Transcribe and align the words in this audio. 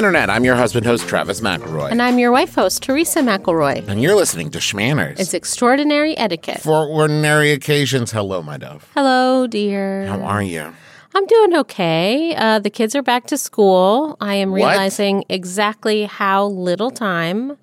Internet. 0.00 0.30
I'm 0.30 0.46
your 0.46 0.56
husband 0.56 0.86
host, 0.86 1.06
Travis 1.06 1.42
McElroy. 1.42 1.90
And 1.90 2.00
I'm 2.00 2.18
your 2.18 2.32
wife 2.32 2.54
host, 2.54 2.82
Teresa 2.82 3.20
McElroy. 3.20 3.86
And 3.86 4.00
you're 4.00 4.14
listening 4.14 4.50
to 4.52 4.58
Shmanners. 4.58 5.20
It's 5.20 5.34
extraordinary 5.34 6.16
etiquette. 6.16 6.62
For 6.62 6.86
ordinary 6.86 7.50
occasions. 7.50 8.10
Hello, 8.10 8.40
my 8.40 8.56
dove. 8.56 8.90
Hello, 8.94 9.46
dear. 9.46 10.06
How 10.06 10.22
are 10.22 10.42
you? 10.42 10.72
I'm 11.14 11.26
doing 11.26 11.54
okay. 11.54 12.34
Uh, 12.34 12.60
the 12.60 12.70
kids 12.70 12.96
are 12.96 13.02
back 13.02 13.26
to 13.26 13.36
school. 13.36 14.16
I 14.22 14.36
am 14.36 14.54
realizing 14.54 15.24
exactly 15.28 16.04
how 16.04 16.46
little 16.46 16.90
time 16.90 17.58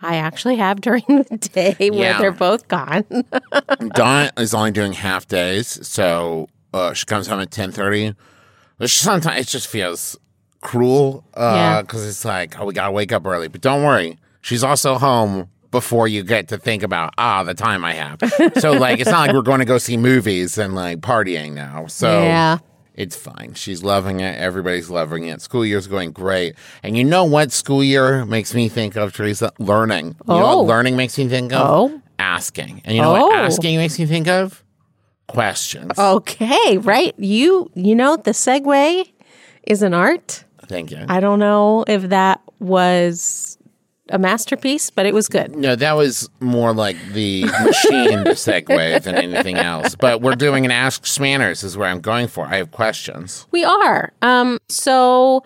I 0.00 0.14
actually 0.14 0.58
have 0.58 0.80
during 0.86 1.02
the 1.08 1.38
day 1.38 1.90
where 1.90 2.16
they're 2.20 2.30
both 2.30 2.68
gone. 2.68 3.04
Dawn 3.94 4.30
is 4.36 4.54
only 4.54 4.70
doing 4.70 4.92
half 4.92 5.26
days, 5.26 5.84
so 5.84 6.48
uh, 6.72 6.92
she 6.94 7.04
comes 7.06 7.26
home 7.26 7.40
at 7.40 7.50
ten 7.50 7.72
thirty. 7.72 8.14
Sometimes 8.86 9.40
it 9.40 9.48
just 9.48 9.66
feels 9.66 10.16
cruel 10.60 11.24
Yeah. 11.36 11.82
because 11.82 12.06
it's 12.06 12.24
like, 12.24 12.58
oh, 12.60 12.66
we 12.66 12.74
gotta 12.74 12.92
wake 12.92 13.12
up 13.12 13.26
early. 13.26 13.48
But 13.48 13.60
don't 13.60 13.82
worry, 13.84 14.18
she's 14.40 14.62
also 14.64 14.96
home 14.98 15.48
before 15.70 16.08
you 16.08 16.22
get 16.24 16.48
to 16.48 16.58
think 16.58 16.82
about 16.82 17.14
ah 17.16 17.42
the 17.44 17.54
time 17.54 17.84
I 17.84 17.92
have. 17.94 18.18
so 18.58 18.72
like, 18.86 18.98
it's 19.00 19.10
not 19.10 19.26
like 19.28 19.34
we're 19.34 19.42
going 19.42 19.60
to 19.60 19.64
go 19.64 19.78
see 19.78 19.96
movies 19.96 20.58
and 20.58 20.74
like 20.74 21.00
partying 21.00 21.52
now. 21.52 21.86
So 21.86 22.22
Yeah. 22.22 22.58
It's 22.94 23.16
fine. 23.16 23.54
She's 23.54 23.82
loving 23.82 24.20
it. 24.20 24.38
Everybody's 24.38 24.90
loving 24.90 25.24
it. 25.24 25.40
School 25.40 25.64
year's 25.64 25.86
going 25.86 26.10
great. 26.10 26.54
And 26.82 26.98
you 26.98 27.04
know 27.04 27.24
what 27.24 27.50
school 27.50 27.82
year 27.82 28.26
makes 28.26 28.52
me 28.52 28.68
think 28.68 28.94
of, 28.96 29.14
Teresa? 29.14 29.52
Learning. 29.58 30.08
You 30.28 30.34
know 30.34 30.44
Oh. 30.44 30.58
what 30.58 30.66
learning 30.66 30.96
makes 30.96 31.16
me 31.16 31.26
think 31.28 31.52
of? 31.52 31.62
Oh. 31.92 32.02
Asking. 32.18 32.82
And 32.84 32.94
you 32.94 33.00
know 33.00 33.16
Oh. 33.16 33.28
what 33.28 33.38
asking 33.38 33.78
makes 33.78 33.98
me 33.98 34.04
think 34.04 34.28
of? 34.28 34.62
Questions. 35.28 35.96
okay, 35.98 36.78
right? 36.78 37.14
You 37.16 37.70
you 37.74 37.94
know 37.94 38.16
the 38.16 38.32
segue 38.32 39.04
is 39.66 39.80
an 39.82 39.94
art. 39.94 40.44
Thank 40.70 40.92
you. 40.92 41.04
I 41.08 41.18
don't 41.18 41.40
know 41.40 41.84
if 41.88 42.02
that 42.10 42.40
was 42.60 43.58
a 44.08 44.18
masterpiece, 44.18 44.88
but 44.90 45.04
it 45.04 45.12
was 45.12 45.28
good. 45.28 45.54
no, 45.56 45.74
that 45.74 45.92
was 45.96 46.30
more 46.38 46.72
like 46.72 46.96
the 47.12 47.42
machine 47.44 48.18
segue 48.34 49.02
than 49.02 49.16
anything 49.16 49.56
else. 49.56 49.96
But 49.96 50.20
we're 50.20 50.36
doing 50.36 50.64
an 50.64 50.70
Ask 50.70 51.02
Shmanners 51.04 51.64
is 51.64 51.76
where 51.76 51.88
I'm 51.88 52.00
going 52.00 52.28
for. 52.28 52.46
I 52.46 52.56
have 52.58 52.70
questions. 52.70 53.46
We 53.50 53.64
are. 53.64 54.12
Um, 54.22 54.58
so 54.68 55.42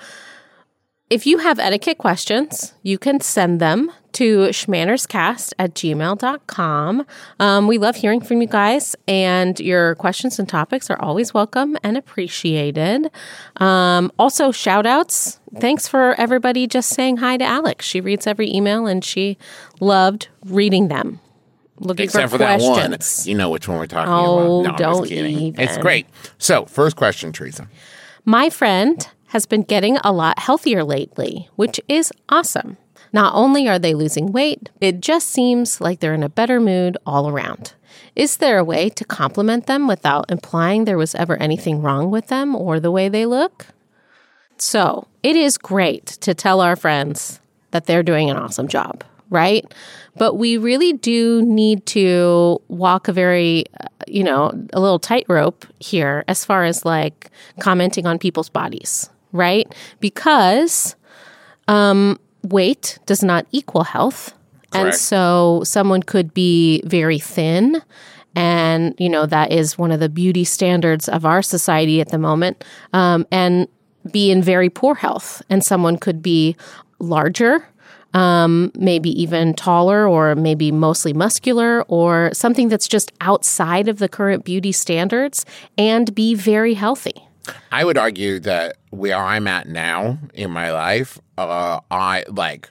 if 1.10 1.26
you 1.26 1.38
have 1.38 1.58
etiquette 1.58 1.98
questions, 1.98 2.74
you 2.82 2.98
can 2.98 3.20
send 3.20 3.60
them 3.60 3.92
to 4.12 4.46
shmannerscast 4.48 5.52
at 5.58 5.74
gmail.com. 5.74 7.06
Um, 7.40 7.66
we 7.66 7.78
love 7.78 7.96
hearing 7.96 8.20
from 8.20 8.40
you 8.40 8.46
guys, 8.46 8.96
and 9.06 9.58
your 9.60 9.96
questions 9.96 10.38
and 10.38 10.48
topics 10.48 10.88
are 10.88 11.00
always 11.00 11.34
welcome 11.34 11.76
and 11.82 11.96
appreciated. 11.96 13.10
Um, 13.56 14.10
also, 14.18 14.50
shout 14.50 14.86
outs. 14.86 15.40
Thanks 15.58 15.86
for 15.88 16.14
everybody 16.18 16.66
just 16.66 16.90
saying 16.90 17.18
hi 17.18 17.36
to 17.36 17.44
Alex. 17.44 17.84
She 17.84 18.00
reads 18.00 18.26
every 18.26 18.52
email 18.52 18.86
and 18.86 19.04
she 19.04 19.36
loved 19.80 20.28
reading 20.46 20.88
them. 20.88 21.20
Looking 21.80 22.04
Except 22.04 22.30
for, 22.30 22.34
for 22.34 22.38
that 22.38 22.60
one. 22.60 22.96
You 23.24 23.34
know 23.34 23.50
which 23.50 23.66
one 23.68 23.78
we're 23.78 23.86
talking 23.86 24.12
Oh, 24.12 24.60
about. 24.60 24.78
No, 24.80 24.92
don't 24.94 25.10
even. 25.10 25.60
It's 25.60 25.76
great. 25.78 26.06
So, 26.38 26.64
first 26.66 26.96
question, 26.96 27.32
Teresa. 27.32 27.68
My 28.24 28.48
friend 28.48 29.06
has 29.34 29.46
been 29.46 29.62
getting 29.62 29.96
a 29.98 30.12
lot 30.12 30.38
healthier 30.38 30.84
lately, 30.84 31.48
which 31.56 31.80
is 31.88 32.12
awesome. 32.28 32.76
Not 33.12 33.34
only 33.34 33.68
are 33.68 33.80
they 33.80 33.92
losing 33.92 34.30
weight, 34.30 34.70
it 34.80 35.00
just 35.00 35.28
seems 35.28 35.80
like 35.80 35.98
they're 35.98 36.14
in 36.14 36.22
a 36.22 36.28
better 36.28 36.60
mood 36.60 36.96
all 37.04 37.28
around. 37.28 37.74
Is 38.14 38.36
there 38.36 38.58
a 38.58 38.64
way 38.64 38.88
to 38.90 39.04
compliment 39.04 39.66
them 39.66 39.88
without 39.88 40.30
implying 40.30 40.84
there 40.84 40.96
was 40.96 41.16
ever 41.16 41.36
anything 41.36 41.82
wrong 41.82 42.12
with 42.12 42.28
them 42.28 42.54
or 42.54 42.78
the 42.78 42.92
way 42.92 43.08
they 43.08 43.26
look? 43.26 43.66
So, 44.56 45.08
it 45.24 45.34
is 45.34 45.58
great 45.58 46.06
to 46.06 46.32
tell 46.32 46.60
our 46.60 46.76
friends 46.76 47.40
that 47.72 47.86
they're 47.86 48.04
doing 48.04 48.30
an 48.30 48.36
awesome 48.36 48.68
job, 48.68 49.02
right? 49.30 49.64
But 50.16 50.34
we 50.34 50.58
really 50.58 50.92
do 50.92 51.42
need 51.42 51.86
to 51.86 52.62
walk 52.68 53.08
a 53.08 53.12
very, 53.12 53.64
uh, 53.80 53.88
you 54.06 54.22
know, 54.22 54.52
a 54.72 54.80
little 54.80 55.00
tightrope 55.00 55.66
here 55.80 56.22
as 56.28 56.44
far 56.44 56.62
as 56.62 56.84
like 56.84 57.32
commenting 57.58 58.06
on 58.06 58.20
people's 58.20 58.48
bodies, 58.48 59.10
right? 59.34 59.70
Because 60.00 60.96
um, 61.68 62.18
weight 62.42 62.98
does 63.04 63.22
not 63.22 63.46
equal 63.52 63.84
health. 63.84 64.32
And 64.72 64.92
so 64.92 65.62
someone 65.64 66.02
could 66.02 66.34
be 66.34 66.82
very 66.84 67.18
thin. 67.18 67.82
And, 68.34 68.94
you 68.98 69.08
know, 69.08 69.24
that 69.26 69.52
is 69.52 69.78
one 69.78 69.92
of 69.92 70.00
the 70.00 70.08
beauty 70.08 70.42
standards 70.42 71.08
of 71.08 71.24
our 71.24 71.42
society 71.42 72.00
at 72.00 72.08
the 72.08 72.18
moment. 72.18 72.64
Um, 72.92 73.24
and 73.30 73.68
be 74.10 74.30
in 74.32 74.42
very 74.42 74.68
poor 74.68 74.96
health. 74.96 75.42
And 75.48 75.64
someone 75.64 75.96
could 75.96 76.22
be 76.22 76.56
larger, 76.98 77.68
um, 78.14 78.72
maybe 78.74 79.10
even 79.22 79.54
taller, 79.54 80.08
or 80.08 80.34
maybe 80.34 80.72
mostly 80.72 81.12
muscular, 81.12 81.82
or 81.82 82.30
something 82.32 82.68
that's 82.68 82.88
just 82.88 83.12
outside 83.20 83.86
of 83.86 83.98
the 83.98 84.08
current 84.08 84.44
beauty 84.44 84.72
standards 84.72 85.46
and 85.78 86.14
be 86.14 86.34
very 86.34 86.74
healthy. 86.74 87.28
I 87.72 87.84
would 87.84 87.98
argue 87.98 88.40
that 88.40 88.76
where 88.90 89.16
I'm 89.16 89.46
at 89.46 89.68
now 89.68 90.18
in 90.32 90.50
my 90.50 90.72
life, 90.72 91.18
uh, 91.36 91.80
I 91.90 92.24
like 92.28 92.70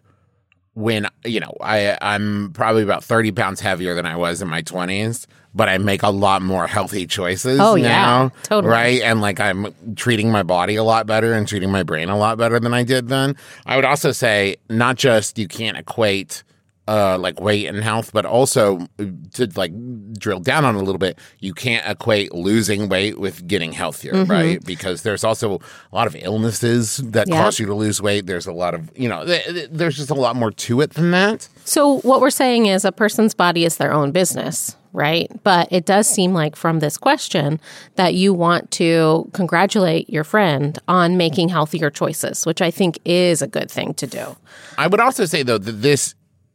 when 0.73 1.07
you 1.23 1.39
know 1.39 1.55
I 1.61 1.97
I'm 2.01 2.51
probably 2.53 2.83
about 2.83 3.03
thirty 3.03 3.31
pounds 3.31 3.59
heavier 3.59 3.93
than 3.93 4.05
I 4.05 4.15
was 4.15 4.41
in 4.41 4.47
my 4.47 4.61
twenties, 4.61 5.27
but 5.53 5.69
I 5.69 5.77
make 5.77 6.03
a 6.03 6.09
lot 6.09 6.41
more 6.41 6.65
healthy 6.67 7.05
choices. 7.05 7.59
Oh, 7.59 7.75
yeah. 7.75 7.87
now, 7.87 8.31
Totally. 8.43 8.71
right, 8.71 9.01
and 9.01 9.21
like 9.21 9.39
I'm 9.39 9.73
treating 9.95 10.31
my 10.31 10.43
body 10.43 10.75
a 10.75 10.83
lot 10.83 11.05
better 11.05 11.33
and 11.33 11.47
treating 11.47 11.71
my 11.71 11.83
brain 11.83 12.09
a 12.09 12.17
lot 12.17 12.37
better 12.37 12.59
than 12.59 12.73
I 12.73 12.83
did 12.83 13.09
then. 13.09 13.35
I 13.65 13.75
would 13.75 13.85
also 13.85 14.11
say 14.11 14.55
not 14.69 14.95
just 14.95 15.37
you 15.37 15.47
can't 15.47 15.77
equate 15.77 16.43
uh, 16.87 17.17
like 17.17 17.39
weight 17.39 17.65
and 17.67 17.81
health, 17.83 18.11
but 18.13 18.25
also 18.25 18.85
to 19.33 19.49
like 19.55 19.71
drill 20.19 20.39
down 20.39 20.65
on 20.65 20.75
a 20.75 20.79
little 20.79 20.97
bit, 20.99 21.17
you 21.39 21.53
can't 21.53 21.87
equate 21.89 22.33
losing 22.33 22.89
weight 22.89 23.17
with 23.19 23.47
getting 23.47 23.71
healthier, 23.71 24.13
Mm-hmm. 24.13 24.31
right? 24.31 24.65
Because 24.65 25.03
there's 25.03 25.23
also 25.23 25.55
a 25.91 25.95
lot 25.95 26.07
of 26.07 26.15
illnesses 26.19 26.97
that 26.97 27.27
Yeah. 27.29 27.41
cause 27.41 27.57
you 27.59 27.65
to 27.67 27.73
lose 27.73 28.01
weight. 28.01 28.25
There's 28.25 28.47
a 28.47 28.51
lot 28.51 28.73
of, 28.73 28.91
you 28.97 29.07
know, 29.07 29.25
th- 29.25 29.45
th- 29.45 29.69
there's 29.71 29.95
just 29.95 30.09
a 30.09 30.13
lot 30.13 30.35
more 30.35 30.51
to 30.51 30.81
it 30.81 30.91
than 30.95 31.11
that. 31.11 31.47
So, 31.63 31.99
what 32.01 32.19
we're 32.19 32.29
saying 32.29 32.65
is 32.65 32.83
a 32.83 32.91
person's 32.91 33.33
body 33.33 33.63
is 33.63 33.77
their 33.77 33.93
own 33.93 34.11
business, 34.11 34.75
right? 34.91 35.31
But 35.43 35.69
it 35.71 35.85
does 35.85 36.05
seem 36.07 36.33
like 36.33 36.57
from 36.57 36.79
this 36.79 36.97
question 36.97 37.61
that 37.95 38.13
you 38.13 38.33
want 38.33 38.71
to 38.71 39.29
congratulate 39.31 40.09
your 40.09 40.25
friend 40.25 40.77
on 40.89 41.15
making 41.15 41.47
healthier 41.49 41.89
choices, 41.89 42.45
which 42.45 42.61
I 42.61 42.71
think 42.71 42.99
is 43.05 43.41
a 43.41 43.47
good 43.47 43.71
thing 43.71 43.93
to 43.95 44.05
do. 44.07 44.35
I 44.77 44.87
would 44.87 44.99
also 44.99 45.23
say 45.25 45.43
though 45.43 45.57
that 45.57 45.81
this 45.81 46.13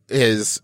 is 0.09 0.61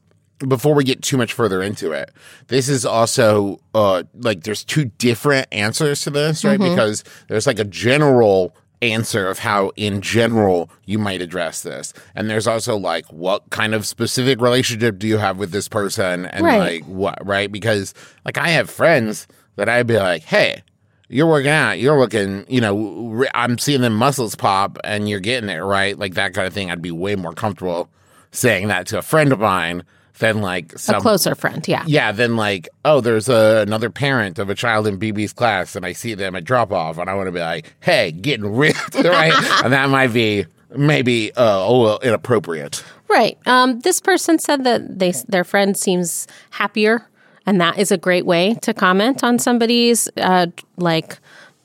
before 0.47 0.75
we 0.75 0.85
get 0.85 1.01
too 1.03 1.17
much 1.17 1.33
further 1.33 1.63
into 1.63 1.93
it, 1.93 2.11
this 2.49 2.69
is 2.69 2.85
also 2.85 3.61
uh 3.75 4.03
like 4.15 4.43
there's 4.45 4.65
two 4.65 4.87
different 4.99 5.47
answers 5.53 6.03
to 6.03 6.11
this, 6.11 6.45
right? 6.45 6.59
Because 6.59 7.05
there's 7.29 7.47
like 7.47 7.59
a 7.59 7.65
general 7.65 8.55
answer 8.83 9.29
of 9.29 9.39
how 9.39 9.71
in 9.77 10.03
general 10.03 10.69
you 10.85 10.99
might 10.99 11.23
address 11.23 11.63
this. 11.63 11.95
And 12.15 12.29
there's 12.29 12.47
also 12.47 12.77
like 12.77 13.07
what 13.07 13.49
kind 13.51 13.75
of 13.75 13.87
specific 13.87 14.41
relationship 14.41 14.99
do 14.99 15.07
you 15.07 15.17
have 15.17 15.39
with 15.39 15.53
this 15.53 15.69
person 15.69 16.27
and 16.27 16.45
Right. 16.45 16.59
like 16.59 16.85
what, 16.85 17.25
right? 17.27 17.51
Because 17.51 17.95
like 18.27 18.37
I 18.37 18.49
have 18.49 18.69
friends 18.69 19.27
that 19.57 19.69
I'd 19.71 19.87
be 19.87 19.97
like, 19.97 20.25
"Hey, 20.25 20.63
you're 21.09 21.29
working 21.29 21.51
out. 21.51 21.79
You're 21.79 21.99
looking, 21.99 22.45
you 22.49 22.61
know, 22.61 23.25
I'm 23.35 23.57
seeing 23.59 23.81
them 23.83 23.95
muscles 23.95 24.35
pop 24.35 24.79
and 24.85 25.09
you're 25.09 25.21
getting 25.21 25.49
it, 25.49 25.61
right? 25.61 25.97
Like 25.99 26.15
that 26.15 26.35
kind 26.35 26.47
of 26.47 26.53
thing. 26.53 26.71
I'd 26.71 26.83
be 26.83 26.91
way 26.91 27.15
more 27.15 27.33
comfortable 27.33 27.89
saying 28.35 28.69
that 28.69 28.87
to 28.89 28.99
a 28.99 29.03
friend 29.03 29.33
of 29.33 29.41
mine 29.41 29.85
than 30.19 30.41
like 30.41 30.79
some. 30.79 30.97
a 30.97 31.01
closer 31.01 31.35
friend, 31.35 31.67
yeah. 31.67 31.85
yeah, 31.87 32.13
then 32.13 32.37
like, 32.37 32.69
oh, 32.85 33.01
there's 33.01 33.29
a, 33.29 33.63
another 33.67 33.91
parent 33.91 34.39
of 34.39 34.49
a 34.49 34.55
child 34.55 34.87
in 34.87 34.97
Bebe's 34.97 35.33
class 35.33 35.75
and 35.75 35.85
I 35.85 35.93
see 35.93 36.15
them 36.15 36.37
at 36.37 36.45
drop 36.45 36.73
off 36.73 36.99
and 36.99 37.11
I 37.11 37.15
want 37.15 37.27
to 37.27 37.33
be 37.33 37.41
like, 37.41 37.75
hey, 37.81 38.13
getting 38.13 38.55
ripped, 38.55 38.95
right? 38.95 39.33
and 39.65 39.73
that 39.73 39.91
might 39.91 40.13
be 40.13 40.47
maybe, 40.77 41.33
uh, 41.33 41.67
oh, 41.67 41.83
well, 41.83 41.99
inappropriate. 42.01 42.85
Right. 43.09 43.39
Um, 43.47 43.81
this 43.81 44.01
person 44.01 44.39
said 44.39 44.65
that 44.65 44.99
they 44.99 45.13
their 45.29 45.45
friend 45.45 45.77
seems 45.77 46.27
happier, 46.51 47.07
and 47.47 47.61
that 47.61 47.79
is 47.79 47.93
a 47.93 47.99
great 47.99 48.27
way 48.27 48.55
to 48.63 48.75
comment 48.75 49.23
on 49.23 49.39
somebody's 49.39 50.09
uh, 50.17 50.47
like 50.79 51.19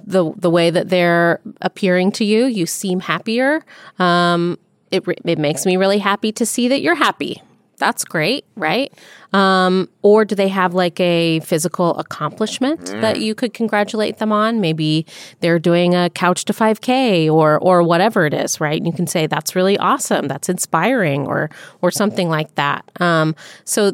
the 0.06 0.32
the 0.38 0.50
way 0.50 0.70
that 0.70 0.90
they're 0.90 1.40
appearing 1.62 2.12
to 2.14 2.26
you. 2.26 2.46
You 2.46 2.66
seem 2.66 3.00
happier. 3.00 3.64
Um, 3.98 4.60
it 4.92 5.04
it 5.26 5.38
makes 5.40 5.66
me 5.66 5.78
really 5.78 6.00
happy 6.00 6.32
to 6.34 6.46
see 6.46 6.68
that 6.68 6.82
you're 6.82 6.96
happy. 6.96 7.42
That's 7.78 8.04
great, 8.04 8.44
right? 8.56 8.92
Um, 9.32 9.88
or 10.02 10.26
do 10.26 10.36
they 10.36 10.50
have 10.50 10.74
like 10.74 11.00
a 11.00 11.40
physical 11.40 11.98
accomplishment 11.98 12.88
that 13.00 13.22
you 13.22 13.34
could 13.34 13.54
congratulate 13.54 14.18
them 14.18 14.34
on? 14.34 14.60
Maybe 14.60 15.06
they're 15.40 15.60
doing 15.60 15.96
a 15.96 16.10
couch 16.10 16.44
to 16.46 16.54
5K 16.54 17.32
or 17.32 17.58
or 17.60 17.82
whatever 17.84 18.26
it 18.26 18.34
is, 18.34 18.60
right? 18.60 18.76
And 18.78 18.86
you 18.86 18.92
can 18.92 19.08
say 19.08 19.28
that's 19.28 19.56
really 19.56 19.78
awesome, 19.78 20.28
that's 20.28 20.50
inspiring, 20.50 21.26
or 21.26 21.50
or 21.82 21.90
something 21.90 22.28
like 22.28 22.54
that. 22.56 22.84
Um, 23.00 23.34
so 23.64 23.94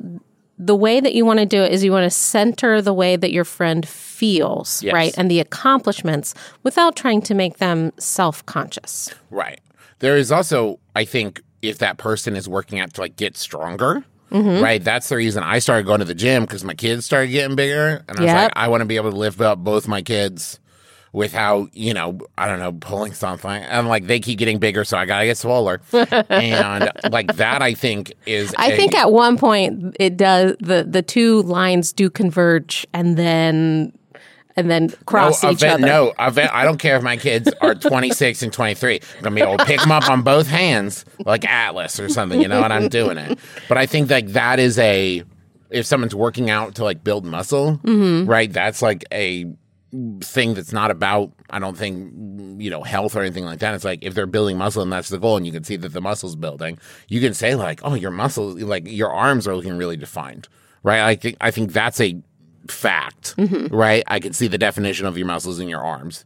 the 0.58 0.76
way 0.76 1.00
that 1.00 1.14
you 1.14 1.24
want 1.26 1.40
to 1.40 1.46
do 1.46 1.62
it 1.62 1.72
is 1.72 1.84
you 1.84 1.92
want 1.92 2.06
to 2.06 2.10
center 2.10 2.82
the 2.82 2.94
way 2.94 3.18
that 3.18 3.32
your 3.34 3.44
friend 3.44 3.88
feels, 3.88 4.82
Yes. 4.82 4.94
right, 4.94 5.14
and 5.18 5.30
the 5.30 5.40
accomplishments 5.42 6.34
without 6.64 6.96
trying 6.96 7.22
to 7.24 7.36
make 7.36 7.58
them 7.58 7.92
self 8.00 8.44
conscious. 8.48 9.14
Right. 9.30 9.60
There 10.00 10.18
is 10.18 10.32
also, 10.32 10.80
I 10.96 11.06
think, 11.06 11.42
if 11.62 11.80
that 11.80 11.98
person 11.98 12.36
is 12.36 12.48
working 12.48 12.80
out 12.80 12.94
to 12.96 13.02
like 13.02 13.16
get 13.16 13.38
stronger, 13.38 14.04
Mm-hmm. 14.32 14.62
right? 14.64 14.84
That's 14.84 15.08
the 15.08 15.16
reason 15.16 15.44
I 15.44 15.60
started 15.60 15.86
going 15.86 16.00
to 16.00 16.06
the 16.06 16.16
gym 16.16 16.44
because 16.44 16.64
my 16.64 16.74
kids 16.74 17.06
started 17.06 17.28
getting 17.28 17.56
bigger, 17.56 18.04
and 18.10 18.18
I 18.18 18.22
was 18.22 18.28
Yep. 18.28 18.36
like, 18.44 18.52
I 18.56 18.68
want 18.68 18.82
to 18.82 18.86
be 18.86 18.96
able 18.98 19.12
to 19.12 19.16
lift 19.18 19.40
up 19.40 19.60
both 19.60 19.88
my 19.88 20.02
kids 20.02 20.60
without, 21.14 21.70
you 21.74 21.94
know, 21.94 22.18
I 22.38 22.48
don't 22.48 22.60
know, 22.60 22.74
pulling 22.74 23.14
something. 23.14 23.50
And 23.50 23.88
like 23.88 24.08
they 24.08 24.20
keep 24.20 24.40
getting 24.40 24.58
bigger, 24.58 24.84
so 24.84 24.98
I 24.98 25.06
gotta 25.06 25.26
get 25.26 25.38
smaller. 25.38 25.80
and 25.94 26.92
like 27.12 27.36
that, 27.36 27.62
I 27.62 27.76
think 27.76 28.14
is. 28.26 28.54
I 28.58 28.72
a- 28.72 28.76
think 28.76 28.96
at 28.96 29.12
one 29.12 29.38
point 29.38 29.96
it 30.00 30.18
does 30.18 30.56
the 30.60 30.84
the 30.90 31.04
two 31.04 31.44
lines 31.44 31.94
do 31.94 32.10
converge 32.10 32.86
and 32.94 33.16
then 33.18 33.94
and 34.56 34.72
then 34.72 34.90
cross 35.06 35.44
no, 35.44 35.52
each 35.52 35.64
other. 35.64 35.86
No, 35.86 36.14
I 36.18 36.64
don't 36.64 36.78
care 36.78 36.96
if 36.98 37.04
my 37.04 37.18
kids 37.18 37.52
are 37.62 37.76
26 37.76 38.42
and 38.42 38.54
23. 38.54 38.94
I'm 38.94 39.00
going 39.22 39.24
to 39.24 39.32
be 39.32 39.42
able 39.42 39.58
to 39.58 39.66
pick 39.66 39.82
them 39.82 39.92
up 39.92 40.10
on 40.10 40.22
both 40.22 40.48
hands 40.48 41.04
like 41.26 41.46
Atlas 41.46 42.00
or 42.00 42.10
something, 42.10 42.42
you 42.42 42.48
know, 42.48 42.64
and 42.64 42.72
I'm 42.72 42.88
doing 42.88 43.18
it. 43.18 43.38
But 43.68 43.78
I 43.78 43.86
think 43.86 44.10
like 44.10 44.28
that 44.30 44.60
is 44.60 44.80
a, 44.80 45.24
if 45.70 45.86
someone's 45.86 46.16
working 46.16 46.50
out 46.50 46.76
to 46.76 46.84
like 46.84 47.04
build 47.04 47.26
muscle, 47.26 47.80
Mm-hmm. 47.84 48.30
right, 48.30 48.52
that's 48.52 48.82
like 48.82 49.04
a 49.12 49.46
thing 50.22 50.54
that's 50.54 50.74
not 50.74 50.92
about, 50.92 51.32
I 51.50 51.60
don't 51.60 51.78
think, 51.78 52.14
you 52.62 52.70
know, 52.70 52.84
health 52.84 53.16
or 53.16 53.22
anything 53.22 53.46
like 53.46 53.60
that. 53.60 53.74
It's 53.76 53.86
like 53.86 54.00
if 54.04 54.14
they're 54.14 54.26
building 54.26 54.58
muscle 54.58 54.82
and 54.82 54.92
that's 54.92 55.10
the 55.10 55.18
goal 55.18 55.38
and 55.38 55.46
you 55.46 55.52
can 55.52 55.64
see 55.64 55.76
that 55.78 55.90
the 55.94 56.02
muscle's 56.02 56.36
building, 56.36 56.78
you 57.08 57.22
can 57.22 57.34
say 57.34 57.56
like, 57.56 57.80
oh, 57.84 57.94
your 57.94 58.12
muscles, 58.12 58.62
like 58.62 58.88
your 58.88 59.14
arms 59.14 59.48
are 59.48 59.56
looking 59.56 59.78
really 59.78 59.98
defined, 59.98 60.48
right? 60.84 61.02
I 61.02 61.16
think, 61.16 61.38
I 61.42 61.52
think 61.52 61.72
that's 61.74 62.00
a, 62.02 62.22
fact, 62.68 63.36
Mm-hmm. 63.38 63.76
right? 63.76 64.04
I 64.08 64.20
can 64.20 64.34
see 64.34 64.48
the 64.48 64.58
definition 64.58 65.06
of 65.06 65.18
your 65.18 65.28
muscles 65.28 65.60
in 65.60 65.68
your 65.70 65.82
arms. 65.84 66.26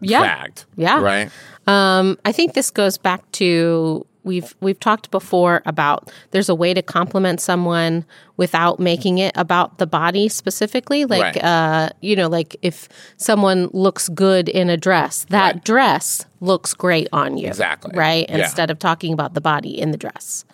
Yeah. 0.00 0.20
Fact. 0.22 0.66
Yeah. 0.76 1.00
Right? 1.00 1.30
Um, 1.66 2.18
I 2.24 2.32
think 2.32 2.54
this 2.54 2.70
goes 2.70 2.98
back 2.98 3.30
to 3.32 4.04
we've 4.24 4.56
we've 4.60 4.80
talked 4.80 5.12
before 5.12 5.62
about 5.66 6.10
there's 6.32 6.48
a 6.48 6.54
way 6.54 6.74
to 6.74 6.82
compliment 6.82 7.40
someone 7.40 8.04
without 8.36 8.80
making 8.80 9.18
it 9.18 9.32
about 9.36 9.78
the 9.78 9.86
body 9.86 10.28
specifically. 10.28 11.04
Like 11.04 11.36
Right. 11.36 11.44
uh, 11.44 11.88
you 12.00 12.16
know, 12.16 12.28
like 12.28 12.56
if 12.62 12.88
someone 13.16 13.70
looks 13.72 14.08
good 14.08 14.48
in 14.48 14.68
a 14.68 14.76
dress, 14.76 15.24
that 15.30 15.54
Right. 15.54 15.64
dress 15.64 16.26
looks 16.40 16.74
great 16.74 17.06
on 17.12 17.38
you. 17.38 17.46
Exactly. 17.46 17.92
Right? 17.94 18.26
Yeah. 18.28 18.38
Instead 18.38 18.70
of 18.72 18.80
talking 18.80 19.12
about 19.12 19.34
the 19.34 19.40
body 19.40 19.78
in 19.80 19.92
the 19.92 19.98
dress. 19.98 20.44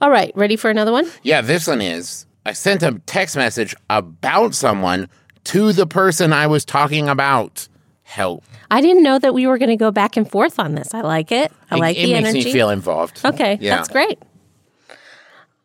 All 0.00 0.10
right, 0.10 0.30
ready 0.36 0.54
for 0.54 0.70
another 0.70 0.92
one? 0.92 1.10
Yeah, 1.24 1.40
this 1.40 1.66
one 1.66 1.80
is 1.80 2.24
I 2.48 2.52
sent 2.52 2.82
a 2.82 2.98
text 3.04 3.36
message 3.36 3.74
about 3.90 4.54
someone 4.54 5.08
to 5.44 5.72
the 5.74 5.86
person 5.86 6.32
I 6.32 6.46
was 6.46 6.64
talking 6.64 7.08
about. 7.08 7.68
Help. 8.04 8.42
I 8.70 8.80
didn't 8.80 9.02
know 9.02 9.18
that 9.18 9.34
we 9.34 9.46
were 9.46 9.58
going 9.58 9.68
to 9.68 9.76
go 9.76 9.90
back 9.90 10.16
and 10.16 10.28
forth 10.30 10.58
on 10.58 10.74
this. 10.74 10.94
I 10.94 11.02
like 11.02 11.30
it. 11.30 11.52
I 11.70 11.76
It- 11.76 11.78
like 11.78 11.96
it, 11.98 12.06
the 12.06 12.12
makes 12.14 12.28
energy. 12.30 12.44
me 12.46 12.52
feel 12.52 12.70
involved. 12.70 13.20
okay, 13.22 13.58
Yeah. 13.60 13.76
that's 13.76 13.90
great. 13.90 14.18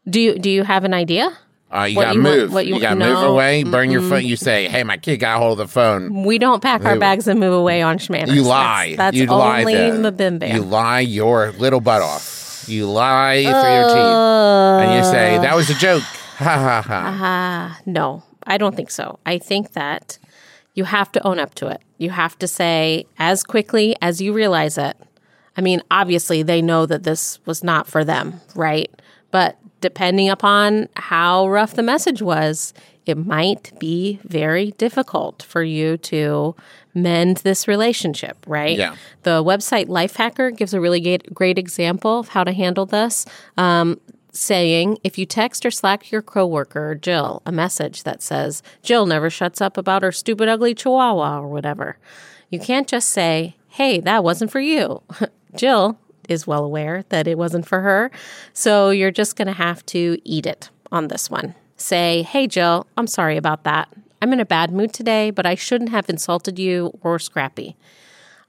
Do 0.09 0.19
you 0.19 0.37
do 0.37 0.49
you 0.49 0.63
have 0.63 0.83
an 0.83 0.93
idea? 0.93 1.31
Uh, 1.73 1.83
you 1.85 1.95
What 1.95 2.03
gotta 2.03 2.15
you 2.17 2.23
want- 2.23 2.37
move. 2.37 2.53
what 2.53 2.65
you- 2.67 2.75
you, 2.75 2.81
gotta 2.81 2.95
no. 2.99 3.13
move 3.15 3.29
away, 3.31 3.63
burn 3.63 3.89
your 3.89 4.01
phone. 4.01 4.25
You 4.25 4.35
say, 4.35 4.67
hey, 4.67 4.83
my 4.83 4.97
kid 4.97 5.17
got 5.21 5.37
a 5.37 5.39
hold 5.39 5.61
of 5.61 5.67
the 5.69 5.71
phone. 5.73 6.23
We 6.25 6.37
don't 6.37 6.61
pack 6.61 6.83
our 6.83 6.97
bags 6.97 7.25
and 7.29 7.39
move 7.39 7.53
away 7.53 7.81
on 7.81 7.97
Shmanners. 7.97 8.35
You 8.35 8.43
lie. 8.43 8.89
That's, 8.89 8.97
that's 8.97 9.17
you 9.17 9.25
lie 9.27 9.61
only 9.61 9.73
there. 9.75 9.93
Mabimbe. 9.93 10.53
You 10.53 10.61
lie 10.63 10.99
your 10.99 11.53
little 11.57 11.79
butt 11.79 12.01
off. 12.01 12.65
You 12.67 12.87
lie 12.87 13.43
for 13.43 13.49
your 13.49 13.87
teeth. 13.87 14.83
And 14.83 14.97
you 15.05 15.09
say, 15.09 15.37
that 15.37 15.55
was 15.55 15.69
a 15.69 15.75
joke. 15.75 16.03
Ha 16.37 16.81
ha 16.83 17.11
ha. 17.11 17.79
no, 17.85 18.23
I 18.45 18.57
don't 18.57 18.75
think 18.75 18.91
so. 18.91 19.19
I 19.25 19.37
think 19.37 19.73
that 19.73 20.17
you 20.73 20.85
have 20.85 21.11
to 21.13 21.25
own 21.25 21.39
up 21.39 21.55
to 21.55 21.67
it. 21.67 21.81
You 21.97 22.09
have 22.09 22.37
to 22.39 22.47
say 22.47 23.05
as 23.17 23.43
quickly 23.43 23.95
as 24.01 24.21
you 24.21 24.33
realize 24.33 24.77
it. 24.77 24.97
I 25.55 25.61
mean, 25.61 25.81
obviously, 25.91 26.41
they 26.41 26.61
know 26.61 26.85
that 26.85 27.03
this 27.03 27.39
was 27.45 27.63
not 27.63 27.87
for 27.87 28.03
them, 28.03 28.41
right? 28.55 28.91
But 29.29 29.57
depending 29.81 30.29
upon 30.29 30.89
how 30.95 31.47
rough 31.47 31.75
the 31.75 31.83
message 31.83 32.21
was, 32.21 32.73
it 33.05 33.17
might 33.17 33.77
be 33.79 34.19
very 34.23 34.71
difficult 34.71 35.43
for 35.43 35.61
you 35.61 35.97
to 35.97 36.55
mend 36.93 37.37
this 37.37 37.67
relationship, 37.67 38.37
right? 38.47 38.77
Yeah. 38.77 38.95
The 39.23 39.43
website 39.43 39.87
Lifehacker 39.87 40.55
gives 40.55 40.73
a 40.73 40.79
really 40.79 41.01
great, 41.01 41.33
great 41.33 41.57
example 41.57 42.19
of 42.19 42.29
how 42.29 42.43
to 42.43 42.53
handle 42.53 42.85
this. 42.85 43.25
Um, 43.57 43.99
saying 44.33 44.97
if 45.03 45.17
you 45.17 45.25
text 45.25 45.65
or 45.65 45.71
slack 45.71 46.11
your 46.11 46.21
coworker 46.21 46.95
Jill 46.95 47.41
a 47.45 47.51
message 47.51 48.03
that 48.03 48.21
says 48.21 48.61
Jill 48.81 49.05
never 49.05 49.29
shuts 49.29 49.61
up 49.61 49.77
about 49.77 50.01
her 50.01 50.11
stupid 50.11 50.49
ugly 50.49 50.73
chihuahua 50.73 51.39
or 51.39 51.47
whatever, 51.47 51.97
you 52.49 52.59
can't 52.59 52.87
just 52.87 53.09
say, 53.09 53.55
"Hey, 53.67 53.99
that 54.01 54.23
wasn't 54.23 54.51
for 54.51 54.59
you." 54.59 55.01
Jill 55.55 55.97
is 56.27 56.47
well 56.47 56.65
aware 56.65 57.03
that 57.09 57.27
it 57.27 57.37
wasn't 57.37 57.67
for 57.67 57.81
her, 57.81 58.11
so 58.53 58.89
you're 58.89 59.11
just 59.11 59.35
going 59.35 59.47
to 59.47 59.53
have 59.53 59.85
to 59.87 60.17
eat 60.23 60.45
it 60.45 60.69
on 60.91 61.07
this 61.07 61.29
one. 61.29 61.55
Say, 61.77 62.23
"Hey 62.23 62.47
Jill, 62.47 62.87
I'm 62.97 63.07
sorry 63.07 63.37
about 63.37 63.63
that. 63.63 63.87
I'm 64.21 64.33
in 64.33 64.39
a 64.39 64.45
bad 64.45 64.71
mood 64.71 64.93
today, 64.93 65.31
but 65.31 65.45
I 65.45 65.55
shouldn't 65.55 65.91
have 65.91 66.09
insulted 66.09 66.57
you 66.57 66.97
or 67.01 67.19
Scrappy." 67.19 67.75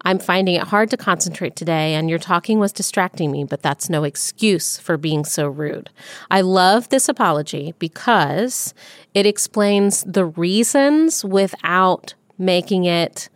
I'm 0.05 0.19
finding 0.19 0.55
it 0.55 0.65
hard 0.65 0.91
to 0.91 0.97
concentrate 0.97 1.57
today, 1.57 1.95
and 1.95 2.11
your 2.11 2.19
talking 2.19 2.59
was 2.59 2.73
distracting 2.73 3.31
me, 3.31 3.45
but 3.45 3.63
that's 3.63 3.89
no 3.89 4.05
excuse 4.05 4.79
for 4.79 4.97
being 4.97 5.25
so 5.25 5.49
rude. 5.49 5.91
I 6.31 6.43
love 6.43 6.89
this 6.91 7.09
apology 7.09 7.75
because 7.79 8.75
it 9.15 9.25
explains 9.27 10.05
the 10.05 10.27
reasons 10.27 11.25
without 11.25 12.15
making 12.39 12.85
it 12.85 13.29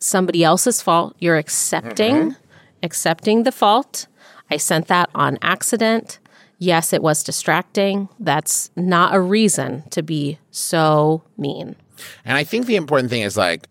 somebody 0.00 0.42
else's 0.42 0.82
fault. 0.82 1.14
You're 1.18 1.36
accepting, 1.36 2.14
mm-hmm. 2.14 2.38
accepting 2.82 3.44
the 3.44 3.52
fault. 3.52 4.06
I 4.50 4.56
sent 4.56 4.88
that 4.88 5.10
on 5.14 5.38
accident. 5.42 6.18
Yes, 6.58 6.92
it 6.92 7.02
was 7.02 7.22
distracting. 7.22 8.08
That's 8.18 8.70
not 8.74 9.14
a 9.14 9.20
reason 9.20 9.84
to 9.90 10.02
be 10.02 10.38
so 10.50 11.22
mean. 11.36 11.76
And 12.24 12.36
I 12.36 12.42
think 12.42 12.66
the 12.66 12.76
important 12.76 13.10
thing 13.10 13.22
is 13.22 13.36
like, 13.36 13.68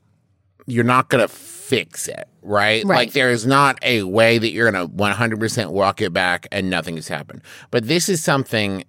you're 0.65 0.83
not 0.83 1.09
going 1.09 1.25
to 1.25 1.33
fix 1.33 2.07
it, 2.07 2.27
right? 2.47 2.83
Right. 2.85 2.95
Like, 2.97 3.11
there 3.11 3.29
is 3.29 3.45
not 3.45 3.77
a 3.83 4.03
way 4.03 4.37
that 4.37 4.51
you're 4.51 4.71
going 4.71 4.89
to 4.89 4.93
100% 4.93 5.71
walk 5.71 6.01
it 6.01 6.13
back 6.13 6.47
and 6.51 6.69
nothing 6.69 6.95
has 6.95 7.07
happened. 7.07 7.41
But 7.71 7.87
this 7.87 8.09
is 8.09 8.23
something 8.23 8.83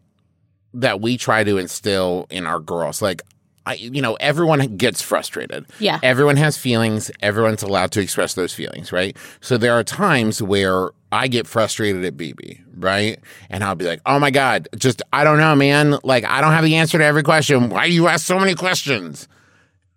that 0.74 1.00
we 1.00 1.16
try 1.16 1.44
to 1.44 1.58
instill 1.58 2.26
in 2.30 2.46
our 2.46 2.60
girls. 2.60 3.02
Like, 3.02 3.22
I, 3.66 3.74
you 3.74 4.00
know, 4.00 4.14
everyone 4.14 4.76
gets 4.76 5.02
frustrated. 5.02 5.66
Yeah. 5.78 5.98
Everyone 6.02 6.36
has 6.36 6.56
feelings. 6.56 7.10
Everyone's 7.20 7.62
allowed 7.62 7.92
to 7.92 8.00
express 8.00 8.34
those 8.34 8.54
feelings, 8.54 8.92
right? 8.92 9.16
So 9.40 9.58
there 9.58 9.74
are 9.74 9.84
times 9.84 10.40
where 10.40 10.90
I 11.12 11.28
get 11.28 11.46
frustrated 11.46 12.04
at 12.04 12.16
Bebe, 12.16 12.62
right? 12.76 13.18
And 13.50 13.62
I'll 13.64 13.74
be 13.74 13.84
like, 13.86 14.00
oh 14.06 14.18
my 14.18 14.30
God, 14.30 14.68
just, 14.76 15.02
I 15.12 15.24
don't 15.24 15.38
know, 15.38 15.54
man. 15.54 15.98
Like, 16.02 16.24
I 16.24 16.40
don't 16.40 16.52
have 16.52 16.64
the 16.64 16.76
answer 16.76 16.96
to 16.96 17.04
every 17.04 17.22
question. 17.22 17.68
Why 17.68 17.88
do 17.88 17.92
you 17.92 18.08
ask 18.08 18.24
so 18.24 18.38
many 18.38 18.54
questions? 18.54 19.28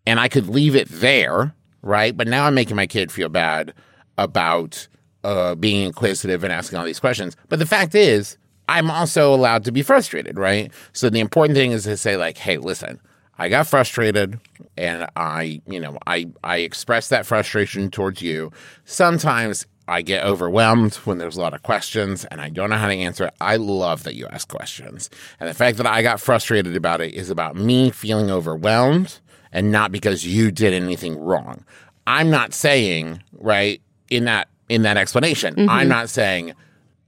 and 0.06 0.20
I 0.20 0.28
could 0.28 0.48
leave 0.48 0.76
it 0.76 0.88
there, 0.90 1.54
right? 1.82 2.16
But 2.16 2.28
now 2.28 2.46
I'm 2.46 2.56
making 2.56 2.76
my 2.76 2.88
kid 2.88 3.12
feel 3.12 3.30
bad 3.30 3.74
about 4.18 4.88
uh, 5.24 5.56
being 5.56 5.86
inquisitive 5.86 6.44
and 6.44 6.52
asking 6.54 6.80
all 6.80 6.86
these 6.86 7.00
questions. 7.00 7.36
But 7.50 7.60
the 7.60 7.66
fact 7.66 7.96
is, 7.96 8.38
I'm 8.68 8.90
also 8.90 9.34
allowed 9.34 9.66
to 9.66 9.72
be 9.72 9.82
frustrated, 9.82 10.38
right? 10.38 10.72
So 10.94 11.10
the 11.10 11.20
important 11.20 11.58
thing 11.58 11.72
is 11.72 11.84
to 11.84 11.98
say, 11.98 12.18
like, 12.18 12.38
hey, 12.38 12.58
listen, 12.58 13.00
I 13.38 13.50
got 13.50 13.68
frustrated 13.68 14.40
and 14.78 15.08
I, 15.16 15.62
you 15.66 15.80
know, 15.80 15.98
I 16.06 16.28
I 16.44 16.58
express 16.58 17.10
that 17.10 17.26
frustration 17.26 17.90
towards 17.90 18.22
you. 18.22 18.52
Sometimes 18.86 19.66
I 19.88 20.04
get 20.04 20.24
overwhelmed 20.24 20.96
when 20.96 21.18
there's 21.18 21.38
a 21.38 21.42
lot 21.42 21.54
of 21.54 21.64
questions 21.64 22.24
and 22.26 22.40
I 22.40 22.50
don't 22.50 22.70
know 22.70 22.78
how 22.78 22.88
to 22.88 22.94
answer 22.94 23.26
it. 23.26 23.34
I 23.42 23.56
love 23.58 24.04
that 24.04 24.16
you 24.16 24.28
ask 24.28 24.48
questions. 24.48 25.10
And 25.40 25.50
the 25.50 25.54
fact 25.54 25.78
that 25.78 25.88
I 25.88 26.02
got 26.02 26.22
frustrated 26.22 26.76
about 26.76 27.02
it 27.02 27.14
is 27.14 27.30
about 27.30 27.56
me 27.56 27.90
feeling 27.90 28.30
overwhelmed 28.32 29.20
and 29.52 29.72
not 29.72 29.92
because 29.92 30.26
you 30.26 30.52
did 30.52 30.74
anything 30.74 31.20
wrong. 31.20 31.66
I'm 32.08 32.30
not 32.30 32.54
saying, 32.54 33.22
right, 33.34 33.82
in 34.10 34.26
that 34.26 34.48
in 34.70 34.84
that 34.84 34.98
explanation, 34.98 35.56
I'm 35.58 35.68
mm-hmm. 35.68 35.90
not 35.90 36.10
saying 36.10 36.54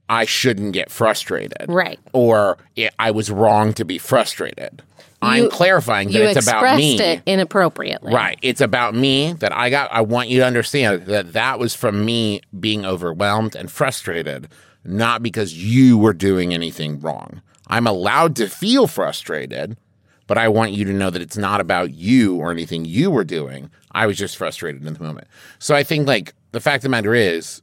I 0.08 0.24
shouldn't 0.24 0.72
get 0.72 0.90
frustrated. 0.90 1.66
Right. 1.68 1.98
Or 2.12 2.58
I 2.98 3.10
was 3.10 3.30
wrong 3.30 3.72
to 3.74 3.84
be 3.84 3.98
frustrated. 3.98 4.82
I'm 5.22 5.50
clarifying 5.50 6.10
that 6.10 6.36
it's 6.36 6.46
about 6.46 6.76
me. 6.76 7.00
it 7.00 7.22
inappropriately. 7.24 8.12
Right. 8.12 8.38
It's 8.42 8.60
about 8.60 8.94
me 8.94 9.32
that 9.34 9.52
I 9.52 9.70
got. 9.70 9.90
I 9.90 10.02
want 10.02 10.28
you 10.28 10.40
to 10.40 10.46
understand 10.46 11.06
that 11.06 11.32
that 11.32 11.58
was 11.58 11.74
from 11.74 12.04
me 12.04 12.42
being 12.60 12.84
overwhelmed 12.84 13.56
and 13.56 13.70
frustrated, 13.70 14.48
not 14.84 15.22
because 15.22 15.54
you 15.54 15.96
were 15.96 16.12
doing 16.12 16.52
anything 16.52 17.00
wrong. 17.00 17.40
I'm 17.68 17.86
allowed 17.86 18.36
to 18.36 18.48
feel 18.48 18.86
frustrated, 18.86 19.78
but 20.26 20.38
I 20.38 20.48
want 20.48 20.72
you 20.72 20.84
to 20.84 20.92
know 20.92 21.10
that 21.10 21.22
it's 21.22 21.36
not 21.36 21.60
about 21.60 21.94
you 21.94 22.36
or 22.36 22.50
anything 22.50 22.84
you 22.84 23.10
were 23.10 23.24
doing. 23.24 23.70
I 23.92 24.06
was 24.06 24.16
just 24.16 24.36
frustrated 24.36 24.86
in 24.86 24.94
the 24.94 25.02
moment. 25.02 25.28
So 25.58 25.74
I 25.74 25.82
think, 25.82 26.06
like, 26.06 26.34
the 26.52 26.60
fact 26.60 26.78
of 26.78 26.82
the 26.82 26.88
matter 26.90 27.14
is, 27.14 27.62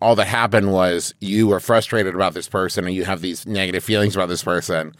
all 0.00 0.14
that 0.16 0.26
happened 0.26 0.72
was 0.72 1.14
you 1.20 1.48
were 1.48 1.60
frustrated 1.60 2.14
about 2.14 2.34
this 2.34 2.48
person 2.48 2.86
and 2.86 2.94
you 2.94 3.04
have 3.04 3.20
these 3.20 3.46
negative 3.46 3.82
feelings 3.82 4.14
about 4.14 4.28
this 4.28 4.44
person 4.44 4.94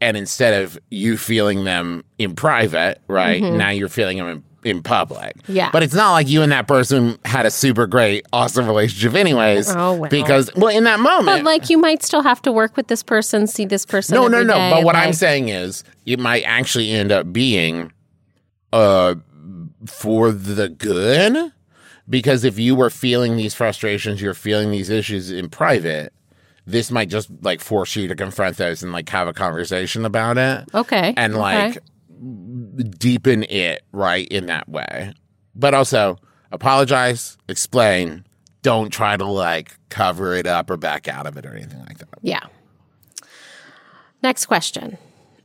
and 0.00 0.16
instead 0.16 0.62
of 0.62 0.78
you 0.90 1.16
feeling 1.16 1.64
them 1.64 2.04
in 2.18 2.34
private, 2.34 3.00
right? 3.06 3.42
Mm-hmm. 3.42 3.58
Now 3.58 3.70
you're 3.70 3.88
feeling 3.88 4.18
them 4.18 4.28
in 4.28 4.44
in 4.64 4.82
public. 4.82 5.36
Yeah. 5.48 5.70
But 5.72 5.82
it's 5.82 5.94
not 5.94 6.12
like 6.12 6.28
you 6.28 6.42
and 6.42 6.52
that 6.52 6.68
person 6.68 7.18
had 7.24 7.46
a 7.46 7.50
super 7.50 7.86
great, 7.86 8.26
awesome 8.32 8.66
relationship, 8.66 9.14
anyways. 9.14 9.70
Oh, 9.74 9.94
well. 9.94 10.10
Because, 10.10 10.50
well, 10.56 10.74
in 10.74 10.84
that 10.84 11.00
moment. 11.00 11.26
But 11.26 11.44
like 11.44 11.70
you 11.70 11.78
might 11.78 12.02
still 12.02 12.22
have 12.22 12.42
to 12.42 12.52
work 12.52 12.76
with 12.76 12.88
this 12.88 13.02
person, 13.02 13.46
see 13.46 13.64
this 13.64 13.86
person. 13.86 14.14
no, 14.14 14.28
no, 14.28 14.42
no. 14.42 14.54
day, 14.54 14.70
But 14.70 14.84
what 14.84 14.96
I'm 14.96 15.12
saying 15.12 15.48
is, 15.48 15.84
it 16.06 16.18
might 16.18 16.42
actually 16.42 16.90
end 16.90 17.12
up 17.12 17.32
being 17.32 17.92
uh, 18.72 19.14
for 19.86 20.32
the 20.32 20.68
good. 20.68 21.52
Because 22.08 22.42
if 22.42 22.58
you 22.58 22.74
were 22.74 22.90
feeling 22.90 23.36
these 23.36 23.54
frustrations, 23.54 24.20
you're 24.20 24.34
feeling 24.34 24.72
these 24.72 24.90
issues 24.90 25.30
in 25.30 25.48
private, 25.48 26.12
this 26.66 26.90
might 26.90 27.08
just 27.08 27.30
like 27.42 27.60
force 27.60 27.94
you 27.94 28.08
to 28.08 28.16
confront 28.16 28.56
those 28.56 28.82
and 28.82 28.92
like 28.92 29.08
have 29.10 29.28
a 29.28 29.32
conversation 29.32 30.04
about 30.04 30.36
it. 30.36 30.68
Okay. 30.74 31.14
and 31.16 31.34
okay. 31.36 31.76
Deepen 32.20 33.44
it 33.44 33.82
right 33.92 34.28
in 34.28 34.46
that 34.46 34.68
way. 34.68 35.14
But 35.54 35.74
also 35.74 36.18
apologize, 36.52 37.38
explain, 37.48 38.24
don't 38.62 38.90
try 38.90 39.16
to 39.16 39.24
like 39.24 39.78
cover 39.88 40.34
it 40.34 40.46
up 40.46 40.70
or 40.70 40.76
back 40.76 41.08
out 41.08 41.26
of 41.26 41.36
it 41.36 41.46
or 41.46 41.54
anything 41.54 41.80
like 41.80 41.98
that. 41.98 42.08
Yeah. 42.22 42.46
Next 44.22 44.46
question. 44.46 44.98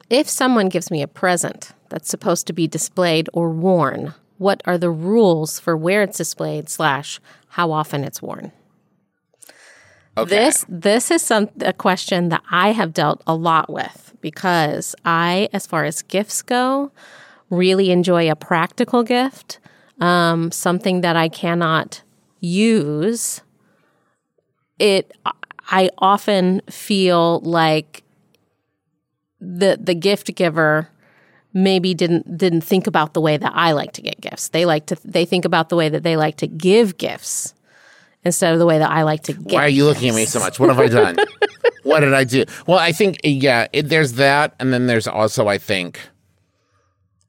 If 0.09 0.29
someone 0.29 0.69
gives 0.69 0.91
me 0.91 1.01
a 1.01 1.07
present 1.07 1.71
that's 1.89 2.09
supposed 2.09 2.45
to 2.47 2.53
be 2.53 2.67
displayed 2.67 3.29
or 3.33 3.49
worn, 3.49 4.13
what 4.37 4.61
are 4.65 4.77
the 4.77 4.91
rules 4.91 5.59
for 5.59 5.75
where 5.77 6.03
it's 6.03 6.17
displayed 6.17 6.69
slash 6.69 7.19
how 7.49 7.71
often 7.71 8.03
it's 8.03 8.21
worn? 8.21 8.51
Okay. 10.17 10.29
This 10.29 10.65
this 10.69 11.11
is 11.11 11.21
some 11.21 11.49
a 11.61 11.73
question 11.73 12.29
that 12.29 12.41
I 12.49 12.71
have 12.71 12.93
dealt 12.93 13.21
a 13.27 13.35
lot 13.35 13.69
with 13.69 14.14
because 14.25 14.95
I, 15.05 15.49
as 15.53 15.67
far 15.67 15.85
as 15.85 16.01
gifts 16.01 16.41
go, 16.41 16.91
really 17.51 17.91
enjoy 17.91 18.27
a 18.31 18.35
practical 18.35 19.03
gift, 19.03 19.59
um, 20.01 20.51
something 20.51 21.01
that 21.01 21.15
I 21.15 21.29
cannot 21.29 22.01
use. 22.39 23.41
It 24.79 25.11
I 25.69 25.91
often 25.99 26.61
feel 26.67 27.39
like 27.41 28.01
the 29.39 29.77
the 29.79 29.93
gift 29.93 30.33
giver 30.33 30.89
maybe 31.53 31.93
didn't 31.93 32.35
didn't 32.35 32.61
think 32.61 32.87
about 32.87 33.13
the 33.13 33.21
way 33.21 33.37
that 33.37 33.51
I 33.53 33.73
like 33.73 33.91
to 33.91 34.01
get 34.01 34.19
gifts. 34.19 34.49
They 34.49 34.65
like 34.65 34.87
to 34.87 34.97
they 35.05 35.25
think 35.25 35.45
about 35.45 35.69
the 35.69 35.75
way 35.75 35.87
that 35.87 36.01
they 36.01 36.17
like 36.17 36.37
to 36.37 36.47
give 36.47 36.97
gifts 36.97 37.53
instead 38.25 38.53
of 38.53 38.59
the 38.59 38.65
way 38.65 38.79
that 38.79 38.91
I 38.91 39.03
like 39.03 39.23
to 39.23 39.33
get. 39.33 39.53
Why 39.53 39.65
are 39.65 39.69
you 39.69 39.85
looking 39.85 40.09
at 40.09 40.15
me 40.15 40.25
so 40.25 40.39
much? 40.39 40.59
What 40.59 40.69
have 40.69 40.79
I 40.79 40.87
done? 40.87 41.15
what 41.83 42.01
did 42.01 42.13
I 42.13 42.23
do? 42.23 42.43
Well, 42.67 42.79
I 42.79 42.91
think 42.91 43.19
yeah, 43.23 43.67
it, 43.71 43.83
there's 43.83 44.13
that, 44.13 44.55
and 44.59 44.73
then 44.73 44.87
there's 44.87 45.07
also 45.07 45.47
I 45.47 45.57
think 45.57 45.99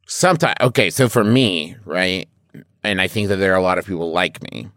sometimes. 0.06 0.56
Okay, 0.60 0.90
so 0.90 1.08
for 1.08 1.22
me, 1.22 1.76
right, 1.84 2.28
and 2.82 3.00
I 3.00 3.06
think 3.06 3.28
that 3.28 3.36
there 3.36 3.52
are 3.52 3.58
a 3.58 3.62
lot 3.62 3.78
of 3.78 3.86
people 3.86 4.10
like 4.10 4.42
me. 4.50 4.68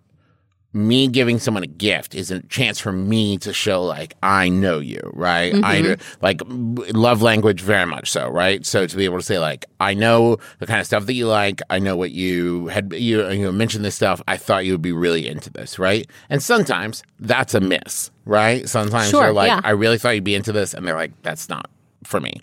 Me 0.72 1.08
giving 1.08 1.40
someone 1.40 1.64
a 1.64 1.68
gift 1.68 2.14
is 2.14 2.30
a 2.30 2.42
chance 2.44 2.78
for 2.78 2.92
me 2.92 3.40
to 3.40 3.52
show 3.54 3.84
like 3.84 4.14
I 4.22 4.50
know 4.50 4.78
you, 4.78 5.00
right? 5.16 5.52
I 5.64 5.98
like 6.22 6.42
love 6.46 7.24
language 7.24 7.62
very 7.62 7.88
much 7.88 8.12
so, 8.12 8.30
right? 8.30 8.64
So 8.64 8.86
to 8.86 8.96
be 8.96 9.04
able 9.06 9.18
to 9.18 9.24
say 9.24 9.40
like 9.40 9.66
I 9.80 9.96
know 9.96 10.38
the 10.60 10.68
kind 10.68 10.80
of 10.80 10.86
stuff 10.86 11.08
that 11.08 11.14
you 11.14 11.28
like, 11.28 11.62
I 11.72 11.80
know 11.80 11.96
what 11.96 12.12
you 12.12 12.68
had 12.68 12.94
you 12.94 13.28
you 13.32 13.52
mentioned 13.52 13.84
this 13.84 13.96
stuff. 13.96 14.22
I 14.28 14.38
thought 14.38 14.64
you 14.64 14.74
would 14.74 14.82
be 14.84 14.92
really 14.92 15.28
into 15.28 15.50
this, 15.50 15.80
right? 15.80 16.08
And 16.30 16.44
sometimes 16.44 17.02
that's 17.20 17.56
a 17.56 17.60
miss, 17.62 18.12
right? 18.26 18.70
Sometimes 18.70 19.10
Sure, 19.10 19.24
they're 19.24 19.34
like, 19.34 19.48
yeah. 19.48 19.62
I 19.64 19.72
really 19.72 19.98
thought 19.98 20.12
you'd 20.12 20.24
be 20.24 20.36
into 20.36 20.52
this, 20.52 20.76
and 20.76 20.88
they're 20.88 20.96
like, 20.96 21.20
that's 21.24 21.50
not 21.50 21.68
for 22.04 22.20
me. 22.20 22.42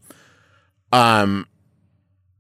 Um, 0.93 1.47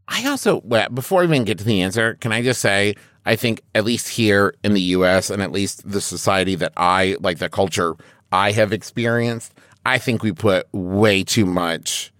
I 0.09 0.26
also 0.26 0.62
well, 0.64 0.88
before 0.88 1.21
we 1.21 1.26
even 1.26 1.45
get 1.45 1.59
to 1.59 1.64
the 1.64 1.81
answer, 1.83 2.14
can 2.14 2.33
I 2.33 2.43
just 2.43 2.61
say 2.61 2.97
I 3.26 3.37
think 3.37 3.61
at 3.75 3.85
least 3.85 4.09
here 4.09 4.54
in 4.62 4.73
the 4.73 4.80
U.S. 4.80 5.28
and 5.30 5.42
at 5.42 5.52
least 5.52 5.88
the 5.88 6.00
society 6.00 6.54
that 6.54 6.73
I 6.76 7.16
like, 7.21 7.38
the 7.38 7.49
culture 7.49 7.97
I 8.33 8.52
have 8.52 8.73
experienced, 8.73 9.52
I 9.85 9.99
think 9.99 10.23
we 10.23 10.33
put 10.33 10.66
way 10.73 11.25
too 11.25 11.45
much 11.45 12.12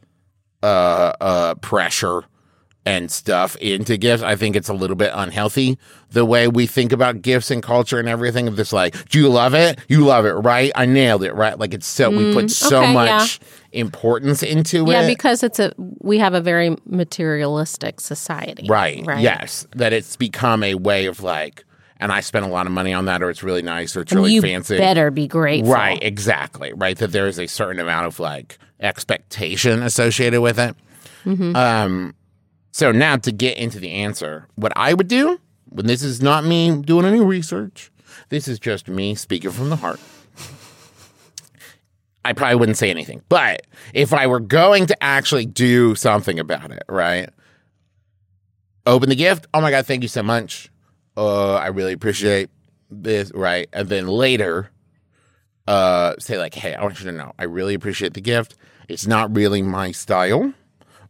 uh, 0.63 1.13
uh, 1.21 1.55
pressure 1.57 2.25
and 2.87 3.11
stuff 3.11 3.57
into 3.57 3.97
gifts. 3.97 4.23
I 4.23 4.37
think 4.37 4.55
it's 4.55 4.69
a 4.69 4.73
little 4.73 4.95
bit 4.97 5.11
unhealthy 5.12 5.76
the 6.12 6.25
way 6.25 6.47
we 6.47 6.66
think 6.69 6.93
about 6.93 7.21
gifts 7.21 7.50
and 7.50 7.61
culture 7.62 7.99
and 7.99 8.09
everything. 8.09 8.47
Of 8.47 8.55
this, 8.55 8.73
like, 8.73 9.09
do 9.09 9.19
you 9.19 9.28
love 9.28 9.55
it? 9.55 9.81
You 9.88 10.05
love 10.05 10.25
it, 10.25 10.31
right? 10.31 10.71
I 10.76 10.87
nailed 10.87 11.25
it, 11.25 11.35
right? 11.35 11.59
Like 11.59 11.75
it's 11.75 11.87
so 11.87 12.11
we 12.11 12.33
put 12.33 12.50
so 12.50 12.81
Mm, 12.81 12.85
okay, 12.85 12.93
much 12.95 13.40
importance 13.73 14.43
into 14.43 14.78
yeah, 14.87 15.00
it. 15.00 15.02
Yeah, 15.02 15.07
because 15.09 15.43
it's 15.43 15.59
a 15.59 15.73
we 16.00 16.19
have 16.19 16.33
a 16.35 16.40
very 16.40 16.76
materialistic 16.87 18.00
society. 18.00 18.66
Right. 18.69 19.05
Right. 19.05 19.21
Yes. 19.21 19.66
That 19.75 19.93
it's 19.93 20.14
become 20.16 20.62
a 20.62 20.76
way 20.76 21.07
of 21.07 21.23
like, 21.23 21.64
and 21.99 22.12
I 22.12 22.21
spent 22.21 22.45
a 22.45 22.49
lot 22.49 22.66
of 22.66 22.73
money 22.73 22.93
on 22.93 23.07
that, 23.07 23.21
or 23.21 23.31
it's 23.31 23.43
really 23.43 23.62
nice, 23.62 23.97
or 23.97 24.02
it's 24.02 24.12
And 24.12 24.21
really 24.21 24.35
you 24.35 24.43
fancy. 24.43 24.78
better 24.78 25.11
be 25.11 25.26
grateful. 25.26 25.73
Right. 25.73 25.99
Exactly. 26.02 26.73
Right. 26.73 26.97
That 26.99 27.11
there 27.11 27.26
is 27.26 27.40
a 27.40 27.49
certain 27.49 27.81
amount 27.81 28.07
of 28.07 28.21
like 28.21 28.59
expectation 28.78 29.83
associated 29.83 30.40
with 30.40 30.61
it. 30.61 30.76
Mm-hmm. 31.25 31.57
Um. 31.57 32.14
So 32.76 32.92
now 32.92 33.16
to 33.16 33.33
get 33.33 33.56
into 33.56 33.80
the 33.80 33.90
answer, 33.90 34.49
what 34.54 34.71
I 34.76 34.92
would 34.92 35.09
do 35.09 35.40
when 35.71 35.87
this 35.87 36.02
is 36.02 36.21
not 36.21 36.45
me 36.45 36.76
doing 36.83 37.06
any 37.06 37.21
research, 37.21 37.90
this 38.28 38.47
is 38.47 38.59
just 38.59 38.87
me 38.87 39.14
speaking 39.14 39.50
from 39.50 39.71
the 39.71 39.76
heart. 39.76 39.99
I 42.23 42.35
probably 42.35 42.56
wouldn't 42.56 42.76
say 42.76 42.90
anything. 42.90 43.23
But 43.30 43.66
if 43.95 44.12
I 44.12 44.26
were 44.26 44.40
going 44.40 44.85
to 44.88 45.02
actually 45.02 45.47
do 45.47 45.95
something 45.95 46.38
about 46.38 46.71
it, 46.71 46.83
right? 46.87 47.30
Open 48.85 49.09
the 49.09 49.16
gift. 49.16 49.47
Oh 49.54 49.62
my 49.62 49.71
God, 49.71 49.87
thank 49.87 50.02
you 50.02 50.09
so 50.09 50.23
much. 50.23 50.71
Uh, 51.16 51.54
I 51.54 51.68
really 51.68 51.95
appreciate 51.95 52.50
this, 52.90 53.33
right? 53.35 53.71
And 53.73 53.88
then 53.88 54.06
later, 54.06 54.71
uh, 55.66 56.16
say, 56.18 56.37
like, 56.37 56.52
hey, 56.52 56.75
I 56.75 56.83
want 56.83 57.00
you 57.00 57.06
to 57.06 57.16
know, 57.16 57.33
I 57.38 57.45
really 57.45 57.73
appreciate 57.73 58.12
the 58.12 58.21
gift. 58.21 58.54
It's 58.87 59.06
not 59.06 59.35
really 59.35 59.62
my 59.62 59.92
style. 59.92 60.52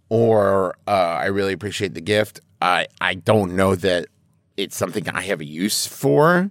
Or 0.09 0.77
uh, 0.87 0.91
I 0.91 1.27
really 1.27 1.53
appreciate 1.53 1.95
the 1.95 2.01
gift. 2.01 2.41
I, 2.63 2.87
I 3.01 3.15
don't 3.15 3.57
know 3.57 3.75
that 3.75 4.07
it's 4.57 4.77
something 4.77 5.09
I 5.09 5.23
have 5.23 5.41
a 5.41 5.45
use 5.45 5.87
for, 5.87 6.51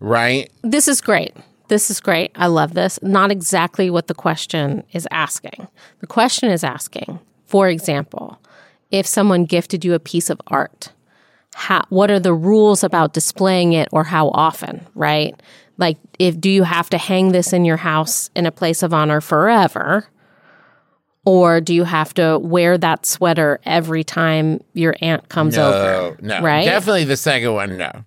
right? 0.00 0.50
This 0.62 0.88
is 0.88 1.00
great. 1.00 1.36
This 1.68 1.90
is 1.90 2.00
great. 2.00 2.30
I 2.34 2.46
love 2.46 2.74
this. 2.74 2.98
Not 3.02 3.30
exactly 3.30 3.90
what 3.90 4.06
the 4.06 4.14
question 4.14 4.84
is 4.92 5.06
asking. 5.10 5.68
The 6.00 6.06
question 6.06 6.50
is 6.50 6.64
asking, 6.64 7.20
for 7.44 7.68
example, 7.68 8.40
if 8.90 9.06
someone 9.06 9.44
gifted 9.44 9.84
you 9.84 9.92
a 9.92 10.00
piece 10.00 10.30
of 10.30 10.40
art, 10.46 10.92
how, 11.54 11.84
what 11.90 12.10
are 12.10 12.20
the 12.20 12.32
rules 12.32 12.82
about 12.82 13.12
displaying 13.12 13.74
it 13.74 13.88
or 13.92 14.04
how 14.04 14.28
often, 14.30 14.86
right? 14.94 15.34
Like, 15.76 15.98
if 16.18 16.40
do 16.40 16.48
you 16.48 16.62
have 16.62 16.88
to 16.90 16.98
hang 16.98 17.32
this 17.32 17.52
in 17.52 17.64
your 17.64 17.76
house 17.76 18.30
in 18.34 18.46
a 18.46 18.52
place 18.52 18.82
of 18.82 18.94
honor 18.94 19.20
forever? 19.20 20.08
Or 21.24 21.60
do 21.60 21.74
you 21.74 21.84
have 21.84 22.14
to 22.14 22.38
wear 22.38 22.78
that 22.78 23.04
sweater 23.04 23.60
every 23.64 24.02
time 24.04 24.60
your 24.72 24.94
aunt 25.00 25.28
comes 25.28 25.58
over? 25.58 26.16
No, 26.22 26.38
no. 26.38 26.42
Right? 26.42 26.64
Definitely 26.64 27.04
the 27.04 27.16
second 27.16 27.52
one, 27.52 27.76
no. 27.76 28.04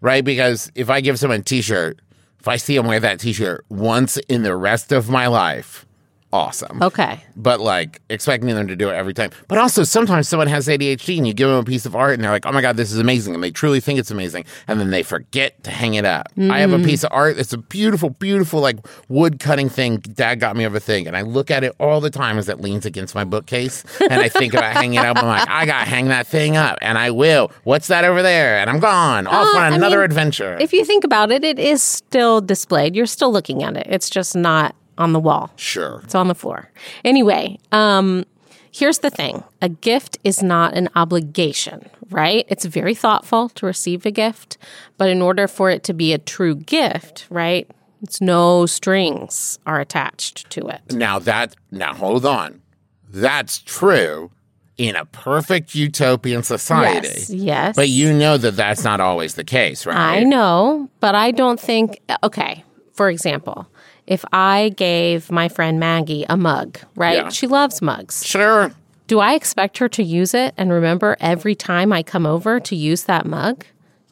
Right? 0.00 0.24
Because 0.24 0.70
if 0.74 0.90
I 0.90 1.00
give 1.00 1.18
someone 1.18 1.40
a 1.40 1.42
t 1.42 1.62
shirt, 1.62 2.00
if 2.38 2.48
I 2.48 2.56
see 2.56 2.76
them 2.76 2.86
wear 2.86 3.00
that 3.00 3.20
t 3.20 3.32
shirt 3.32 3.64
once 3.68 4.16
in 4.28 4.42
the 4.42 4.56
rest 4.56 4.92
of 4.92 5.08
my 5.08 5.26
life, 5.26 5.86
awesome. 6.32 6.82
Okay. 6.82 7.22
But 7.36 7.60
like 7.60 8.00
expecting 8.08 8.54
them 8.54 8.68
to 8.68 8.76
do 8.76 8.88
it 8.88 8.94
every 8.94 9.14
time. 9.14 9.30
But 9.48 9.58
also 9.58 9.82
sometimes 9.84 10.28
someone 10.28 10.48
has 10.48 10.68
ADHD 10.68 11.18
and 11.18 11.26
you 11.26 11.34
give 11.34 11.48
them 11.48 11.58
a 11.58 11.64
piece 11.64 11.86
of 11.86 11.96
art 11.96 12.14
and 12.14 12.22
they're 12.24 12.30
like, 12.30 12.46
oh 12.46 12.52
my 12.52 12.60
God, 12.60 12.76
this 12.76 12.92
is 12.92 12.98
amazing. 12.98 13.34
And 13.34 13.42
they 13.42 13.50
truly 13.50 13.80
think 13.80 13.98
it's 13.98 14.10
amazing. 14.10 14.44
And 14.68 14.78
then 14.80 14.90
they 14.90 15.02
forget 15.02 15.62
to 15.64 15.70
hang 15.70 15.94
it 15.94 16.04
up. 16.04 16.28
I 16.38 16.60
have 16.60 16.72
a 16.72 16.78
piece 16.78 17.04
of 17.04 17.10
art. 17.12 17.38
It's 17.38 17.52
a 17.52 17.58
beautiful, 17.58 18.10
beautiful 18.10 18.60
like 18.60 18.78
wood 19.08 19.40
cutting 19.40 19.68
thing. 19.68 19.98
Dad 19.98 20.40
got 20.40 20.56
me 20.56 20.64
of 20.64 20.74
a 20.74 20.80
thing. 20.80 21.06
And 21.06 21.16
I 21.16 21.22
look 21.22 21.50
at 21.50 21.64
it 21.64 21.74
all 21.80 22.00
the 22.00 22.10
time 22.10 22.38
as 22.38 22.48
it 22.48 22.60
leans 22.60 22.86
against 22.86 23.14
my 23.14 23.24
bookcase. 23.24 23.84
And 24.00 24.20
I 24.20 24.28
think 24.28 24.54
about 24.54 24.72
hanging 24.74 24.98
it 25.00 25.06
up. 25.06 25.16
I'm 25.18 25.26
like, 25.26 25.48
I 25.48 25.66
got 25.66 25.84
to 25.84 25.90
hang 25.90 26.08
that 26.08 26.26
thing 26.26 26.56
up. 26.56 26.78
And 26.80 26.96
I 26.98 27.10
will. 27.10 27.50
What's 27.64 27.88
that 27.88 28.04
over 28.04 28.22
there? 28.22 28.58
And 28.58 28.70
I'm 28.70 28.78
gone 28.80 29.26
off 29.26 29.54
Uh, 29.54 29.58
on 29.58 29.72
I 29.72 29.74
another 29.76 29.98
mean, 29.98 30.04
adventure. 30.04 30.56
If 30.60 30.72
you 30.72 30.84
think 30.84 31.04
about 31.04 31.30
it, 31.30 31.44
it 31.44 31.58
is 31.58 31.82
still 31.82 32.40
displayed. 32.40 32.94
You're 32.94 33.06
still 33.06 33.32
looking 33.32 33.62
at 33.62 33.76
it. 33.76 33.86
It's 33.88 34.08
just 34.10 34.36
not 34.36 34.74
on 35.00 35.12
the 35.12 35.18
wall. 35.20 35.50
sure. 35.56 36.00
It's 36.04 36.14
on 36.14 36.28
the 36.28 36.34
floor. 36.34 36.70
Anyway, 37.04 37.58
um, 37.72 38.24
here's 38.70 38.98
the 38.98 39.10
thing 39.10 39.42
a 39.62 39.68
gift 39.68 40.18
is 40.22 40.42
not 40.42 40.74
an 40.74 40.88
obligation, 40.94 41.88
right? 42.10 42.44
It's 42.48 42.66
very 42.66 42.94
thoughtful 42.94 43.48
to 43.50 43.66
receive 43.66 44.06
a 44.06 44.10
gift, 44.10 44.58
but 44.98 45.08
in 45.08 45.22
order 45.22 45.48
for 45.48 45.70
it 45.70 45.82
to 45.84 45.94
be 45.94 46.12
a 46.12 46.18
true 46.18 46.54
gift, 46.54 47.26
right? 47.30 47.68
It's 48.02 48.20
no 48.20 48.66
strings 48.66 49.58
are 49.66 49.80
attached 49.80 50.48
to 50.50 50.68
it. 50.68 50.80
Now 50.92 51.18
that 51.18 51.56
now 51.70 51.94
hold 51.94 52.24
on. 52.24 52.62
That's 53.12 53.58
true 53.58 54.30
in 54.78 54.96
a 54.96 55.04
perfect 55.04 55.74
utopian 55.74 56.42
society. 56.42 57.08
Yes. 57.08 57.30
Yes. 57.30 57.76
But 57.76 57.88
you 57.90 58.12
know 58.12 58.38
that 58.38 58.56
that's 58.56 58.84
not 58.84 59.00
always 59.00 59.34
the 59.34 59.44
case, 59.44 59.84
right? 59.84 60.20
I 60.20 60.22
know, 60.24 60.88
but 61.00 61.14
I 61.14 61.32
don't 61.32 61.60
think, 61.60 62.00
okay, 62.22 62.64
for 62.94 63.10
example, 63.10 63.66
if 64.10 64.24
I 64.32 64.74
gave 64.76 65.30
my 65.30 65.48
friend 65.48 65.78
Maggie 65.78 66.26
a 66.28 66.36
mug, 66.36 66.78
right? 66.96 67.16
Yeah. 67.16 67.28
She 67.30 67.46
loves 67.46 67.80
mugs. 67.80 68.26
Sure. 68.26 68.72
Do 69.06 69.20
I 69.20 69.34
expect 69.34 69.78
her 69.78 69.88
to 69.88 70.02
use 70.02 70.34
it 70.34 70.52
and 70.56 70.72
remember 70.72 71.16
every 71.20 71.54
time 71.54 71.92
I 71.92 72.02
come 72.02 72.26
over 72.26 72.58
to 72.58 72.76
use 72.76 73.04
that 73.04 73.24
mug? 73.24 73.64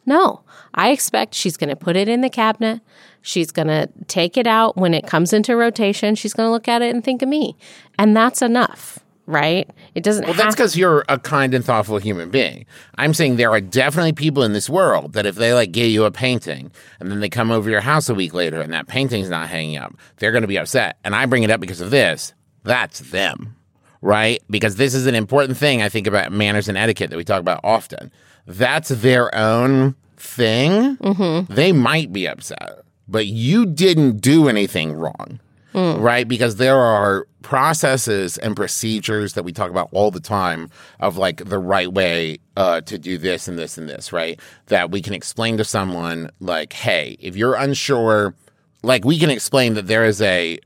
No. 0.05 0.41
I 0.73 0.91
expect 0.91 1.35
she's 1.35 1.57
going 1.57 1.69
to 1.69 1.75
put 1.75 1.97
it 1.97 2.07
in 2.07 2.21
the 2.21 2.29
cabinet. 2.29 2.79
She's 3.21 3.51
going 3.51 3.67
to 3.67 3.89
take 4.07 4.37
it 4.37 4.47
out 4.47 4.77
when 4.77 4.93
it 4.93 5.05
comes 5.05 5.33
into 5.33 5.55
rotation. 5.57 6.15
She's 6.15 6.33
going 6.33 6.47
to 6.47 6.51
look 6.51 6.69
at 6.69 6.81
it 6.81 6.95
and 6.95 7.03
think 7.03 7.21
of 7.21 7.27
me. 7.27 7.57
And 7.97 8.15
that's 8.15 8.41
enough, 8.41 8.99
right? 9.29 9.69
It 9.93 10.03
doesn't 10.03 10.25
Well, 10.25 10.33
that's 10.33 10.55
because 10.55 10.75
you're 10.75 11.05
a 11.07 11.19
kind 11.19 11.53
and 11.53 11.63
thoughtful 11.63 11.99
human 11.99 12.31
being. 12.31 12.65
I'm 12.95 13.13
saying 13.13 13.35
there 13.35 13.51
are 13.51 13.61
definitely 13.61 14.13
people 14.13 14.43
in 14.43 14.53
this 14.53 14.69
world 14.69 15.13
that 15.13 15.27
if 15.27 15.35
they 15.35 15.53
like 15.53 15.71
give 15.71 15.89
you 15.89 16.05
a 16.05 16.11
painting 16.11 16.71
and 16.99 17.11
then 17.11 17.19
they 17.19 17.29
come 17.29 17.51
over 17.51 17.69
your 17.69 17.81
house 17.81 18.09
a 18.09 18.15
week 18.15 18.33
later 18.33 18.59
and 18.59 18.73
that 18.73 18.87
painting's 18.87 19.29
not 19.29 19.47
hanging 19.47 19.77
up, 19.77 19.95
they're 20.17 20.31
going 20.31 20.41
to 20.41 20.47
be 20.47 20.57
upset. 20.57 20.97
And 21.03 21.15
I 21.15 21.27
bring 21.27 21.43
it 21.43 21.51
up 21.51 21.61
because 21.61 21.79
of 21.79 21.91
this. 21.91 22.33
That's 22.63 22.99
them, 22.99 23.55
right? 24.01 24.41
Because 24.49 24.77
this 24.77 24.95
is 24.95 25.05
an 25.05 25.15
important 25.15 25.57
thing 25.57 25.83
I 25.83 25.89
think 25.89 26.07
about 26.07 26.31
manners 26.31 26.67
and 26.67 26.77
etiquette 26.77 27.11
that 27.11 27.17
we 27.17 27.23
talk 27.23 27.39
about 27.39 27.61
often. 27.63 28.11
That's 28.47 28.89
their 28.89 29.33
own 29.35 29.95
thing. 30.17 30.97
Mm-hmm. 30.97 31.53
They 31.53 31.71
might 31.71 32.11
be 32.11 32.27
upset, 32.27 32.79
but 33.07 33.27
you 33.27 33.67
didn't 33.67 34.21
do 34.21 34.49
anything 34.49 34.93
wrong 34.93 35.39
right? 35.73 36.27
Because 36.27 36.55
there 36.57 36.77
are 36.77 37.27
processes 37.41 38.37
and 38.37 38.55
procedures 38.55 39.33
that 39.33 39.43
we 39.43 39.51
talk 39.51 39.69
about 39.69 39.89
all 39.91 40.11
the 40.11 40.19
time 40.19 40.69
of 40.99 41.17
like 41.17 41.45
the 41.45 41.59
right 41.59 41.91
way 41.91 42.37
uh, 42.57 42.81
to 42.81 42.97
do 42.97 43.17
this 43.17 43.47
and 43.47 43.57
this 43.57 43.77
and 43.77 43.87
this, 43.89 44.11
right? 44.11 44.39
That 44.67 44.91
we 44.91 45.01
can 45.01 45.13
explain 45.13 45.57
to 45.57 45.63
someone, 45.63 46.31
like, 46.39 46.73
hey, 46.73 47.17
if 47.19 47.35
you're 47.35 47.55
unsure, 47.55 48.35
like, 48.83 49.05
we 49.05 49.17
can 49.19 49.29
explain 49.29 49.73
that 49.75 49.87
there 49.87 50.05
is 50.05 50.21
a 50.21 50.59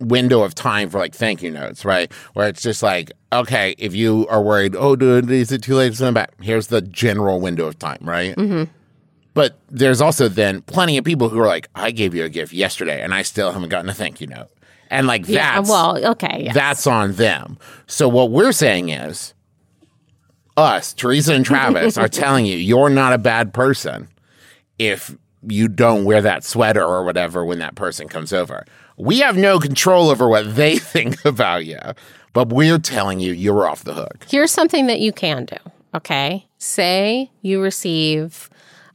window 0.00 0.42
of 0.42 0.54
time 0.54 0.90
for 0.90 0.98
like 0.98 1.14
thank 1.14 1.42
you 1.42 1.50
notes, 1.50 1.84
right? 1.84 2.12
Where 2.34 2.48
it's 2.48 2.62
just 2.62 2.82
like, 2.82 3.12
okay, 3.32 3.74
if 3.78 3.94
you 3.94 4.26
are 4.28 4.42
worried, 4.42 4.74
oh, 4.76 4.96
dude, 4.96 5.30
is 5.30 5.52
it 5.52 5.62
too 5.62 5.76
late 5.76 5.90
to 5.90 5.96
send 5.96 6.08
them 6.08 6.14
back? 6.14 6.32
Here's 6.40 6.66
the 6.66 6.80
general 6.82 7.40
window 7.40 7.66
of 7.66 7.78
time, 7.78 8.00
right? 8.02 8.34
But 9.34 9.58
there's 9.70 10.00
also 10.00 10.28
then 10.28 10.60
plenty 10.62 10.98
of 10.98 11.04
people 11.04 11.28
who 11.28 11.38
are 11.40 11.46
like, 11.46 11.68
I 11.74 11.90
gave 11.90 12.14
you 12.14 12.24
a 12.24 12.28
gift 12.28 12.52
yesterday 12.52 13.02
and 13.02 13.14
I 13.14 13.22
still 13.22 13.52
haven't 13.52 13.70
gotten 13.70 13.88
a 13.88 13.94
thank 13.94 14.20
you 14.20 14.26
note. 14.26 14.48
And 14.90 15.06
like 15.06 15.26
Yeah, 15.26 15.56
that's 15.56 15.70
well, 15.70 16.06
okay. 16.12 16.42
Yeah. 16.44 16.52
that's 16.52 16.86
on 16.86 17.12
them. 17.14 17.58
So 17.86 18.08
what 18.08 18.30
we're 18.30 18.52
saying 18.52 18.90
is 18.90 19.32
us, 20.56 20.92
Teresa 20.92 21.32
and 21.34 21.46
Travis, 21.46 21.96
are 21.96 22.08
telling 22.22 22.44
you 22.44 22.56
you're 22.56 22.90
not 22.90 23.14
a 23.14 23.18
bad 23.18 23.54
person 23.54 24.08
if 24.78 25.16
you 25.48 25.66
don't 25.66 26.04
wear 26.04 26.20
that 26.22 26.44
sweater 26.44 26.84
or 26.84 27.04
whatever 27.04 27.44
when 27.44 27.58
that 27.60 27.74
person 27.74 28.08
comes 28.08 28.32
over. 28.32 28.64
We 28.98 29.20
have 29.20 29.36
no 29.36 29.58
control 29.58 30.10
over 30.10 30.28
what 30.28 30.54
they 30.54 30.76
think 30.78 31.24
about 31.24 31.64
you, 31.64 31.78
but 32.34 32.50
we're 32.50 32.78
telling 32.78 33.18
you 33.18 33.32
you're 33.32 33.66
off 33.66 33.84
the 33.84 33.94
hook. 33.94 34.26
Here's 34.28 34.50
something 34.52 34.86
that 34.88 35.00
you 35.00 35.12
can 35.12 35.46
do. 35.46 35.56
Okay. 35.94 36.46
Say 36.58 37.30
you 37.40 37.60
receive 37.62 38.48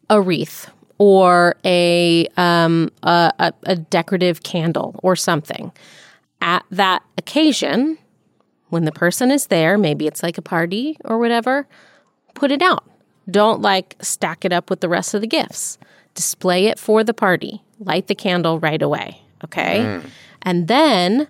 a 0.10 0.22
wreath 0.22 0.70
or 0.98 1.56
a, 1.64 2.28
um, 2.38 2.90
a, 3.04 3.54
a, 3.64 3.76
decorative 3.76 4.42
candle 4.42 5.00
or 5.04 5.16
something. 5.16 5.72
At 6.42 6.66
that 6.72 7.04
occasion, 7.18 8.00
when 8.70 8.86
the 8.86 8.92
person 8.92 9.30
is 9.32 9.48
there, 9.48 9.78
maybe 9.78 10.08
it's 10.08 10.24
like 10.24 10.38
a 10.38 10.42
party 10.42 10.98
or 11.06 11.20
whatever, 11.20 11.68
put 12.34 12.52
it 12.52 12.62
out. 12.62 12.84
Don't 13.30 13.62
like 13.62 13.96
stack 14.02 14.46
it 14.46 14.54
up 14.54 14.70
with 14.70 14.82
the 14.82 14.90
rest 14.90 15.14
of 15.14 15.22
the 15.22 15.28
gifts. 15.28 15.78
Display 16.16 16.66
it 16.66 16.80
for 16.80 17.04
the 17.04 17.14
party. 17.14 17.62
Light 17.80 18.08
the 18.08 18.16
candle 18.16 18.60
right 18.60 18.82
away. 18.82 19.22
Okay. 19.44 20.02
And 20.42 20.68
then 20.68 21.28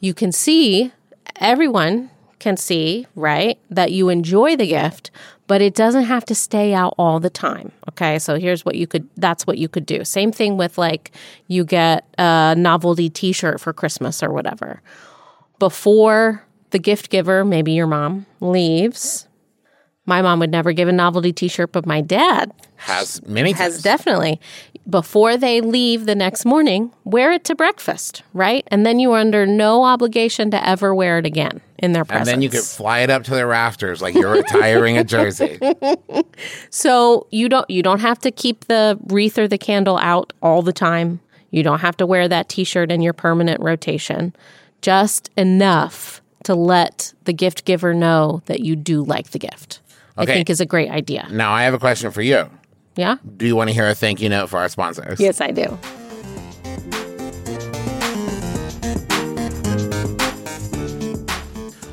you 0.00 0.14
can 0.14 0.32
see, 0.32 0.92
everyone 1.36 2.10
can 2.38 2.56
see, 2.56 3.06
right, 3.14 3.58
that 3.70 3.92
you 3.92 4.08
enjoy 4.08 4.56
the 4.56 4.66
gift, 4.66 5.10
but 5.46 5.60
it 5.62 5.74
doesn't 5.74 6.04
have 6.04 6.24
to 6.26 6.34
stay 6.34 6.74
out 6.74 6.94
all 6.98 7.20
the 7.20 7.30
time. 7.30 7.72
Okay. 7.90 8.18
So 8.18 8.38
here's 8.38 8.64
what 8.64 8.74
you 8.74 8.86
could, 8.86 9.08
that's 9.16 9.46
what 9.46 9.58
you 9.58 9.68
could 9.68 9.86
do. 9.86 10.04
Same 10.04 10.32
thing 10.32 10.56
with 10.56 10.76
like 10.78 11.12
you 11.48 11.64
get 11.64 12.04
a 12.18 12.54
novelty 12.56 13.08
t 13.10 13.32
shirt 13.32 13.60
for 13.60 13.72
Christmas 13.72 14.22
or 14.22 14.32
whatever. 14.32 14.82
Before 15.58 16.44
the 16.70 16.78
gift 16.78 17.10
giver, 17.10 17.44
maybe 17.44 17.72
your 17.72 17.86
mom, 17.86 18.26
leaves, 18.40 19.26
my 20.04 20.20
mom 20.22 20.38
would 20.40 20.50
never 20.50 20.72
give 20.72 20.88
a 20.88 20.92
novelty 20.92 21.32
t 21.32 21.48
shirt, 21.48 21.72
but 21.72 21.86
my 21.86 22.00
dad 22.00 22.52
Has 22.76 23.24
many 23.26 23.52
has 23.52 23.74
times. 23.74 23.82
definitely. 23.82 24.40
Before 24.88 25.36
they 25.36 25.60
leave 25.60 26.06
the 26.06 26.14
next 26.14 26.44
morning, 26.44 26.92
wear 27.04 27.32
it 27.32 27.44
to 27.46 27.56
breakfast, 27.56 28.22
right? 28.32 28.66
And 28.68 28.86
then 28.86 29.00
you 29.00 29.12
are 29.12 29.18
under 29.18 29.44
no 29.44 29.82
obligation 29.82 30.52
to 30.52 30.64
ever 30.68 30.94
wear 30.94 31.18
it 31.18 31.26
again 31.26 31.60
in 31.78 31.92
their 31.92 32.04
presence. 32.04 32.28
and 32.28 32.36
then 32.36 32.42
you 32.42 32.48
could 32.48 32.62
fly 32.62 33.00
it 33.00 33.10
up 33.10 33.24
to 33.24 33.32
the 33.34 33.46
rafters 33.46 34.00
like 34.00 34.14
you're 34.14 34.32
retiring 34.32 34.96
a 34.96 35.04
jersey. 35.04 35.58
So 36.70 37.26
you 37.30 37.48
don't 37.48 37.68
you 37.70 37.82
don't 37.82 38.00
have 38.00 38.18
to 38.20 38.30
keep 38.30 38.66
the 38.66 38.98
wreath 39.06 39.38
or 39.38 39.48
the 39.48 39.58
candle 39.58 39.98
out 39.98 40.32
all 40.42 40.62
the 40.62 40.72
time. 40.72 41.20
You 41.50 41.62
don't 41.62 41.80
have 41.80 41.96
to 41.98 42.06
wear 42.06 42.28
that 42.28 42.48
t-shirt 42.48 42.90
in 42.92 43.00
your 43.00 43.12
permanent 43.12 43.60
rotation. 43.60 44.34
Just 44.82 45.30
enough 45.36 46.20
to 46.44 46.54
let 46.54 47.12
the 47.24 47.32
gift 47.32 47.64
giver 47.64 47.94
know 47.94 48.42
that 48.46 48.60
you 48.60 48.76
do 48.76 49.02
like 49.02 49.30
the 49.30 49.38
gift. 49.38 49.80
I 50.16 50.26
think 50.26 50.48
is 50.50 50.60
a 50.60 50.66
great 50.66 50.90
idea. 50.90 51.26
Now 51.30 51.52
I 51.52 51.62
have 51.64 51.74
a 51.74 51.78
question 51.78 52.10
for 52.10 52.22
you. 52.22 52.48
Yeah? 52.96 53.16
Do 53.36 53.46
you 53.46 53.54
want 53.54 53.68
to 53.68 53.74
hear 53.74 53.88
a 53.88 53.94
thank 53.94 54.20
you 54.20 54.28
note 54.28 54.48
for 54.48 54.58
our 54.58 54.68
sponsors? 54.68 55.20
Yes, 55.20 55.40
I 55.40 55.50
do. 55.50 55.78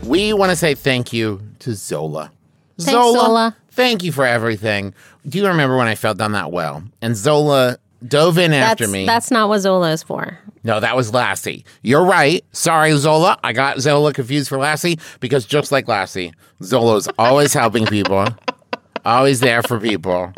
We 0.05 0.33
want 0.33 0.51
to 0.51 0.55
say 0.55 0.75
thank 0.75 1.13
you 1.13 1.41
to 1.59 1.73
Zola. 1.73 2.31
Thanks, 2.77 2.91
Zola. 2.91 3.55
Thank 3.71 4.03
you 4.03 4.11
for 4.11 4.25
everything. 4.25 4.93
Do 5.27 5.39
you 5.39 5.47
remember 5.47 5.77
when 5.77 5.87
I 5.87 5.95
fell 5.95 6.13
down 6.13 6.33
that 6.33 6.51
well 6.51 6.83
and 7.01 7.15
Zola 7.15 7.77
dove 8.05 8.37
in 8.37 8.53
after 8.53 8.87
me? 8.87 9.05
that's 9.05 9.31
not 9.31 9.49
what 9.49 9.59
Zola 9.59 9.91
is 9.91 10.03
for. 10.03 10.37
No, 10.63 10.79
that 10.79 10.95
was 10.95 11.13
Lassie. 11.13 11.65
You're 11.81 12.05
right. 12.05 12.43
Sorry, 12.51 12.95
Zola. 12.97 13.39
I 13.43 13.53
got 13.53 13.79
Zola 13.79 14.13
confused 14.13 14.49
for 14.49 14.57
Lassie 14.57 14.99
because 15.19 15.45
just 15.45 15.71
like 15.71 15.87
Lassie, 15.87 16.33
Zola's 16.61 17.07
always 17.17 17.53
helping 17.53 17.85
people, 17.85 18.27
always 19.05 19.39
there 19.39 19.63
for 19.63 19.79
people. 19.79 20.33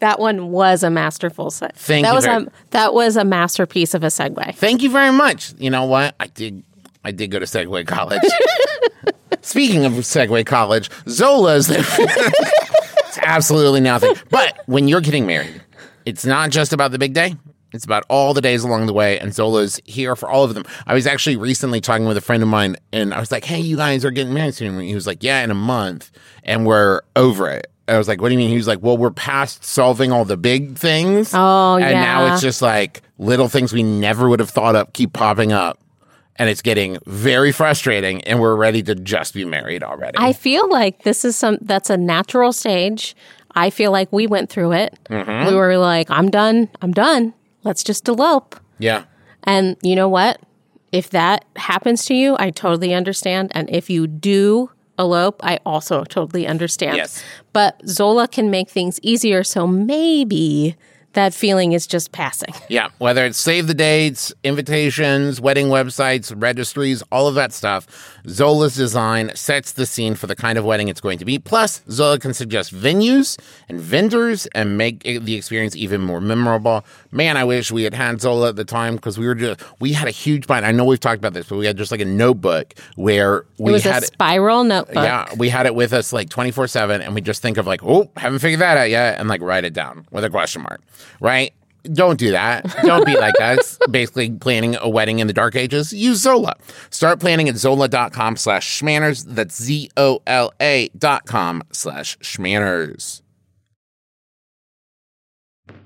That 0.00 0.18
one 0.20 0.50
was 0.50 0.82
a 0.82 0.90
masterful 0.90 1.50
set. 1.50 1.76
Thank 1.76 2.04
that 2.04 2.10
you 2.10 2.16
was 2.16 2.24
very- 2.26 2.44
a 2.44 2.50
that 2.70 2.92
was 2.94 3.16
a 3.16 3.24
masterpiece 3.24 3.94
of 3.94 4.04
a 4.04 4.08
segue. 4.08 4.54
Thank 4.56 4.82
you 4.82 4.90
very 4.90 5.10
much. 5.12 5.54
You 5.58 5.70
know 5.70 5.84
what? 5.86 6.14
I 6.20 6.26
did. 6.26 6.62
I 7.04 7.12
did 7.12 7.30
go 7.30 7.38
to 7.38 7.46
Segway 7.46 7.86
College. 7.86 8.20
Speaking 9.42 9.84
of 9.84 9.92
Segway 9.92 10.44
College, 10.44 10.90
Zola's. 11.08 11.68
it's 11.70 13.18
absolutely 13.22 13.80
nothing. 13.80 14.14
But 14.30 14.60
when 14.66 14.88
you're 14.88 15.00
getting 15.00 15.24
married, 15.26 15.62
it's 16.04 16.24
not 16.26 16.50
just 16.50 16.72
about 16.72 16.90
the 16.90 16.98
big 16.98 17.14
day. 17.14 17.36
It's 17.72 17.84
about 17.84 18.04
all 18.08 18.32
the 18.34 18.40
days 18.40 18.64
along 18.64 18.86
the 18.86 18.92
way, 18.92 19.18
and 19.18 19.34
Zola's 19.34 19.80
here 19.84 20.16
for 20.16 20.28
all 20.30 20.44
of 20.44 20.54
them. 20.54 20.64
I 20.86 20.94
was 20.94 21.06
actually 21.06 21.36
recently 21.36 21.80
talking 21.80 22.06
with 22.06 22.16
a 22.16 22.20
friend 22.20 22.42
of 22.42 22.48
mine, 22.48 22.76
and 22.92 23.12
I 23.12 23.20
was 23.20 23.30
like, 23.30 23.44
"Hey, 23.44 23.60
you 23.60 23.76
guys 23.76 24.04
are 24.04 24.10
getting 24.10 24.32
married 24.32 24.54
soon." 24.54 24.74
And 24.74 24.82
he 24.82 24.94
was 24.94 25.06
like, 25.06 25.22
"Yeah, 25.22 25.42
in 25.42 25.50
a 25.50 25.54
month, 25.54 26.10
and 26.44 26.64
we're 26.66 27.02
over 27.16 27.48
it." 27.50 27.70
I 27.88 27.98
was 27.98 28.08
like, 28.08 28.20
"What 28.20 28.28
do 28.28 28.32
you 28.34 28.38
mean?" 28.38 28.50
He 28.50 28.56
was 28.56 28.66
like, 28.66 28.82
"Well, 28.82 28.96
we're 28.96 29.10
past 29.10 29.64
solving 29.64 30.12
all 30.12 30.24
the 30.24 30.36
big 30.36 30.76
things, 30.76 31.32
Oh, 31.34 31.76
and 31.76 31.92
now 31.92 32.32
it's 32.32 32.42
just 32.42 32.62
like 32.62 33.02
little 33.18 33.48
things 33.48 33.72
we 33.72 33.82
never 33.82 34.28
would 34.28 34.40
have 34.40 34.50
thought 34.50 34.74
up 34.76 34.92
keep 34.92 35.12
popping 35.12 35.52
up." 35.52 35.78
And 36.38 36.50
it's 36.50 36.60
getting 36.60 36.98
very 37.06 37.50
frustrating, 37.50 38.22
and 38.24 38.40
we're 38.40 38.56
ready 38.56 38.82
to 38.82 38.94
just 38.94 39.32
be 39.32 39.44
married 39.46 39.82
already. 39.82 40.18
I 40.18 40.32
feel 40.34 40.68
like 40.68 41.02
this 41.04 41.24
is 41.24 41.34
some 41.36 41.58
that's 41.62 41.88
a 41.88 41.96
natural 41.96 42.52
stage. 42.52 43.16
I 43.54 43.70
feel 43.70 43.90
like 43.90 44.12
we 44.12 44.26
went 44.26 44.50
through 44.50 44.72
it. 44.72 44.98
Mm-hmm. 45.08 45.46
We 45.48 45.54
were 45.54 45.78
like, 45.78 46.10
I'm 46.10 46.28
done. 46.30 46.68
I'm 46.82 46.92
done. 46.92 47.32
Let's 47.64 47.82
just 47.82 48.06
elope. 48.08 48.56
yeah. 48.78 49.04
And 49.44 49.76
you 49.80 49.94
know 49.96 50.08
what? 50.08 50.40
If 50.92 51.10
that 51.10 51.44
happens 51.56 52.04
to 52.06 52.14
you, 52.14 52.36
I 52.38 52.50
totally 52.50 52.92
understand. 52.92 53.50
And 53.54 53.70
if 53.70 53.88
you 53.88 54.06
do 54.06 54.70
elope, 54.98 55.40
I 55.44 55.58
also 55.66 56.04
totally 56.04 56.46
understand. 56.46 56.96
Yes. 56.96 57.22
But 57.52 57.80
Zola 57.86 58.28
can 58.28 58.50
make 58.50 58.68
things 58.68 58.98
easier. 59.02 59.44
So 59.44 59.66
maybe 59.66 60.76
that 61.16 61.32
feeling 61.34 61.72
is 61.72 61.86
just 61.86 62.12
passing. 62.12 62.54
Yeah, 62.68 62.90
whether 62.98 63.24
it's 63.24 63.38
save 63.38 63.66
the 63.66 63.74
dates, 63.74 64.32
invitations, 64.44 65.40
wedding 65.40 65.68
websites, 65.68 66.32
registries, 66.36 67.02
all 67.10 67.26
of 67.26 67.34
that 67.36 67.52
stuff, 67.52 68.15
Zola's 68.28 68.74
design 68.74 69.30
sets 69.34 69.72
the 69.72 69.86
scene 69.86 70.14
for 70.14 70.26
the 70.26 70.34
kind 70.36 70.58
of 70.58 70.64
wedding 70.64 70.88
it's 70.88 71.00
going 71.00 71.18
to 71.18 71.24
be. 71.24 71.38
Plus, 71.38 71.82
Zola 71.90 72.18
can 72.18 72.34
suggest 72.34 72.74
venues 72.74 73.38
and 73.68 73.80
vendors 73.80 74.46
and 74.46 74.76
make 74.76 75.02
the 75.02 75.34
experience 75.34 75.76
even 75.76 76.00
more 76.00 76.20
memorable. 76.20 76.84
Man, 77.12 77.36
I 77.36 77.44
wish 77.44 77.70
we 77.70 77.84
had 77.84 77.94
had 77.94 78.20
Zola 78.20 78.48
at 78.50 78.56
the 78.56 78.64
time 78.64 78.96
because 78.96 79.18
we 79.18 79.26
were 79.26 79.34
just 79.34 79.62
we 79.80 79.92
had 79.92 80.08
a 80.08 80.12
huge 80.12 80.46
bind. 80.46 80.66
I 80.66 80.72
know 80.72 80.84
we've 80.84 81.00
talked 81.00 81.18
about 81.18 81.34
this, 81.34 81.48
but 81.48 81.56
we 81.56 81.66
had 81.66 81.76
just 81.76 81.90
like 81.92 82.00
a 82.00 82.04
notebook 82.04 82.74
where 82.96 83.44
we 83.58 83.70
It 83.70 83.72
was 83.74 83.84
had 83.84 84.02
a 84.02 84.06
spiral 84.06 84.64
notebook. 84.64 84.96
yeah, 84.96 85.32
we 85.36 85.48
had 85.48 85.66
it 85.66 85.74
with 85.74 85.92
us 85.92 86.12
like 86.12 86.28
24 86.28 86.66
7, 86.66 87.00
and 87.02 87.14
we 87.14 87.20
just 87.20 87.42
think 87.42 87.56
of 87.58 87.66
like, 87.66 87.82
oh, 87.84 88.10
haven't 88.16 88.40
figured 88.40 88.60
that 88.60 88.76
out 88.76 88.90
yet, 88.90 89.18
and 89.20 89.28
like 89.28 89.40
write 89.40 89.64
it 89.64 89.72
down 89.72 90.06
with 90.10 90.24
a 90.24 90.30
question 90.30 90.62
mark, 90.62 90.80
right? 91.20 91.52
Don't 91.92 92.18
do 92.18 92.30
that. 92.32 92.64
Don't 92.82 93.06
be 93.06 93.16
like 93.16 93.40
us, 93.40 93.78
basically 93.90 94.30
planning 94.30 94.76
a 94.80 94.88
wedding 94.88 95.18
in 95.18 95.26
the 95.26 95.32
dark 95.32 95.56
ages. 95.56 95.92
Use 95.92 96.18
Zola. 96.18 96.54
Start 96.90 97.20
planning 97.20 97.48
at 97.48 97.56
zola.com 97.56 98.36
slash 98.36 98.80
shmanners. 98.80 99.24
That's 99.26 99.60
Z-O-L-A 99.62 100.88
dot 100.96 101.26
com 101.26 101.62
slash 101.72 102.18
shmanners. 102.18 103.22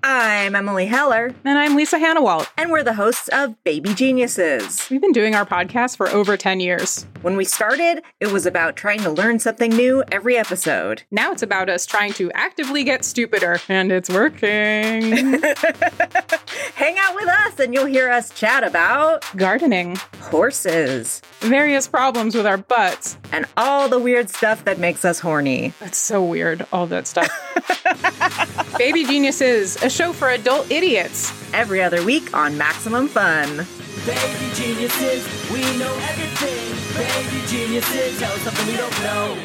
I'm 0.02 0.56
Emily 0.56 0.86
Heller, 0.86 1.34
And 1.44 1.58
I'm 1.58 1.76
Lisa 1.76 1.98
Hanawalt. 1.98 2.48
and 2.56 2.70
we're 2.70 2.82
the 2.82 2.94
hosts 2.94 3.28
of 3.32 3.62
Baby 3.64 3.92
Geniuses. 3.94 4.88
We've 4.90 5.00
been 5.00 5.12
doing 5.12 5.34
our 5.34 5.44
podcast 5.44 5.96
for 5.98 6.08
over 6.08 6.36
10 6.38 6.58
years. 6.60 7.06
When 7.20 7.36
we 7.36 7.44
started, 7.44 8.02
it 8.18 8.32
was 8.32 8.46
about 8.46 8.76
trying 8.76 9.00
to 9.00 9.10
learn 9.10 9.38
something 9.40 9.70
new 9.70 10.02
every 10.10 10.38
episode. 10.38 11.02
Now 11.10 11.32
it's 11.32 11.42
about 11.42 11.68
us 11.68 11.84
trying 11.84 12.14
to 12.14 12.32
actively 12.32 12.82
get 12.82 13.04
stupider, 13.04 13.60
and 13.68 13.92
it's 13.92 14.08
working. 14.08 15.42
Hang 16.74 16.96
out 16.98 17.14
with 17.14 17.28
us, 17.28 17.58
and 17.60 17.74
you'll 17.74 17.84
hear 17.84 18.10
us 18.10 18.30
chat 18.30 18.64
about 18.64 19.24
Gardening, 19.36 19.96
horses 20.20 21.20
various 21.40 21.86
problems 21.88 22.34
with 22.34 22.46
our 22.46 22.58
butts. 22.58 23.16
and 23.32 23.46
all 23.56 23.88
the 23.88 23.98
weird 23.98 24.28
stuff 24.28 24.64
that 24.64 24.78
makes 24.78 25.04
us 25.06 25.20
horny. 25.20 25.72
That's 25.80 25.96
so 25.98 26.22
weird, 26.22 26.66
all 26.72 26.86
that 26.88 27.06
stuff. 27.06 27.28
Baby 28.78 29.04
Geniuses, 29.04 29.82
a 29.90 29.92
show 29.92 30.12
for 30.12 30.28
adult 30.28 30.70
idiots. 30.70 31.32
Every 31.52 31.82
other 31.82 32.04
week 32.04 32.32
on 32.32 32.56
Maximum 32.56 33.08
Fun. 33.08 33.66
Baby 34.06 34.54
geniuses, 34.54 35.50
we 35.50 35.60
know 35.78 35.92
everything. 36.10 36.96
Baby 36.96 37.46
geniuses, 37.48 38.18
tell 38.20 38.32
us 38.32 38.40
something 38.42 38.66
we 38.68 38.76
don't 38.76 39.02
know. 39.02 39.36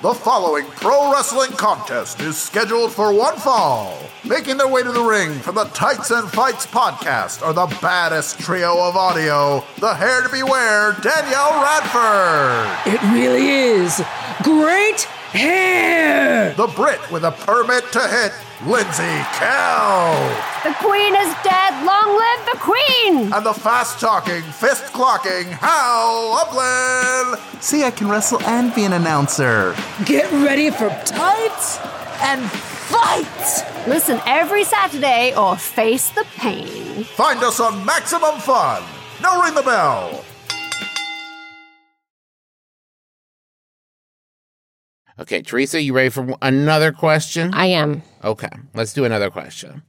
The 0.00 0.14
following 0.14 0.64
pro 0.66 1.12
wrestling 1.12 1.50
contest 1.50 2.20
is 2.20 2.36
scheduled 2.36 2.92
for 2.92 3.12
one 3.12 3.36
fall. 3.36 3.98
Making 4.24 4.58
their 4.58 4.68
way 4.68 4.84
to 4.84 4.92
the 4.92 5.02
ring 5.02 5.32
from 5.40 5.56
the 5.56 5.64
Tights 5.64 6.12
and 6.12 6.30
Fights 6.30 6.66
podcast 6.66 7.42
are 7.44 7.52
the 7.52 7.66
baddest 7.82 8.38
trio 8.38 8.80
of 8.80 8.94
audio, 8.94 9.64
the 9.80 9.92
hair 9.92 10.22
to 10.22 10.28
beware, 10.28 10.92
Danielle 11.02 11.60
Radford, 11.60 12.94
It 12.94 13.02
really 13.12 13.48
is. 13.48 14.00
Great 14.44 15.08
hair! 15.32 16.54
the 16.54 16.66
Brit 16.68 17.00
with 17.10 17.24
a 17.24 17.30
permit 17.30 17.90
to 17.92 18.00
hit, 18.00 18.32
Lindsey 18.66 19.04
Kelk, 19.38 20.64
The 20.64 20.74
queen 20.84 21.14
is 21.14 21.34
dead. 21.44 21.84
Long 21.84 22.16
live 22.16 22.46
the 22.52 22.58
queen! 22.58 23.32
and 23.32 23.46
the 23.46 23.52
fast 23.54 24.00
talking, 24.00 24.42
fist 24.42 24.84
clocking 24.92 25.44
Hal 25.44 26.30
Lublin. 26.30 27.40
See, 27.60 27.84
I 27.84 27.90
can 27.90 28.08
wrestle 28.08 28.42
and 28.42 28.74
be 28.74 28.84
an 28.84 28.92
announcer. 28.92 29.76
Get 30.04 30.30
ready 30.32 30.70
for 30.70 30.88
tights 31.04 31.78
and 32.22 32.42
fight! 32.50 33.86
Listen 33.86 34.20
every 34.26 34.64
Saturday 34.64 35.34
or 35.36 35.56
face 35.56 36.10
the 36.10 36.26
pain. 36.36 37.04
Find 37.04 37.42
us 37.42 37.60
on 37.60 37.84
Maximum 37.84 38.38
Fun. 38.40 38.82
Now 39.22 39.42
ring 39.42 39.54
the 39.54 39.62
bell. 39.62 40.24
Okay, 45.20 45.42
Teresa, 45.42 45.82
you 45.82 45.92
ready 45.94 46.10
for 46.10 46.36
another 46.42 46.92
question? 46.92 47.52
I 47.52 47.66
am. 47.66 48.02
Okay, 48.22 48.50
let's 48.74 48.92
do 48.92 49.04
another 49.04 49.30
question. 49.30 49.82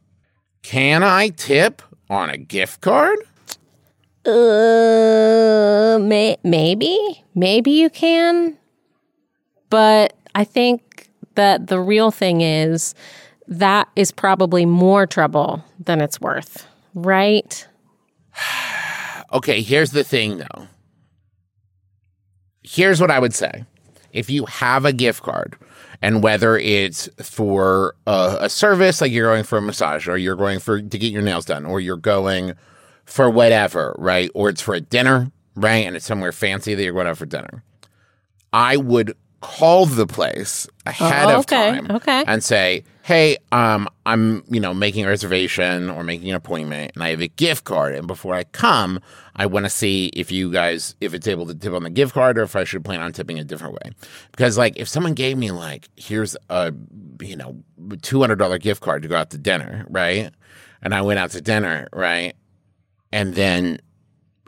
Can 0.63 1.03
I 1.03 1.29
tip 1.29 1.81
on 2.09 2.29
a 2.29 2.37
gift 2.37 2.81
card? 2.81 3.19
Uh, 4.25 5.99
may- 6.01 6.37
maybe, 6.43 7.23
maybe 7.35 7.71
you 7.71 7.89
can, 7.89 8.57
but 9.69 10.13
I 10.35 10.43
think 10.43 11.09
that 11.35 11.67
the 11.67 11.79
real 11.79 12.11
thing 12.11 12.41
is 12.41 12.95
that 13.47 13.87
is 13.95 14.11
probably 14.11 14.65
more 14.65 15.05
trouble 15.07 15.63
than 15.79 16.01
it's 16.01 16.19
worth, 16.19 16.65
right? 16.93 17.67
Okay, 19.31 19.61
here's 19.61 19.91
the 19.91 20.03
thing 20.03 20.39
though. 20.39 20.67
Here's 22.63 22.99
what 22.99 23.11
I 23.11 23.19
would 23.19 23.35
say. 23.35 23.63
If 24.13 24.29
you 24.29 24.45
have 24.45 24.85
a 24.85 24.93
gift 24.93 25.23
card, 25.23 25.57
and 26.01 26.23
whether 26.23 26.57
it's 26.57 27.09
for 27.21 27.95
a, 28.07 28.37
a 28.41 28.49
service 28.49 29.01
like 29.01 29.11
you're 29.11 29.29
going 29.31 29.43
for 29.43 29.57
a 29.57 29.61
massage 29.61 30.07
or 30.07 30.17
you're 30.17 30.35
going 30.35 30.59
for 30.59 30.81
to 30.81 30.97
get 30.97 31.11
your 31.11 31.21
nails 31.21 31.45
done 31.45 31.65
or 31.65 31.79
you're 31.81 31.97
going 31.97 32.53
for 33.05 33.29
whatever, 33.29 33.95
right? 33.97 34.29
Or 34.33 34.49
it's 34.49 34.61
for 34.61 34.75
a 34.75 34.81
dinner, 34.81 35.31
right? 35.55 35.85
And 35.85 35.95
it's 35.95 36.05
somewhere 36.05 36.31
fancy 36.31 36.73
that 36.75 36.83
you're 36.83 36.93
going 36.93 37.07
out 37.07 37.17
for 37.17 37.25
dinner. 37.25 37.63
I 38.53 38.77
would 38.77 39.15
call 39.41 39.85
the 39.85 40.07
place 40.07 40.67
ahead 40.85 41.25
Oh, 41.29 41.39
of 41.39 41.45
time 41.45 41.87
okay. 41.91 42.23
and 42.27 42.43
say, 42.43 42.83
"Hey, 43.09 43.37
um, 43.51 43.89
I'm 44.05 44.43
you 44.51 44.59
know 44.59 44.71
making 44.71 45.03
a 45.03 45.07
reservation 45.07 45.89
or 45.89 46.03
making 46.03 46.29
an 46.29 46.35
appointment, 46.35 46.91
and 46.93 47.03
I 47.03 47.09
have 47.09 47.21
a 47.21 47.27
gift 47.27 47.63
card, 47.63 47.95
and 47.95 48.05
before 48.05 48.35
I 48.35 48.43
come, 48.43 48.99
I 49.35 49.47
want 49.47 49.65
to 49.65 49.69
see 49.71 50.11
if 50.13 50.31
you 50.31 50.51
guys 50.51 50.93
if 51.01 51.15
it's 51.15 51.27
able 51.27 51.47
to 51.47 51.55
tip 51.55 51.73
on 51.73 51.81
the 51.81 51.89
gift 51.89 52.13
card 52.13 52.37
or 52.37 52.43
if 52.43 52.55
I 52.55 52.65
should 52.65 52.85
plan 52.85 53.01
on 53.01 53.11
tipping 53.11 53.39
a 53.39 53.43
different 53.43 53.73
way, 53.73 53.93
because 54.31 54.59
like 54.59 54.77
if 54.77 54.87
someone 54.87 55.15
gave 55.15 55.39
me 55.39 55.49
like 55.49 55.89
here's 55.95 56.37
a 56.51 56.71
you 57.19 57.35
know 57.35 57.57
two 58.03 58.19
hundred 58.19 58.37
dollar 58.37 58.59
gift 58.59 58.81
card 58.81 59.01
to 59.01 59.07
go 59.07 59.15
out 59.15 59.31
to 59.31 59.39
dinner, 59.39 59.87
right, 59.89 60.29
and 60.83 60.93
I 60.93 61.01
went 61.01 61.17
out 61.17 61.31
to 61.31 61.41
dinner, 61.41 61.87
right, 61.91 62.35
and 63.11 63.33
then 63.33 63.79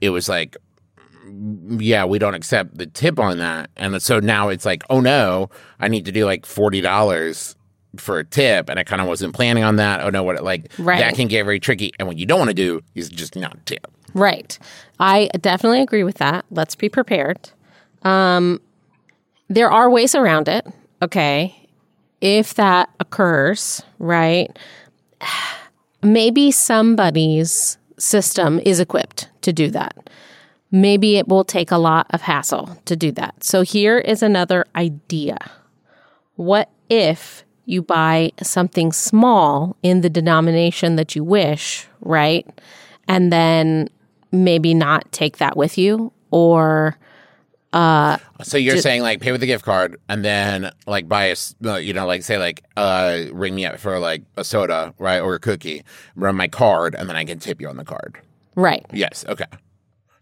it 0.04 0.12
was 0.12 0.30
like 0.30 0.56
yeah, 1.80 2.06
we 2.06 2.20
don't 2.20 2.36
accept 2.36 2.78
the 2.78 2.86
tip 2.86 3.18
on 3.18 3.40
that. 3.40 3.72
And 3.76 4.00
so 4.04 4.20
now 4.20 4.50
it's 4.50 4.66
like, 4.68 4.84
oh 4.92 5.00
no, 5.02 5.50
I 5.80 5.88
need 5.88 6.06
to 6.06 6.12
do 6.12 6.26
like 6.26 6.46
$40 6.46 7.56
for 7.98 8.20
a 8.20 8.24
tip. 8.26 8.70
And 8.70 8.80
I 8.80 8.84
kind 8.84 9.02
of 9.02 9.08
wasn't 9.08 9.34
planning 9.34 9.64
on 9.64 9.76
that. 9.78 10.02
Oh 10.02 10.10
no, 10.10 10.24
what, 10.24 10.44
like, 10.44 10.72
Right. 10.80 11.00
that 11.00 11.16
can 11.16 11.28
get 11.28 11.44
very 11.44 11.60
tricky. 11.60 11.92
And 12.00 12.08
what 12.08 12.18
you 12.18 12.26
don't 12.26 12.40
want 12.40 12.50
to 12.50 12.54
do 12.56 12.82
is 12.96 13.10
just 13.10 13.36
not 13.36 13.58
tip. 13.66 13.88
Right. 14.14 14.58
I 15.00 15.30
definitely 15.40 15.82
agree 15.82 16.04
with 16.04 16.16
that. 16.18 16.46
Let's 16.52 16.76
be 16.76 16.90
prepared. 16.90 17.50
Um, 18.04 18.62
there 19.50 19.72
are 19.72 19.90
ways 19.90 20.16
around 20.16 20.48
it. 20.48 20.66
Okay. 21.02 21.56
If 22.22 22.54
that 22.56 22.90
occurs, 23.00 23.82
right, 24.00 24.48
maybe 26.04 26.52
somebody's 26.52 27.78
system 27.98 28.60
is 28.66 28.80
equipped 28.80 29.30
to 29.42 29.54
do 29.54 29.70
that. 29.72 30.10
Maybe 30.72 31.18
it 31.18 31.28
will 31.28 31.44
take 31.44 31.72
a 31.72 31.78
lot 31.78 32.08
of 32.12 32.22
hassle 32.22 32.78
to 32.86 32.96
do 32.96 33.12
that. 33.14 33.44
So 33.44 33.62
here 33.62 33.98
is 33.98 34.24
another 34.24 34.66
idea. 34.76 35.38
What 36.36 36.70
if 36.90 37.44
you 37.66 37.82
buy 37.82 38.32
something 38.42 38.92
small 38.92 39.76
in 39.84 40.02
the 40.02 40.10
denomination 40.10 40.96
that 40.96 41.16
you 41.16 41.24
wish, 41.24 41.88
right? 42.02 42.48
And 43.08 43.32
then 43.32 43.88
maybe 44.32 44.74
not 44.74 45.12
take 45.12 45.38
that 45.38 45.56
with 45.58 45.78
you 45.78 46.12
or 46.32 46.96
So 48.44 48.58
you're 48.58 48.78
saying 48.78 49.02
like 49.02 49.22
pay 49.22 49.32
with 49.32 49.44
a 49.44 49.46
gift 49.46 49.64
card 49.66 49.98
and 50.10 50.26
then 50.26 50.72
like 50.88 51.08
buy 51.08 51.26
a, 51.26 51.36
uh, 51.66 51.76
you 51.78 51.94
know, 51.94 52.06
like 52.06 52.24
say 52.24 52.38
like, 52.38 52.64
uh, 52.78 53.24
ring 53.32 53.56
me 53.56 53.66
up 53.66 53.80
for 53.80 54.00
like 54.00 54.24
a 54.38 54.44
soda, 54.44 54.94
right? 54.98 55.20
Or 55.20 55.36
a 55.36 55.40
cookie, 55.40 55.84
run 56.16 56.36
my 56.36 56.48
card 56.48 56.96
and 56.96 57.08
then 57.10 57.16
I 57.16 57.24
can 57.26 57.40
tip 57.40 57.62
you 57.62 57.70
on 57.70 57.78
the 57.78 57.86
card. 57.86 58.18
right. 58.56 58.86
Yes. 58.92 59.24
Okay. 59.28 59.46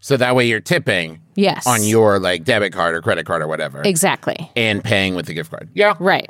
So 0.02 0.16
that 0.16 0.34
way 0.34 0.46
you're 0.46 0.60
tipping 0.60 1.20
Yes. 1.34 1.66
on 1.66 1.82
your 1.84 2.18
like 2.18 2.44
debit 2.44 2.72
card 2.72 2.94
or 2.94 3.02
credit 3.02 3.26
card 3.26 3.42
or 3.42 3.48
whatever 3.48 3.82
Exactly. 3.84 4.50
and 4.56 4.82
paying 4.82 5.14
with 5.14 5.26
the 5.26 5.34
gift 5.34 5.50
card. 5.50 5.68
Yeah. 5.74 5.94
Right. 6.00 6.28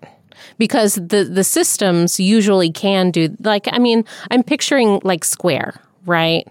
Because 0.59 0.95
the 0.95 1.25
the 1.25 1.45
systems 1.45 2.21
usually 2.21 2.71
can 2.71 3.11
do 3.11 3.37
like 3.41 3.69
I 3.73 3.79
mean, 3.79 4.05
I'm 4.31 4.43
picturing 4.43 5.01
like 5.05 5.25
Square, 5.25 5.81
right? 6.07 6.47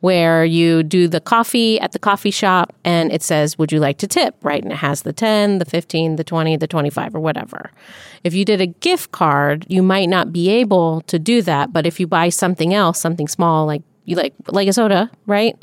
Where 0.00 0.44
you 0.44 0.84
do 0.84 1.08
the 1.08 1.20
coffee 1.20 1.80
at 1.80 1.90
the 1.90 1.98
coffee 1.98 2.30
shop 2.30 2.72
and 2.84 3.12
it 3.12 3.22
says, 3.22 3.58
Would 3.58 3.72
you 3.72 3.80
like 3.80 3.98
to 3.98 4.06
tip? 4.06 4.36
Right. 4.42 4.62
And 4.62 4.72
it 4.72 4.76
has 4.76 5.02
the 5.02 5.12
10, 5.12 5.58
the 5.58 5.64
15, 5.64 6.16
the 6.16 6.24
20, 6.24 6.56
the 6.56 6.68
25, 6.68 7.16
or 7.16 7.20
whatever. 7.20 7.72
If 8.22 8.32
you 8.32 8.44
did 8.44 8.60
a 8.60 8.66
gift 8.66 9.10
card, 9.10 9.66
you 9.68 9.82
might 9.82 10.08
not 10.08 10.32
be 10.32 10.50
able 10.50 11.00
to 11.02 11.18
do 11.18 11.42
that. 11.42 11.72
But 11.72 11.84
if 11.84 11.98
you 11.98 12.06
buy 12.06 12.28
something 12.28 12.72
else, 12.74 13.00
something 13.00 13.26
small, 13.26 13.66
like 13.66 13.82
you 14.04 14.16
like 14.16 14.34
like 14.48 14.68
a 14.68 14.72
soda, 14.72 15.10
right? 15.26 15.56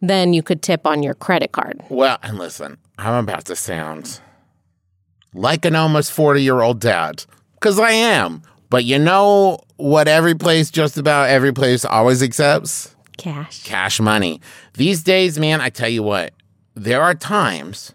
Then 0.00 0.32
you 0.32 0.42
could 0.42 0.62
tip 0.62 0.86
on 0.86 1.02
your 1.02 1.14
credit 1.14 1.52
card. 1.52 1.82
Well, 1.88 2.18
and 2.22 2.38
listen, 2.38 2.78
I'm 2.98 3.14
about 3.24 3.44
to 3.46 3.56
sound 3.56 4.20
like 5.36 5.64
an 5.64 5.76
almost 5.76 6.12
40 6.12 6.42
year 6.42 6.60
old 6.60 6.80
dad 6.80 7.24
because 7.54 7.78
I 7.78 7.90
am. 7.90 8.42
But 8.68 8.84
you 8.84 8.98
know 8.98 9.60
what 9.76 10.08
every 10.08 10.34
place, 10.34 10.70
just 10.70 10.98
about 10.98 11.28
every 11.28 11.52
place, 11.52 11.84
always 11.84 12.22
accepts? 12.22 12.94
Cash. 13.16 13.62
Cash 13.62 14.00
money. 14.00 14.40
These 14.74 15.02
days, 15.02 15.38
man, 15.38 15.60
I 15.60 15.70
tell 15.70 15.88
you 15.88 16.02
what, 16.02 16.32
there 16.74 17.02
are 17.02 17.14
times, 17.14 17.94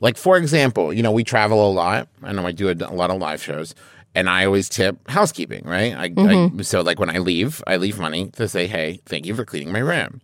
like 0.00 0.16
for 0.16 0.36
example, 0.36 0.92
you 0.92 1.02
know, 1.02 1.12
we 1.12 1.24
travel 1.24 1.70
a 1.70 1.72
lot. 1.72 2.08
I 2.22 2.32
know 2.32 2.46
I 2.46 2.52
do 2.52 2.68
a, 2.68 2.72
a 2.72 2.94
lot 2.94 3.10
of 3.10 3.18
live 3.18 3.42
shows. 3.42 3.74
And 4.16 4.28
I 4.30 4.44
always 4.44 4.68
tip 4.68 4.96
housekeeping, 5.08 5.64
right? 5.64 5.92
I, 5.92 6.04
I, 6.04 6.08
mm-hmm. 6.08 6.62
so, 6.62 6.82
like 6.82 7.00
when 7.00 7.10
I 7.10 7.18
leave, 7.18 7.64
I 7.66 7.78
leave 7.78 7.98
money 7.98 8.28
to 8.36 8.46
say, 8.46 8.68
"Hey, 8.68 9.00
thank 9.06 9.26
you 9.26 9.34
for 9.34 9.44
cleaning 9.44 9.72
my 9.72 9.80
room." 9.80 10.20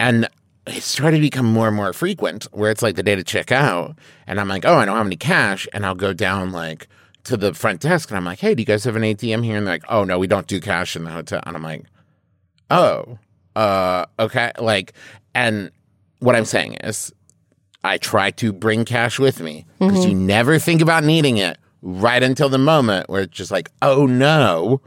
And 0.00 0.30
it's 0.68 0.86
started 0.86 1.18
to 1.18 1.22
become 1.22 1.46
more 1.46 1.68
and 1.68 1.76
more 1.76 1.92
frequent 1.92 2.44
where 2.52 2.70
it's 2.70 2.82
like 2.82 2.96
the 2.96 3.02
day 3.02 3.14
to 3.14 3.24
check 3.24 3.52
out 3.52 3.96
and 4.26 4.40
I'm 4.40 4.48
like, 4.48 4.64
oh, 4.64 4.76
I 4.76 4.84
don't 4.84 4.96
have 4.96 5.06
any 5.06 5.16
cash. 5.16 5.68
And 5.72 5.84
I'll 5.86 5.94
go 5.94 6.12
down 6.12 6.52
like 6.52 6.88
to 7.24 7.36
the 7.36 7.54
front 7.54 7.80
desk 7.80 8.10
and 8.10 8.16
I'm 8.16 8.24
like, 8.24 8.40
hey, 8.40 8.54
do 8.54 8.62
you 8.62 8.66
guys 8.66 8.84
have 8.84 8.96
an 8.96 9.02
ATM 9.02 9.44
here? 9.44 9.56
And 9.56 9.66
they're 9.66 9.74
like, 9.74 9.84
oh, 9.88 10.04
no, 10.04 10.18
we 10.18 10.26
don't 10.26 10.46
do 10.46 10.60
cash 10.60 10.96
in 10.96 11.04
the 11.04 11.10
hotel. 11.10 11.40
And 11.46 11.56
I'm 11.56 11.62
like, 11.62 11.84
oh, 12.70 13.18
uh, 13.56 14.06
okay. 14.18 14.52
Like, 14.58 14.92
and 15.34 15.70
what 16.20 16.36
I'm 16.36 16.44
saying 16.44 16.74
is, 16.74 17.12
I 17.84 17.96
try 17.96 18.32
to 18.32 18.52
bring 18.52 18.84
cash 18.84 19.18
with 19.18 19.40
me 19.40 19.64
because 19.78 20.04
you 20.04 20.14
never 20.14 20.58
think 20.58 20.82
about 20.82 21.04
needing 21.04 21.36
it 21.36 21.58
right 21.80 22.22
until 22.22 22.48
the 22.48 22.58
moment 22.58 23.08
where 23.08 23.22
it's 23.22 23.36
just 23.36 23.52
like, 23.52 23.70
oh 23.82 24.04
no, 24.04 24.80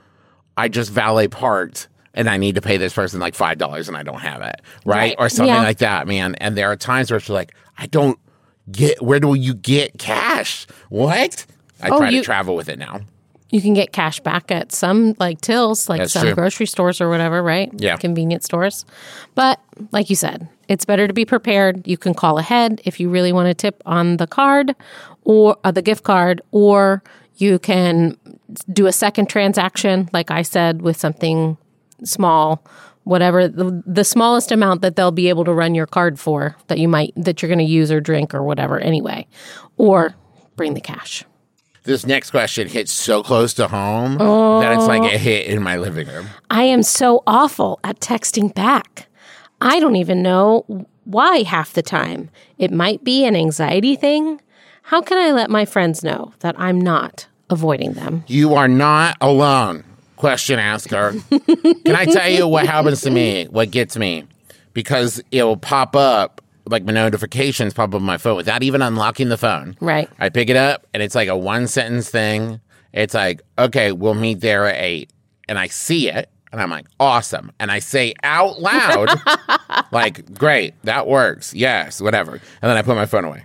I 0.57 0.67
just 0.67 0.91
valet 0.91 1.29
parked 1.29 1.87
and 2.13 2.29
I 2.29 2.37
need 2.37 2.55
to 2.55 2.61
pay 2.61 2.77
this 2.77 2.93
person 2.93 3.19
like 3.19 3.35
five 3.35 3.57
dollars 3.57 3.87
and 3.87 3.95
I 3.97 4.03
don't 4.03 4.19
have 4.21 4.41
it, 4.41 4.61
right? 4.85 4.95
Right. 4.97 5.15
Or 5.17 5.29
something 5.29 5.53
Yeah. 5.53 5.61
like 5.63 5.77
that, 5.79 6.07
man. 6.07 6.35
And 6.35 6.57
there 6.57 6.71
are 6.71 6.75
times 6.75 7.11
where 7.11 7.17
it's 7.17 7.29
like, 7.29 7.53
I 7.77 7.85
don't 7.87 8.19
get 8.71 9.01
where 9.01 9.19
do 9.19 9.33
you 9.35 9.53
get 9.53 9.97
cash? 9.97 10.67
What? 10.89 11.45
I 11.81 11.89
Oh, 11.89 11.97
try 11.97 12.09
you- 12.09 12.19
to 12.19 12.25
travel 12.25 12.55
with 12.55 12.69
it 12.69 12.77
now. 12.79 13.01
You 13.49 13.61
can 13.61 13.73
get 13.73 13.91
cash 13.91 14.21
back 14.21 14.49
at 14.49 14.71
some 14.71 15.13
like 15.19 15.41
tills, 15.41 15.89
like 15.89 15.99
That's 15.99 16.13
some 16.13 16.21
true. 16.23 16.35
grocery 16.35 16.65
stores 16.65 17.01
or 17.01 17.09
whatever, 17.09 17.43
right? 17.43 17.69
Yeah. 17.77 17.97
Convenience 17.97 18.45
stores. 18.45 18.85
But 19.35 19.59
like 19.91 20.09
you 20.09 20.15
said, 20.15 20.47
it's 20.69 20.85
better 20.85 21.05
to 21.05 21.13
be 21.13 21.25
prepared. 21.25 21.85
You 21.85 21.97
can 21.97 22.13
call 22.13 22.37
ahead 22.37 22.79
if 22.85 22.97
you 23.01 23.09
really 23.09 23.33
want 23.33 23.47
to 23.47 23.53
tip 23.53 23.81
on 23.85 24.15
the 24.17 24.27
card 24.27 24.73
or 25.25 25.57
uh, 25.65 25.71
the 25.71 25.81
gift 25.81 26.03
card, 26.03 26.41
or 26.51 27.03
you 27.37 27.59
can 27.59 28.15
do 28.71 28.87
a 28.87 28.93
second 28.93 29.27
transaction, 29.27 30.07
like 30.13 30.31
I 30.31 30.43
said, 30.43 30.81
with 30.81 30.95
something 30.97 31.57
small, 32.03 32.63
whatever 33.03 33.47
the, 33.47 33.83
the 33.85 34.03
smallest 34.03 34.51
amount 34.51 34.81
that 34.81 34.95
they'll 34.95 35.11
be 35.11 35.29
able 35.29 35.45
to 35.45 35.53
run 35.53 35.75
your 35.75 35.87
card 35.87 36.19
for 36.19 36.55
that 36.67 36.77
you 36.77 36.87
might 36.87 37.13
that 37.15 37.41
you're 37.41 37.47
going 37.49 37.59
to 37.59 37.65
use 37.65 37.91
or 37.91 37.99
drink 37.99 38.33
or 38.33 38.43
whatever 38.43 38.79
anyway, 38.79 39.27
or 39.77 40.15
bring 40.55 40.73
the 40.73 40.81
cash. 40.81 41.23
This 41.83 42.05
next 42.05 42.29
question 42.29 42.67
hits 42.67 42.91
so 42.91 43.23
close 43.23 43.55
to 43.55 43.67
home 43.67 44.17
oh, 44.19 44.59
that 44.61 44.73
it's 44.73 44.85
like 44.85 45.01
a 45.01 45.15
oh. 45.15 45.17
hit 45.17 45.47
in 45.47 45.63
my 45.63 45.77
living 45.77 46.07
room. 46.07 46.27
I 46.51 46.63
am 46.63 46.83
so 46.83 47.23
awful 47.25 47.79
at 47.83 47.99
texting 47.99 48.53
back. 48.53 49.07
I 49.61 49.79
don't 49.79 49.95
even 49.95 50.21
know 50.21 50.85
why 51.05 51.41
half 51.41 51.73
the 51.73 51.81
time. 51.81 52.29
It 52.59 52.71
might 52.71 53.03
be 53.03 53.25
an 53.25 53.35
anxiety 53.35 53.95
thing. 53.95 54.41
How 54.83 55.01
can 55.01 55.17
I 55.17 55.31
let 55.31 55.49
my 55.49 55.65
friends 55.65 56.03
know 56.03 56.33
that 56.39 56.59
I'm 56.59 56.79
not 56.79 57.27
avoiding 57.49 57.93
them? 57.93 58.23
You 58.27 58.53
are 58.53 58.67
not 58.67 59.17
alone. 59.19 59.83
Question 60.21 60.59
asker. 60.59 61.15
Can 61.31 61.95
I 61.95 62.05
tell 62.05 62.29
you 62.29 62.47
what 62.47 62.67
happens 62.67 63.01
to 63.01 63.09
me? 63.09 63.45
What 63.45 63.71
gets 63.71 63.97
me? 63.97 64.27
Because 64.71 65.19
it 65.31 65.41
will 65.41 65.57
pop 65.57 65.95
up, 65.95 66.41
like 66.67 66.83
my 66.83 66.93
notifications 66.93 67.73
pop 67.73 67.89
up 67.89 67.95
on 67.95 68.03
my 68.03 68.19
phone 68.19 68.35
without 68.35 68.61
even 68.61 68.83
unlocking 68.83 69.29
the 69.29 69.37
phone. 69.37 69.75
Right. 69.81 70.07
I 70.19 70.29
pick 70.29 70.51
it 70.51 70.55
up 70.55 70.85
and 70.93 71.01
it's 71.01 71.15
like 71.15 71.27
a 71.27 71.35
one 71.35 71.65
sentence 71.65 72.07
thing. 72.11 72.61
It's 72.93 73.15
like, 73.15 73.41
okay, 73.57 73.93
we'll 73.93 74.13
meet 74.13 74.41
there 74.41 74.67
at 74.67 74.75
eight. 74.79 75.11
And 75.49 75.57
I 75.57 75.65
see 75.65 76.07
it 76.07 76.29
and 76.51 76.61
I'm 76.61 76.69
like, 76.69 76.85
awesome. 76.99 77.51
And 77.59 77.71
I 77.71 77.79
say 77.79 78.13
out 78.21 78.61
loud, 78.61 79.09
like, 79.91 80.37
great, 80.37 80.75
that 80.83 81.07
works. 81.07 81.51
Yes, 81.51 81.99
whatever. 81.99 82.33
And 82.33 82.41
then 82.61 82.77
I 82.77 82.83
put 82.83 82.95
my 82.95 83.07
phone 83.07 83.25
away. 83.25 83.43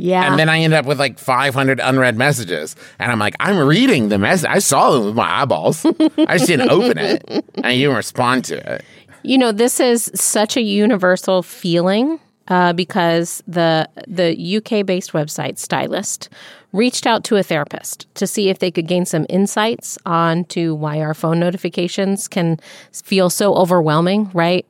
Yeah. 0.00 0.28
And 0.28 0.38
then 0.38 0.48
I 0.48 0.60
end 0.60 0.74
up 0.74 0.86
with 0.86 0.98
like 0.98 1.18
500 1.18 1.80
unread 1.80 2.16
messages. 2.16 2.76
And 2.98 3.10
I'm 3.10 3.18
like, 3.18 3.34
I'm 3.40 3.58
reading 3.58 4.08
the 4.08 4.18
message. 4.18 4.48
I 4.48 4.58
saw 4.58 4.92
them 4.92 5.04
with 5.06 5.14
my 5.14 5.42
eyeballs. 5.42 5.84
I 5.84 6.38
just 6.38 6.46
didn't 6.46 6.70
open 6.70 6.98
it. 6.98 7.24
And 7.28 7.74
you 7.74 7.86
didn't 7.86 7.96
respond 7.96 8.44
to 8.46 8.74
it. 8.74 8.84
You 9.22 9.38
know, 9.38 9.52
this 9.52 9.80
is 9.80 10.10
such 10.14 10.56
a 10.56 10.62
universal 10.62 11.42
feeling 11.42 12.20
uh, 12.48 12.72
because 12.72 13.42
the 13.46 13.88
the 14.06 14.56
UK 14.56 14.86
based 14.86 15.12
website 15.12 15.58
Stylist 15.58 16.28
reached 16.72 17.06
out 17.06 17.24
to 17.24 17.36
a 17.36 17.42
therapist 17.42 18.06
to 18.14 18.26
see 18.26 18.48
if 18.48 18.58
they 18.58 18.70
could 18.70 18.86
gain 18.86 19.04
some 19.04 19.26
insights 19.28 19.98
on 20.04 20.44
to 20.44 20.74
why 20.74 21.00
our 21.00 21.14
phone 21.14 21.40
notifications 21.40 22.28
can 22.28 22.58
feel 22.92 23.30
so 23.30 23.54
overwhelming, 23.54 24.30
right? 24.34 24.66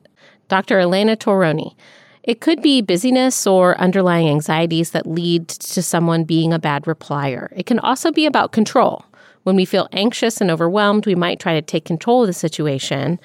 Dr. 0.49 0.79
Elena 0.79 1.17
Touroni. 1.17 1.75
It 2.23 2.41
could 2.41 2.63
be 2.63 2.83
busyness 2.83 3.47
or 3.47 3.79
underlying 3.79 4.29
anxieties 4.29 4.91
that 4.91 5.07
lead 5.07 5.49
to 5.49 5.83
someone 5.83 6.25
being 6.25 6.53
a 6.53 6.59
bad 6.59 6.85
replier. 6.85 7.49
It 7.57 7.67
can 7.67 7.79
also 7.79 8.11
be 8.11 8.27
about 8.27 8.53
control. 8.53 9.05
When 9.45 9.57
we 9.57 9.65
feel 9.65 9.89
anxious 9.93 10.41
and 10.41 10.51
overwhelmed, 10.51 11.07
we 11.07 11.15
might 11.15 11.41
try 11.41 11.55
to 11.55 11.63
take 11.63 11.85
control 11.85 12.23
of 12.23 12.27
the 12.27 12.33
situation 12.33 13.19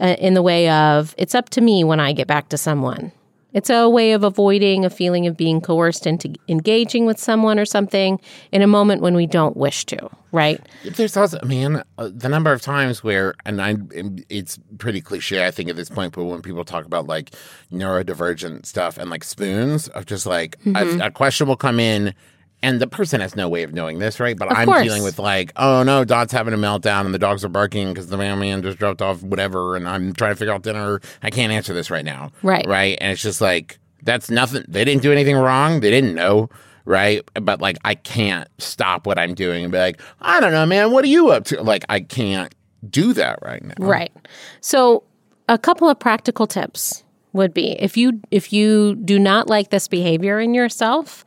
uh, 0.00 0.16
in 0.18 0.34
the 0.34 0.42
way 0.42 0.68
of 0.70 1.14
it's 1.18 1.34
up 1.34 1.50
to 1.50 1.60
me 1.60 1.84
when 1.84 2.00
I 2.00 2.12
get 2.12 2.26
back 2.26 2.48
to 2.50 2.56
someone. 2.56 3.12
It's 3.54 3.70
a 3.70 3.88
way 3.88 4.12
of 4.12 4.24
avoiding 4.24 4.84
a 4.84 4.90
feeling 4.90 5.26
of 5.26 5.36
being 5.36 5.60
coerced 5.62 6.06
into 6.06 6.34
engaging 6.48 7.06
with 7.06 7.18
someone 7.18 7.58
or 7.58 7.64
something 7.64 8.20
in 8.52 8.60
a 8.60 8.66
moment 8.66 9.00
when 9.00 9.14
we 9.14 9.26
don't 9.26 9.56
wish 9.56 9.86
to, 9.86 10.10
right? 10.32 10.60
There's 10.84 11.16
also, 11.16 11.38
man, 11.44 11.82
uh, 11.96 12.10
the 12.12 12.28
number 12.28 12.52
of 12.52 12.60
times 12.60 13.02
where, 13.02 13.34
and 13.46 13.62
I, 13.62 13.76
it's 14.28 14.58
pretty 14.76 15.00
cliche, 15.00 15.46
I 15.46 15.50
think, 15.50 15.70
at 15.70 15.76
this 15.76 15.88
point, 15.88 16.12
but 16.12 16.24
when 16.24 16.42
people 16.42 16.62
talk 16.64 16.84
about 16.84 17.06
like 17.06 17.30
neurodivergent 17.72 18.66
stuff 18.66 18.98
and 18.98 19.08
like 19.10 19.24
spoons, 19.24 19.88
of 19.88 20.04
just 20.06 20.26
like 20.26 20.56
Mm-hmm. 20.64 21.00
a, 21.00 21.06
a 21.06 21.10
question 21.10 21.46
will 21.48 21.56
come 21.56 21.80
in. 21.80 22.14
And 22.62 22.80
the 22.80 22.88
person 22.88 23.20
has 23.20 23.36
no 23.36 23.48
way 23.48 23.62
of 23.62 23.72
knowing 23.72 24.00
this, 24.00 24.18
right? 24.18 24.36
But 24.36 24.50
Of 24.50 24.58
I'm 24.58 24.66
course. 24.66 24.82
dealing 24.82 25.04
with 25.04 25.18
like, 25.20 25.52
oh 25.56 25.84
no, 25.84 26.04
Dot's 26.04 26.32
having 26.32 26.52
a 26.52 26.56
meltdown 26.56 27.04
and 27.06 27.14
the 27.14 27.18
dogs 27.18 27.44
are 27.44 27.48
barking 27.48 27.88
because 27.88 28.08
the 28.08 28.16
mailman 28.16 28.62
just 28.62 28.78
dropped 28.78 29.00
off 29.00 29.22
whatever, 29.22 29.76
and 29.76 29.88
I'm 29.88 30.12
trying 30.12 30.32
to 30.32 30.36
figure 30.36 30.52
out 30.52 30.62
dinner. 30.62 31.00
I 31.22 31.30
can't 31.30 31.52
answer 31.52 31.72
this 31.72 31.88
right 31.90 32.04
now, 32.04 32.32
Right. 32.42 32.66
Right? 32.66 32.98
And 33.00 33.12
it's 33.12 33.22
just 33.22 33.40
like 33.40 33.78
that's 34.02 34.28
nothing. 34.30 34.64
They 34.66 34.84
didn't 34.84 35.02
do 35.02 35.12
anything 35.12 35.36
wrong. 35.36 35.80
They 35.80 35.90
didn't 35.90 36.14
know, 36.14 36.48
right? 36.84 37.22
But 37.34 37.60
like, 37.60 37.76
I 37.84 37.94
can't 37.94 38.48
stop 38.58 39.06
what 39.06 39.18
I'm 39.18 39.34
doing 39.34 39.62
and 39.64 39.72
be 39.72 39.78
like, 39.78 40.00
I 40.20 40.40
don't 40.40 40.52
know, 40.52 40.66
man. 40.66 40.90
What 40.92 41.04
are 41.04 41.08
you 41.08 41.30
up 41.30 41.44
to? 41.46 41.62
Like, 41.62 41.84
I 41.88 42.00
can't 42.00 42.52
do 42.88 43.12
that 43.12 43.38
right 43.42 43.62
now. 43.62 43.74
Right. 43.78 44.12
So, 44.60 45.04
a 45.48 45.58
couple 45.58 45.88
of 45.88 45.98
practical 45.98 46.46
tips 46.46 47.04
would 47.32 47.54
be 47.54 47.72
if 47.80 47.96
you 47.96 48.20
if 48.30 48.52
you 48.52 48.94
do 48.96 49.18
not 49.18 49.48
like 49.48 49.70
this 49.70 49.86
behavior 49.88 50.40
in 50.40 50.54
yourself, 50.54 51.24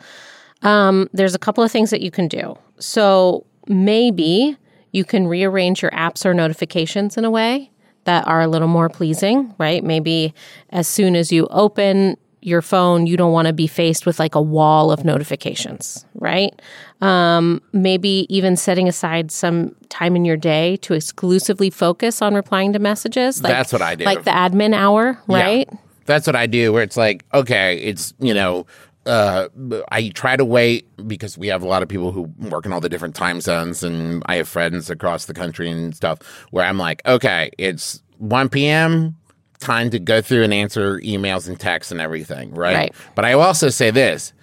um, 0.63 1.09
there's 1.13 1.35
a 1.35 1.39
couple 1.39 1.63
of 1.63 1.71
things 1.71 1.89
that 1.89 2.01
you 2.01 2.11
can 2.11 2.27
do. 2.27 2.57
So 2.79 3.45
maybe 3.67 4.57
you 4.91 5.03
can 5.05 5.27
rearrange 5.27 5.81
your 5.81 5.91
apps 5.91 6.25
or 6.25 6.33
notifications 6.33 7.17
in 7.17 7.25
a 7.25 7.31
way 7.31 7.71
that 8.03 8.27
are 8.27 8.41
a 8.41 8.47
little 8.47 8.67
more 8.67 8.89
pleasing, 8.89 9.53
right? 9.57 9.83
Maybe 9.83 10.33
as 10.71 10.87
soon 10.87 11.15
as 11.15 11.31
you 11.31 11.47
open 11.51 12.17
your 12.43 12.63
phone, 12.63 13.05
you 13.05 13.15
don't 13.15 13.31
want 13.31 13.47
to 13.47 13.53
be 13.53 13.67
faced 13.67 14.07
with 14.07 14.17
like 14.17 14.33
a 14.33 14.41
wall 14.41 14.91
of 14.91 15.05
notifications, 15.05 16.03
right? 16.15 16.59
Um, 16.99 17.61
maybe 17.71 18.25
even 18.29 18.55
setting 18.55 18.87
aside 18.87 19.31
some 19.31 19.75
time 19.89 20.15
in 20.15 20.25
your 20.25 20.37
day 20.37 20.77
to 20.77 20.95
exclusively 20.95 21.69
focus 21.69 22.19
on 22.21 22.33
replying 22.33 22.73
to 22.73 22.79
messages. 22.79 23.43
Like, 23.43 23.51
That's 23.53 23.71
what 23.71 23.83
I 23.83 23.93
do. 23.93 24.05
Like 24.05 24.23
the 24.23 24.31
admin 24.31 24.73
hour, 24.73 25.19
Yeah. 25.29 25.41
right? 25.43 25.69
That's 26.07 26.25
what 26.25 26.35
I 26.35 26.47
do. 26.47 26.73
Where 26.73 26.81
it's 26.81 26.97
like, 26.97 27.23
okay, 27.31 27.77
it's 27.77 28.15
you 28.19 28.33
know, 28.33 28.65
uh, 29.05 29.49
I 29.91 30.09
try 30.09 30.35
to 30.35 30.45
wait 30.45 30.87
because 31.07 31.37
we 31.37 31.47
have 31.47 31.63
a 31.63 31.67
lot 31.67 31.81
of 31.83 31.89
people 31.89 32.11
who 32.11 32.23
work 32.49 32.65
in 32.65 32.73
all 32.73 32.81
the 32.81 32.89
different 32.89 33.15
time 33.15 33.41
zones, 33.41 33.83
and 33.83 34.23
I 34.27 34.35
have 34.35 34.47
friends 34.47 34.89
across 34.89 35.25
the 35.25 35.33
country 35.33 35.69
and 35.69 35.95
stuff. 35.95 36.19
Where 36.51 36.65
I'm 36.65 36.77
like, 36.77 37.01
okay, 37.05 37.51
it's 37.57 38.01
1 38.19 38.49
p.m. 38.49 39.15
Time 39.59 39.89
to 39.91 39.99
go 39.99 40.21
through 40.21 40.43
and 40.43 40.53
answer 40.53 40.99
emails 40.99 41.47
and 41.47 41.59
texts 41.59 41.91
and 41.91 42.01
everything, 42.01 42.51
right? 42.53 42.75
Right. 42.75 42.95
But 43.15 43.25
I 43.25 43.33
also 43.33 43.69
say 43.69 43.91
this: 43.91 44.33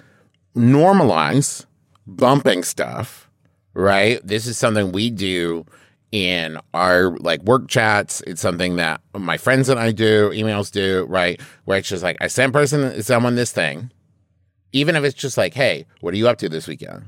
normalize 0.57 1.65
bumping 2.07 2.63
stuff, 2.63 3.29
right? 3.75 4.21
This 4.25 4.47
is 4.47 4.59
something 4.59 4.93
we 4.93 5.11
do 5.11 5.67
in 6.13 6.59
our 6.75 7.17
like 7.19 7.43
work 7.43 7.69
chats. 7.69 8.23
It's 8.27 8.41
something 8.41 8.77
that 8.77 9.01
my 9.15 9.37
friends 9.37 9.69
and 9.69 9.79
I 9.79 9.93
do, 9.93 10.31
emails 10.31 10.71
do, 10.71 11.05
right? 11.09 11.41
Where 11.65 11.79
it's 11.79 11.89
just 11.89 12.03
like 12.03 12.17
I 12.21 12.29
send 12.29 12.53
person 12.53 13.03
someone 13.03 13.35
this 13.35 13.53
thing, 13.53 13.91
even 14.73 14.97
if 14.97 15.05
it's 15.05 15.15
just 15.15 15.37
like, 15.39 15.55
hey, 15.55 15.87
what 16.01 16.15
are 16.15 16.17
you 16.17 16.29
up 16.29 16.39
to 16.39 16.49
this 16.49 16.67
weekend? 16.69 17.05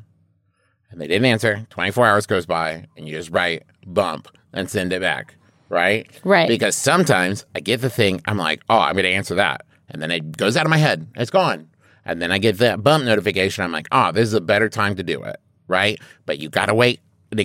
And 0.91 1.01
they 1.01 1.07
didn't 1.07 1.27
answer. 1.27 1.67
Twenty 1.71 1.91
four 1.93 2.07
hours 2.07 2.27
goes 2.27 2.47
by, 2.47 2.87
and 2.97 3.07
you 3.09 3.17
just 3.17 3.31
write 3.31 3.65
bump 3.87 4.29
and 4.53 4.69
send 4.69 4.93
it 4.93 5.01
back, 5.01 5.37
right? 5.69 6.11
Right. 6.25 6.49
Because 6.49 6.75
sometimes 6.75 7.47
I 7.55 7.61
get 7.61 7.81
the 7.81 7.91
thing, 7.91 8.21
I'm 8.27 8.37
like, 8.39 8.61
oh, 8.69 8.79
I'm 8.79 8.95
going 8.95 9.05
to 9.05 9.11
answer 9.13 9.37
that, 9.37 9.65
and 9.89 10.03
then 10.03 10.11
it 10.11 10.37
goes 10.37 10.57
out 10.57 10.67
of 10.67 10.71
my 10.71 10.79
head, 10.79 11.07
it's 11.15 11.31
gone, 11.31 11.69
and 12.05 12.21
then 12.21 12.33
I 12.33 12.39
get 12.39 12.59
that 12.59 12.83
bump 12.83 13.05
notification. 13.05 13.63
I'm 13.63 13.71
like, 13.73 13.87
oh, 13.93 14.11
this 14.11 14.27
is 14.27 14.35
a 14.35 14.41
better 14.41 14.69
time 14.69 14.97
to 14.97 15.05
do 15.05 15.23
it, 15.23 15.37
right? 15.69 16.01
But 16.27 16.41
you 16.41 16.49
got 16.49 16.67
to 16.67 16.75
wait. 16.75 17.01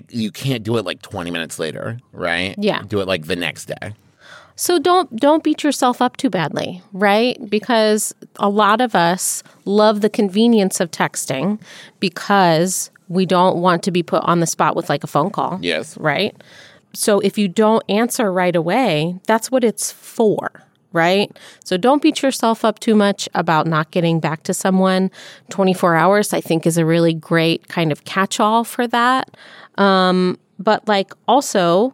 You 0.10 0.32
can't 0.32 0.64
do 0.64 0.78
it 0.78 0.86
like 0.86 1.04
20 1.04 1.30
minutes 1.30 1.60
later, 1.60 2.00
right? 2.12 2.56
Yeah. 2.58 2.82
Do 2.82 3.02
it 3.02 3.08
like 3.08 3.26
the 3.26 3.36
next 3.36 3.66
day. 3.66 3.94
So 4.56 4.80
don't 4.80 5.14
don't 5.16 5.44
beat 5.44 5.64
yourself 5.64 6.02
up 6.02 6.18
too 6.18 6.30
badly, 6.30 6.82
right? 6.94 7.38
Because 7.50 8.14
a 8.38 8.50
lot 8.50 8.82
of 8.82 8.96
us 8.96 9.44
love 9.66 10.02
the 10.02 10.10
convenience 10.10 10.80
of 10.80 10.92
texting 10.92 11.60
because 12.00 12.90
we 13.08 13.26
don't 13.26 13.58
want 13.58 13.84
to 13.84 13.92
be 13.92 14.02
put 14.02 14.24
on 14.24 14.40
the 14.40 14.48
spot 14.48 14.76
with 14.76 14.90
like 14.90 15.04
a 15.04 15.08
phone 15.08 15.30
call. 15.30 15.60
Yes. 15.62 15.98
Right? 15.98 16.36
So 16.94 17.20
if 17.20 17.38
you 17.38 17.48
don't 17.48 17.84
answer 17.90 18.32
right 18.32 18.56
away, 18.56 19.20
that's 19.28 19.52
what 19.52 19.66
it's 19.66 19.92
for, 19.92 20.64
right? 20.94 21.38
So 21.64 21.76
don't 21.76 22.02
beat 22.02 22.22
yourself 22.24 22.64
up 22.64 22.80
too 22.80 22.96
much 22.96 23.28
about 23.36 23.68
not 23.68 23.92
getting 23.92 24.22
back 24.22 24.44
to 24.44 24.54
someone. 24.54 25.12
24 25.50 25.96
hours, 25.96 26.32
I 26.32 26.40
think, 26.40 26.66
is 26.66 26.78
a 26.78 26.86
really 26.86 27.14
great 27.14 27.68
kind 27.68 27.92
of 27.92 28.06
catch 28.06 28.40
all 28.40 28.64
for 28.64 28.88
that. 28.88 29.36
Um, 29.78 30.40
but 30.58 30.88
like 30.88 31.14
also, 31.28 31.94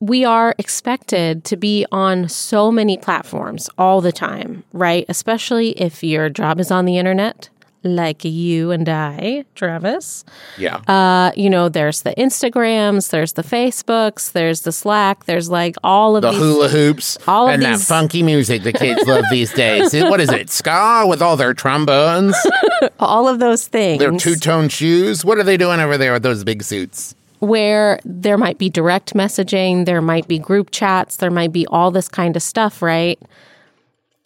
we 0.00 0.24
are 0.24 0.54
expected 0.58 1.44
to 1.44 1.56
be 1.56 1.86
on 1.90 2.28
so 2.28 2.70
many 2.70 2.98
platforms 2.98 3.70
all 3.78 4.00
the 4.00 4.12
time, 4.12 4.62
right? 4.72 5.06
Especially 5.08 5.70
if 5.70 6.04
your 6.04 6.28
job 6.28 6.60
is 6.60 6.70
on 6.70 6.84
the 6.84 6.98
internet, 6.98 7.48
like 7.82 8.24
you 8.24 8.72
and 8.72 8.88
I, 8.88 9.44
Travis. 9.54 10.24
Yeah. 10.58 10.76
Uh, 10.88 11.32
you 11.36 11.48
know, 11.48 11.68
there's 11.68 12.02
the 12.02 12.14
Instagrams, 12.16 13.10
there's 13.10 13.34
the 13.34 13.42
Facebooks, 13.42 14.32
there's 14.32 14.62
the 14.62 14.72
Slack, 14.72 15.24
there's 15.24 15.48
like 15.48 15.76
all 15.82 16.16
of 16.16 16.22
the 16.22 16.30
these. 16.30 16.40
hula 16.40 16.68
hoops 16.68 17.16
all 17.26 17.48
of 17.48 17.54
and 17.54 17.62
that 17.62 17.80
funky 17.80 18.22
music 18.22 18.64
the 18.64 18.72
kids 18.72 19.06
love 19.06 19.24
these 19.30 19.52
days. 19.54 19.94
What 19.94 20.20
is 20.20 20.30
it? 20.30 20.50
Ska 20.50 21.04
with 21.08 21.22
all 21.22 21.36
their 21.36 21.54
trombones, 21.54 22.36
all 23.00 23.28
of 23.28 23.38
those 23.38 23.66
things 23.66 24.00
their 24.00 24.12
two 24.12 24.36
tone 24.36 24.68
shoes. 24.68 25.24
What 25.24 25.38
are 25.38 25.44
they 25.44 25.56
doing 25.56 25.80
over 25.80 25.96
there 25.96 26.12
with 26.12 26.22
those 26.22 26.44
big 26.44 26.62
suits? 26.62 27.14
Where 27.38 28.00
there 28.04 28.38
might 28.38 28.58
be 28.58 28.68
direct 28.70 29.14
messaging, 29.14 29.84
there 29.84 30.02
might 30.02 30.28
be 30.28 30.38
group 30.38 30.70
chats, 30.70 31.16
there 31.16 31.30
might 31.30 31.52
be 31.52 31.66
all 31.68 31.90
this 31.90 32.08
kind 32.08 32.36
of 32.36 32.42
stuff, 32.42 32.82
right? 32.82 33.20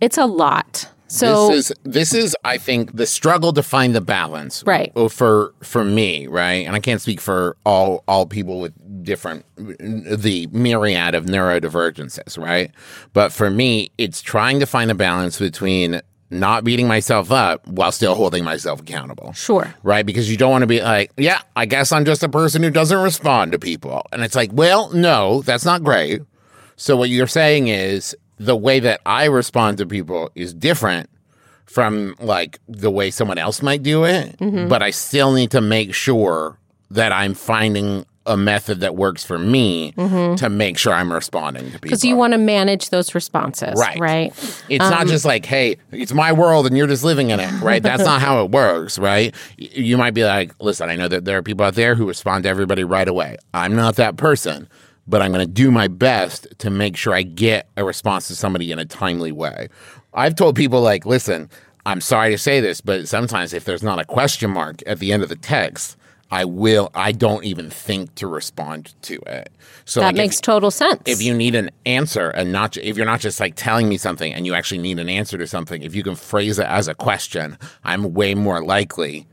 It's 0.00 0.18
a 0.18 0.26
lot. 0.26 0.88
So 1.10 1.48
this 1.48 1.70
is 1.70 1.76
this 1.82 2.14
is 2.14 2.36
I 2.44 2.56
think 2.56 2.94
the 2.94 3.04
struggle 3.04 3.52
to 3.54 3.64
find 3.64 3.96
the 3.96 4.00
balance 4.00 4.62
Right. 4.64 4.92
Oh, 4.94 5.08
for 5.08 5.52
for 5.60 5.82
me 5.82 6.28
right 6.28 6.64
and 6.64 6.76
I 6.76 6.78
can't 6.78 7.00
speak 7.00 7.20
for 7.20 7.56
all 7.66 8.04
all 8.06 8.26
people 8.26 8.60
with 8.60 8.72
different 9.02 9.44
the 9.56 10.46
myriad 10.52 11.16
of 11.16 11.24
neurodivergences 11.24 12.38
right 12.38 12.70
but 13.12 13.32
for 13.32 13.50
me 13.50 13.90
it's 13.98 14.22
trying 14.22 14.60
to 14.60 14.66
find 14.66 14.88
a 14.88 14.94
balance 14.94 15.36
between 15.40 16.00
not 16.30 16.62
beating 16.64 16.86
myself 16.86 17.30
up 17.32 17.66
while 17.66 17.90
still 17.92 18.14
holding 18.14 18.44
myself 18.44 18.80
accountable. 18.80 19.32
Sure. 19.32 19.74
right? 19.82 20.06
Because 20.06 20.30
you 20.30 20.36
don't 20.36 20.50
want 20.52 20.62
to 20.62 20.66
be 20.68 20.80
like 20.80 21.10
yeah 21.16 21.42
I 21.56 21.66
guess 21.66 21.90
I'm 21.92 22.04
just 22.04 22.22
a 22.22 22.28
person 22.28 22.62
who 22.62 22.70
doesn't 22.70 22.98
respond 23.02 23.52
to 23.52 23.58
people. 23.58 24.06
And 24.12 24.22
it's 24.22 24.36
like 24.36 24.50
well 24.52 24.90
no 24.92 25.42
that's 25.42 25.64
not 25.64 25.82
great. 25.82 26.22
So 26.76 26.96
what 26.96 27.10
you're 27.10 27.26
saying 27.26 27.68
is 27.68 28.16
the 28.38 28.56
way 28.56 28.80
that 28.80 29.00
I 29.04 29.24
respond 29.26 29.78
to 29.78 29.86
people 29.86 30.30
is 30.34 30.54
different 30.54 31.10
from 31.66 32.14
like 32.20 32.58
the 32.68 32.90
way 32.90 33.10
someone 33.10 33.38
else 33.38 33.62
might 33.62 33.82
do 33.82 34.04
it, 34.04 34.36
Mm-hmm. 34.38 34.68
but 34.68 34.82
I 34.82 34.90
still 34.90 35.32
need 35.32 35.50
to 35.52 35.60
make 35.60 35.94
sure 35.94 36.58
that 36.90 37.12
I'm 37.12 37.34
finding 37.34 38.06
a 38.26 38.36
method 38.36 38.80
that 38.80 38.94
works 38.96 39.24
for 39.24 39.38
me 39.38 39.92
to 39.92 40.48
make 40.50 40.76
sure 40.76 40.92
I'm 40.92 41.10
responding 41.12 41.64
to 41.64 41.70
people. 41.72 41.80
because 41.80 42.00
Mm-hmm. 42.00 42.08
you 42.08 42.16
want 42.16 42.32
to 42.34 42.38
manage 42.38 42.90
those 42.90 43.14
responses, 43.14 43.74
Right. 43.78 43.98
Right. 43.98 44.62
It's 44.68 44.88
not 44.90 45.06
just 45.06 45.24
like, 45.24 45.46
hey, 45.46 45.76
it's 45.90 46.12
my 46.12 46.30
world 46.32 46.66
and 46.66 46.76
you're 46.76 46.86
just 46.86 47.02
living 47.02 47.30
in 47.30 47.40
it, 47.40 47.50
right? 47.60 47.82
That's 47.82 48.04
not 48.04 48.20
how 48.20 48.44
it 48.44 48.50
works, 48.50 48.98
right? 48.98 49.34
You 49.56 49.96
might 49.96 50.12
be 50.14 50.24
like, 50.24 50.52
listen, 50.60 50.90
I 50.90 50.96
know 50.96 51.08
that 51.08 51.24
there 51.24 51.38
are 51.38 51.42
people 51.42 51.64
out 51.64 51.74
there 51.74 51.94
who 51.94 52.06
respond 52.06 52.44
to 52.44 52.50
everybody 52.50 52.84
right 52.84 53.08
away. 53.08 53.36
I'm 53.54 53.74
not 53.74 53.96
that 53.96 54.16
person, 54.18 54.68
but 55.06 55.22
I'm 55.22 55.32
going 55.32 55.44
to 55.46 55.50
do 55.52 55.70
my 55.70 55.88
best 55.88 56.46
to 56.58 56.68
make 56.70 56.96
sure 56.96 57.14
I 57.14 57.22
get 57.22 57.68
a 57.78 57.84
response 57.84 58.28
to 58.28 58.36
somebody 58.36 58.70
in 58.70 58.78
a 58.78 58.84
timely 58.84 59.32
way. 59.32 59.68
I've 60.12 60.34
told 60.36 60.56
people, 60.56 60.82
like, 60.82 61.06
listen, 61.06 61.48
I'm 61.86 62.00
sorry 62.02 62.30
to 62.32 62.38
say 62.38 62.60
this, 62.60 62.80
but 62.82 63.08
sometimes 63.08 63.54
if 63.54 63.64
there's 63.64 63.82
not 63.82 63.98
a 63.98 64.04
question 64.04 64.50
mark 64.50 64.82
at 64.86 64.98
the 64.98 65.12
end 65.12 65.22
of 65.22 65.28
the 65.30 65.36
text, 65.36 65.96
I 66.30 66.44
will, 66.44 66.90
I 66.94 67.12
don't 67.12 67.44
even 67.44 67.70
think 67.70 68.14
to 68.16 68.26
respond 68.26 68.94
to 69.02 69.18
it. 69.26 69.50
So 69.84 70.00
That 70.00 70.06
like, 70.06 70.14
if- 70.14 70.18
makes 70.18 70.40
total 70.40 70.70
sense. 70.70 71.02
if 71.06 71.20
you 71.20 71.34
need 71.34 71.54
an 71.54 71.70
answer 71.86 72.30
and 72.30 72.52
not 72.52 72.76
if 72.76 72.96
you're 72.96 73.06
not 73.06 73.20
just 73.20 73.40
like 73.40 73.54
telling 73.56 73.88
me 73.88 73.96
something 73.96 74.32
and 74.32 74.46
you 74.46 74.54
actually 74.54 74.78
need 74.78 74.98
an 74.98 75.08
answer 75.08 75.36
to 75.38 75.46
something 75.46 75.82
if 75.82 75.94
you 75.94 76.02
can 76.02 76.14
phrase 76.14 76.58
it 76.58 76.66
as 76.66 76.88
a 76.88 76.94
question 76.94 77.58
i'm 77.84 78.14
way 78.14 78.34
more 78.34 78.62
likely 78.62 79.26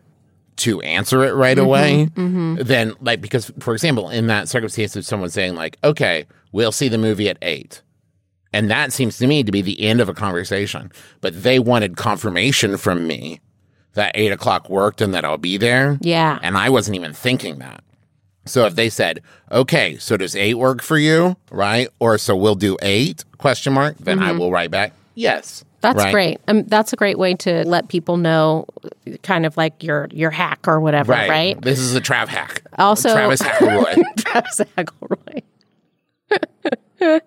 to 0.55 0.81
answer 0.81 1.23
it 1.23 1.33
right 1.33 1.57
mm-hmm. 1.57 1.65
away 1.65 2.07
mm-hmm. 2.15 2.55
than 2.55 2.93
like 3.01 3.21
because 3.21 3.51
for 3.59 3.73
example 3.73 4.09
in 4.09 4.27
that 4.27 4.49
circumstance 4.49 4.95
of 4.95 5.05
someone 5.05 5.29
saying 5.29 5.55
like 5.55 5.77
okay 5.83 6.25
we'll 6.51 6.71
see 6.71 6.87
the 6.87 6.97
movie 6.97 7.29
at 7.29 7.37
eight 7.41 7.81
and 8.53 8.71
that 8.71 8.91
seems 8.91 9.17
to 9.17 9.27
me 9.27 9.43
to 9.43 9.51
be 9.51 9.61
the 9.61 9.79
end 9.81 10.01
of 10.01 10.09
a 10.09 10.13
conversation 10.13 10.91
but 11.21 11.43
they 11.43 11.59
wanted 11.59 11.95
confirmation 11.97 12.77
from 12.77 13.05
me 13.05 13.39
that 13.97 14.11
eight 14.15 14.31
o'clock 14.31 14.69
worked 14.69 15.01
and 15.01 15.13
that 15.13 15.23
i'll 15.25 15.37
be 15.37 15.57
there 15.57 15.97
Yeah. 16.01 16.39
and 16.41 16.57
i 16.57 16.69
wasn't 16.69 16.95
even 16.95 17.13
thinking 17.13 17.59
that 17.59 17.83
so 18.45 18.65
if 18.65 18.75
they 18.75 18.89
said, 18.89 19.21
"Okay, 19.51 19.97
so 19.97 20.15
does 20.15 20.33
eight 20.33 20.53
work 20.53 20.81
for 20.81 20.97
you?" 20.97 21.35
Right? 21.51 21.89
Or 21.99 22.17
so 22.17 22.33
we'll 22.33 22.55
do 22.55 22.77
eight? 22.81 23.25
Question 23.37 23.73
mark. 23.73 23.97
Then 23.97 24.23
I 24.23 24.31
will 24.31 24.51
write 24.51 24.71
back, 24.71 24.93
"Yes." 25.15 25.59
Mm-hmm. 25.59 25.67
That's 25.81 26.03
Right? 26.05 26.13
great. 26.13 26.37
Um, 26.47 26.63
that's 26.63 26.93
a 26.93 26.95
great 26.95 27.19
way 27.19 27.33
to 27.43 27.65
let 27.67 27.89
people 27.89 28.15
know, 28.15 28.65
kind 29.21 29.45
of 29.45 29.57
like 29.57 29.83
your 29.83 30.07
your 30.13 30.31
hack 30.31 30.59
or 30.65 30.79
whatever, 30.79 31.11
Right. 31.11 31.29
right? 31.29 31.61
This 31.61 31.79
is 31.79 31.93
a 31.93 31.99
Trav 31.99 32.29
hack. 32.29 32.61
Also- 32.77 33.11
Travis 33.11 33.41
Hackelroy. 33.41 34.01
Travis 34.19 34.61
Hagelroy. 34.77 35.41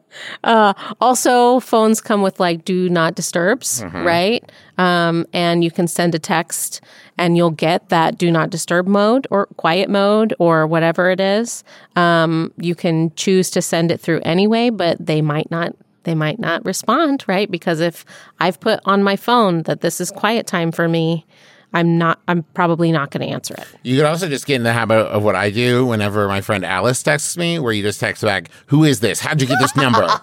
uh, 0.45 0.73
also, 1.03 1.61
phones 1.61 2.01
come 2.01 2.23
with 2.23 2.41
like 2.41 2.65
do 2.65 2.89
not 2.89 3.15
disturbs, 3.15 3.83
Mm-hmm. 3.83 4.07
right? 4.07 4.53
Um, 4.81 5.27
and 5.35 5.63
you 5.63 5.71
can 5.71 5.87
send 5.87 6.15
a 6.15 6.19
text 6.19 6.81
and 7.19 7.37
you'll 7.37 7.51
get 7.51 7.91
that 7.91 8.17
do 8.17 8.31
not 8.31 8.49
disturb 8.49 8.87
mode 8.87 9.27
or 9.31 9.45
quiet 9.59 9.91
mode 9.91 10.35
or 10.39 10.67
whatever 10.67 11.11
it 11.11 11.21
is. 11.21 11.65
Um, 11.97 12.51
you 12.57 12.75
can 12.75 13.15
choose 13.15 13.51
to 13.51 13.61
send 13.61 13.93
it 13.93 14.01
through 14.01 14.21
anyway, 14.25 14.71
but 14.71 14.97
they 15.05 15.21
might 15.21 15.51
not. 15.51 15.77
They 16.05 16.15
might 16.15 16.39
not 16.39 16.65
respond, 16.65 17.25
right? 17.29 17.51
Because 17.51 17.81
if 17.81 18.07
I've 18.39 18.59
put 18.59 18.81
on 18.87 19.03
my 19.03 19.17
phone 19.17 19.65
that 19.65 19.83
this 19.83 20.01
is 20.01 20.11
quiet 20.11 20.47
time 20.47 20.73
for 20.73 20.89
me, 20.89 21.27
I'm 21.75 21.99
not. 21.99 22.21
I'm 22.27 22.43
probably 22.55 22.91
not 22.91 23.11
going 23.11 23.29
to 23.29 23.31
answer 23.31 23.53
it. 23.59 23.67
you 23.83 23.97
could 23.97 24.07
also 24.07 24.27
just 24.27 24.47
get 24.47 24.57
in 24.57 24.63
the 24.63 24.73
habit 24.73 24.95
of 24.95 25.23
what 25.23 25.37
I 25.37 25.51
do 25.51 25.85
whenever 25.85 26.27
my 26.27 26.41
friend 26.41 26.65
Alice 26.65 27.03
texts 27.03 27.37
me, 27.37 27.59
where 27.59 27.75
you 27.75 27.83
just 27.83 28.01
text 28.01 28.23
back, 28.23 28.49
"Who 28.69 28.85
is 28.85 29.01
this? 29.01 29.21
How'd 29.21 29.43
you 29.43 29.47
get 29.47 29.61
this 29.61 29.77
number?" 29.77 30.09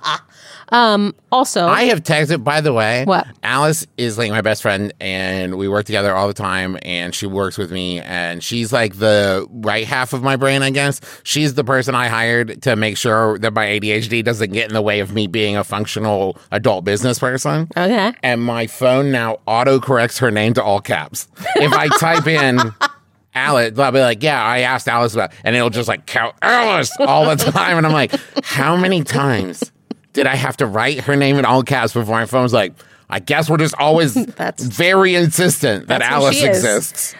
Um, 0.69 1.15
also, 1.31 1.65
I 1.65 1.83
have 1.85 2.03
texted, 2.03 2.43
by 2.43 2.61
the 2.61 2.73
way. 2.73 3.05
What? 3.05 3.27
Alice 3.43 3.87
is 3.97 4.17
like 4.17 4.31
my 4.31 4.41
best 4.41 4.61
friend, 4.61 4.93
and 4.99 5.57
we 5.57 5.67
work 5.67 5.85
together 5.85 6.13
all 6.15 6.27
the 6.27 6.33
time, 6.33 6.77
and 6.81 7.13
she 7.15 7.25
works 7.25 7.57
with 7.57 7.71
me, 7.71 7.99
and 8.01 8.43
she's 8.43 8.73
like 8.73 8.97
the 8.97 9.47
right 9.49 9.85
half 9.85 10.13
of 10.13 10.23
my 10.23 10.35
brain, 10.35 10.63
I 10.63 10.69
guess. 10.69 10.99
She's 11.23 11.53
the 11.53 11.63
person 11.63 11.95
I 11.95 12.07
hired 12.07 12.61
to 12.63 12.75
make 12.75 12.97
sure 12.97 13.37
that 13.39 13.53
my 13.53 13.65
ADHD 13.65 14.23
doesn't 14.23 14.51
get 14.51 14.67
in 14.67 14.73
the 14.73 14.81
way 14.81 14.99
of 14.99 15.13
me 15.13 15.27
being 15.27 15.55
a 15.55 15.63
functional 15.63 16.37
adult 16.51 16.83
business 16.85 17.19
person. 17.19 17.69
okay. 17.75 18.13
And 18.23 18.43
my 18.43 18.67
phone 18.67 19.11
now 19.11 19.39
auto 19.45 19.79
corrects 19.79 20.17
her 20.19 20.31
name 20.31 20.53
to 20.55 20.63
all 20.63 20.79
caps. 20.81 21.27
If 21.55 21.71
I 21.73 21.87
type 21.97 22.27
in 22.27 22.59
Alice, 23.33 23.77
I'll 23.77 23.91
be 23.91 23.99
like, 23.99 24.23
yeah, 24.23 24.43
I 24.43 24.59
asked 24.59 24.87
Alice 24.87 25.13
about, 25.13 25.31
and 25.43 25.55
it'll 25.55 25.69
just 25.69 25.87
like 25.87 26.05
count 26.05 26.35
Alice 26.41 26.91
all 26.99 27.25
the 27.25 27.35
time. 27.51 27.77
And 27.77 27.85
I'm 27.85 27.93
like, 27.93 28.11
how 28.43 28.75
many 28.75 29.03
times 29.03 29.71
did 30.17 30.25
I 30.25 30.35
have 30.35 30.57
to 30.57 30.65
write 30.65 31.01
her 31.01 31.15
name 31.15 31.37
in 31.37 31.45
all 31.45 31.61
caps 31.61 31.93
before 31.93 32.15
my 32.15 32.25
phone's 32.25 32.51
like, 32.51 32.73
I 33.07 33.19
guess 33.19 33.49
we're 33.49 33.57
just 33.57 33.75
always 33.77 34.15
That's- 34.35 34.63
very 34.63 35.13
insistent 35.13 35.87
that 35.89 36.01
Alice 36.01 36.41
exists. 36.41 37.13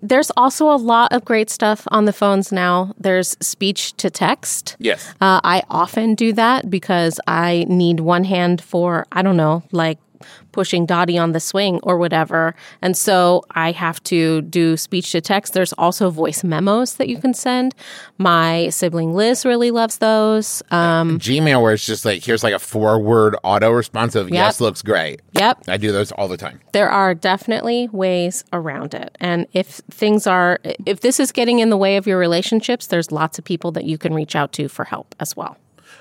There's 0.00 0.30
also 0.34 0.70
a 0.72 0.76
lot 0.76 1.12
of 1.12 1.26
great 1.26 1.50
stuff 1.50 1.86
on 1.90 2.06
the 2.06 2.12
phones 2.14 2.50
now. 2.50 2.94
There's 2.98 3.36
speech 3.42 3.92
to 3.98 4.08
text. 4.08 4.76
Yes. 4.78 5.06
Uh, 5.20 5.40
I 5.44 5.62
often 5.68 6.14
do 6.14 6.32
that 6.32 6.70
because 6.70 7.20
I 7.26 7.66
need 7.68 8.00
one 8.00 8.24
hand 8.24 8.62
for, 8.62 9.06
I 9.12 9.20
don't 9.20 9.36
know, 9.36 9.62
like 9.70 9.98
pushing 10.52 10.86
Dottie 10.86 11.18
on 11.18 11.32
the 11.32 11.40
swing 11.40 11.80
or 11.82 11.98
whatever. 11.98 12.54
And 12.82 12.96
so 12.96 13.42
I 13.52 13.72
have 13.72 14.02
to 14.04 14.42
do 14.42 14.76
speech 14.76 15.12
to 15.12 15.20
text. 15.20 15.52
There's 15.52 15.72
also 15.74 16.10
voice 16.10 16.44
memos 16.44 16.94
that 16.94 17.08
you 17.08 17.18
can 17.18 17.34
send. 17.34 17.74
My 18.18 18.68
sibling 18.70 19.14
Liz 19.14 19.44
really 19.44 19.70
loves 19.70 19.98
those. 19.98 20.62
Um, 20.70 21.18
Gmail, 21.18 21.62
where 21.62 21.72
it's 21.72 21.86
just 21.86 22.04
like, 22.04 22.24
here's 22.24 22.42
like 22.42 22.54
a 22.54 22.58
four 22.58 23.00
word 23.00 23.36
auto 23.44 23.70
responsive. 23.70 24.30
Yes, 24.30 24.60
looks 24.60 24.82
great. 24.82 25.20
yep. 25.32 25.62
I 25.68 25.76
do 25.76 25.92
those 25.92 26.12
all 26.12 26.28
the 26.28 26.36
time. 26.36 26.60
there 26.72 26.90
are 26.90 27.14
definitely 27.14 27.88
ways 27.92 28.44
around 28.52 28.94
it. 28.94 29.16
And 29.20 29.46
if 29.52 29.80
things 29.90 30.26
are, 30.26 30.60
if 30.86 31.00
this 31.00 31.20
is 31.20 31.32
getting 31.32 31.58
in 31.58 31.70
the 31.70 31.76
way 31.76 31.96
of 31.96 32.06
your 32.06 32.18
relationships, 32.18 32.86
there's 32.86 33.10
lots 33.12 33.38
of 33.38 33.44
people 33.44 33.72
that 33.72 33.84
you 33.84 33.98
can 33.98 34.14
reach 34.14 34.34
out 34.36 34.52
to 34.52 34.68
for 34.68 34.84
help 34.84 35.14
as 35.20 35.36
well. 35.36 35.56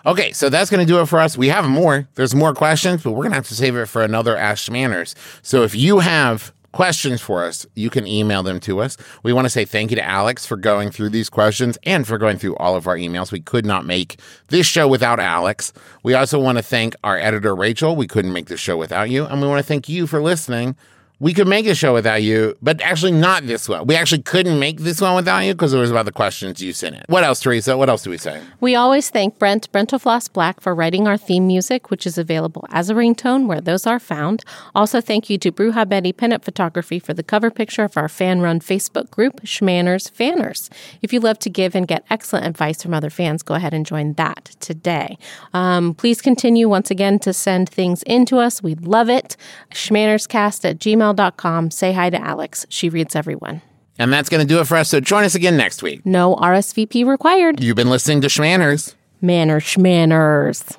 Okay, 0.07 0.31
so 0.31 0.47
that's 0.47 0.69
going 0.69 0.79
to 0.79 0.89
do 0.89 1.01
it 1.01 1.07
for 1.07 1.19
us. 1.19 1.37
We 1.37 1.49
have 1.49 1.67
more. 1.67 2.07
There's 2.15 2.33
more 2.33 2.53
questions, 2.53 3.03
but 3.03 3.11
we're 3.11 3.23
going 3.23 3.31
to 3.31 3.35
have 3.35 3.49
to 3.49 3.55
save 3.55 3.75
it 3.75 3.87
for 3.87 4.01
another 4.01 4.37
Ask 4.37 4.71
Shmanners. 4.71 5.15
So 5.41 5.63
if 5.63 5.75
you 5.75 5.99
have 5.99 6.53
questions 6.71 7.19
for 7.19 7.43
us, 7.43 7.65
you 7.75 7.89
can 7.89 8.07
email 8.07 8.41
them 8.41 8.61
to 8.61 8.79
us. 8.79 8.95
We 9.23 9.33
want 9.33 9.47
to 9.47 9.49
say 9.49 9.65
thank 9.65 9.91
you 9.91 9.97
to 9.97 10.05
Alex 10.05 10.45
for 10.45 10.55
going 10.55 10.91
through 10.91 11.09
these 11.09 11.29
questions 11.29 11.77
and 11.83 12.07
for 12.07 12.17
going 12.17 12.37
through 12.37 12.55
all 12.55 12.77
of 12.77 12.87
our 12.87 12.95
emails. 12.95 13.33
We 13.33 13.41
could 13.41 13.65
not 13.65 13.85
make 13.85 14.17
this 14.47 14.65
show 14.65 14.87
without 14.87 15.19
Alex. 15.19 15.73
We 16.03 16.13
also 16.13 16.39
want 16.39 16.57
to 16.57 16.63
thank 16.63 16.95
our 17.03 17.17
editor, 17.17 17.53
Rachel. 17.53 17.97
We 17.97 18.07
couldn't 18.07 18.31
make 18.31 18.45
this 18.45 18.61
show 18.61 18.77
without 18.77 19.09
you. 19.09 19.25
And 19.25 19.41
we 19.41 19.47
want 19.49 19.59
to 19.59 19.67
thank 19.67 19.89
you 19.89 20.07
for 20.07 20.21
listening. 20.21 20.77
We 21.19 21.33
could 21.33 21.47
make 21.47 21.65
a 21.65 21.73
show 21.73 21.95
without 21.95 22.21
you, 22.21 22.55
but 22.61 22.79
actually 22.81 23.11
not 23.11 23.47
this 23.47 23.67
one. 23.67 23.87
We 23.87 23.95
actually 23.95 24.21
couldn't 24.21 24.59
make 24.59 24.81
this 24.81 25.01
one 25.01 25.15
without 25.15 25.39
you 25.39 25.55
because 25.55 25.73
it 25.73 25.79
was 25.79 25.89
about 25.89 26.05
the 26.05 26.11
questions 26.11 26.61
you 26.61 26.73
sent 26.73 26.95
in. 26.95 27.03
What 27.07 27.23
else, 27.23 27.39
Teresa? 27.39 27.75
What 27.75 27.89
else 27.89 28.03
do 28.03 28.11
we 28.11 28.19
say? 28.19 28.39
We 28.59 28.75
always 28.75 29.09
thank 29.09 29.39
Brent 29.39 29.71
Brentalfloss 29.71 30.31
Black 30.31 30.61
for 30.61 30.75
writing 30.75 31.07
our 31.07 31.17
theme 31.17 31.47
music, 31.47 31.89
which 31.89 32.05
is 32.05 32.19
available 32.19 32.67
as 32.69 32.91
a 32.91 32.93
ringtone 32.93 33.47
where 33.47 33.59
those 33.59 33.87
are 33.87 33.99
found. 33.99 34.43
Also, 34.75 35.01
thank 35.01 35.27
you 35.27 35.39
to 35.39 35.51
Bruja 35.51 35.89
Betty 35.89 36.13
Pinup 36.13 36.43
Photography 36.43 36.99
for 36.99 37.15
the 37.15 37.23
cover 37.23 37.49
picture 37.49 37.83
of 37.83 37.97
our 37.97 38.07
fan 38.07 38.41
run 38.41 38.59
Facebook 38.59 39.09
group, 39.09 39.41
Shmanners 39.41 40.11
Fanners. 40.11 40.69
If 41.01 41.11
you 41.13 41.19
love 41.19 41.39
to 41.39 41.49
give 41.49 41.73
and 41.73 41.87
get 41.87 42.05
excellent 42.11 42.45
advice 42.45 42.83
from 42.83 42.93
other 42.93 43.09
fans, 43.09 43.41
go 43.41 43.55
ahead 43.55 43.73
and 43.73 43.87
join 43.87 44.13
that 44.13 44.55
today. 44.59 45.17
Um, 45.51 45.95
please 45.95 46.21
continue 46.21 46.69
once 46.69 46.91
again 46.91 47.17
to 47.19 47.33
send 47.33 47.69
things 47.69 48.03
in 48.03 48.27
to 48.27 48.37
us. 48.37 48.61
We'd 48.61 48.85
love 48.85 49.09
it. 49.09 49.35
Shmannerscast 49.71 50.69
at 50.69 50.77
gmail.com. 51.15 51.71
Say 51.71 51.93
hi 51.93 52.09
to 52.09 52.21
Alex. 52.21 52.65
She 52.69 52.89
reads 52.89 53.15
everyone. 53.15 53.61
And 53.99 54.13
that's 54.13 54.29
going 54.29 54.41
to 54.41 54.47
do 54.47 54.59
it 54.59 54.65
for 54.65 54.77
us. 54.77 54.89
So 54.89 54.99
join 54.99 55.23
us 55.23 55.35
again 55.35 55.57
next 55.57 55.81
week. 55.81 56.05
No 56.05 56.35
RSVP 56.35 57.05
required. 57.05 57.63
You've 57.63 57.75
been 57.75 57.89
listening 57.89 58.21
to 58.21 58.27
Shmanners. 58.27 58.93
Manner 59.21 59.59
shmanners. 59.59 60.77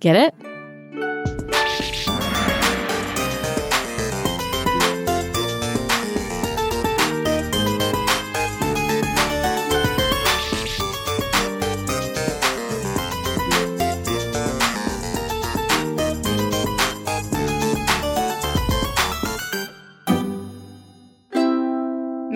Get 0.00 0.16
it? 0.16 0.55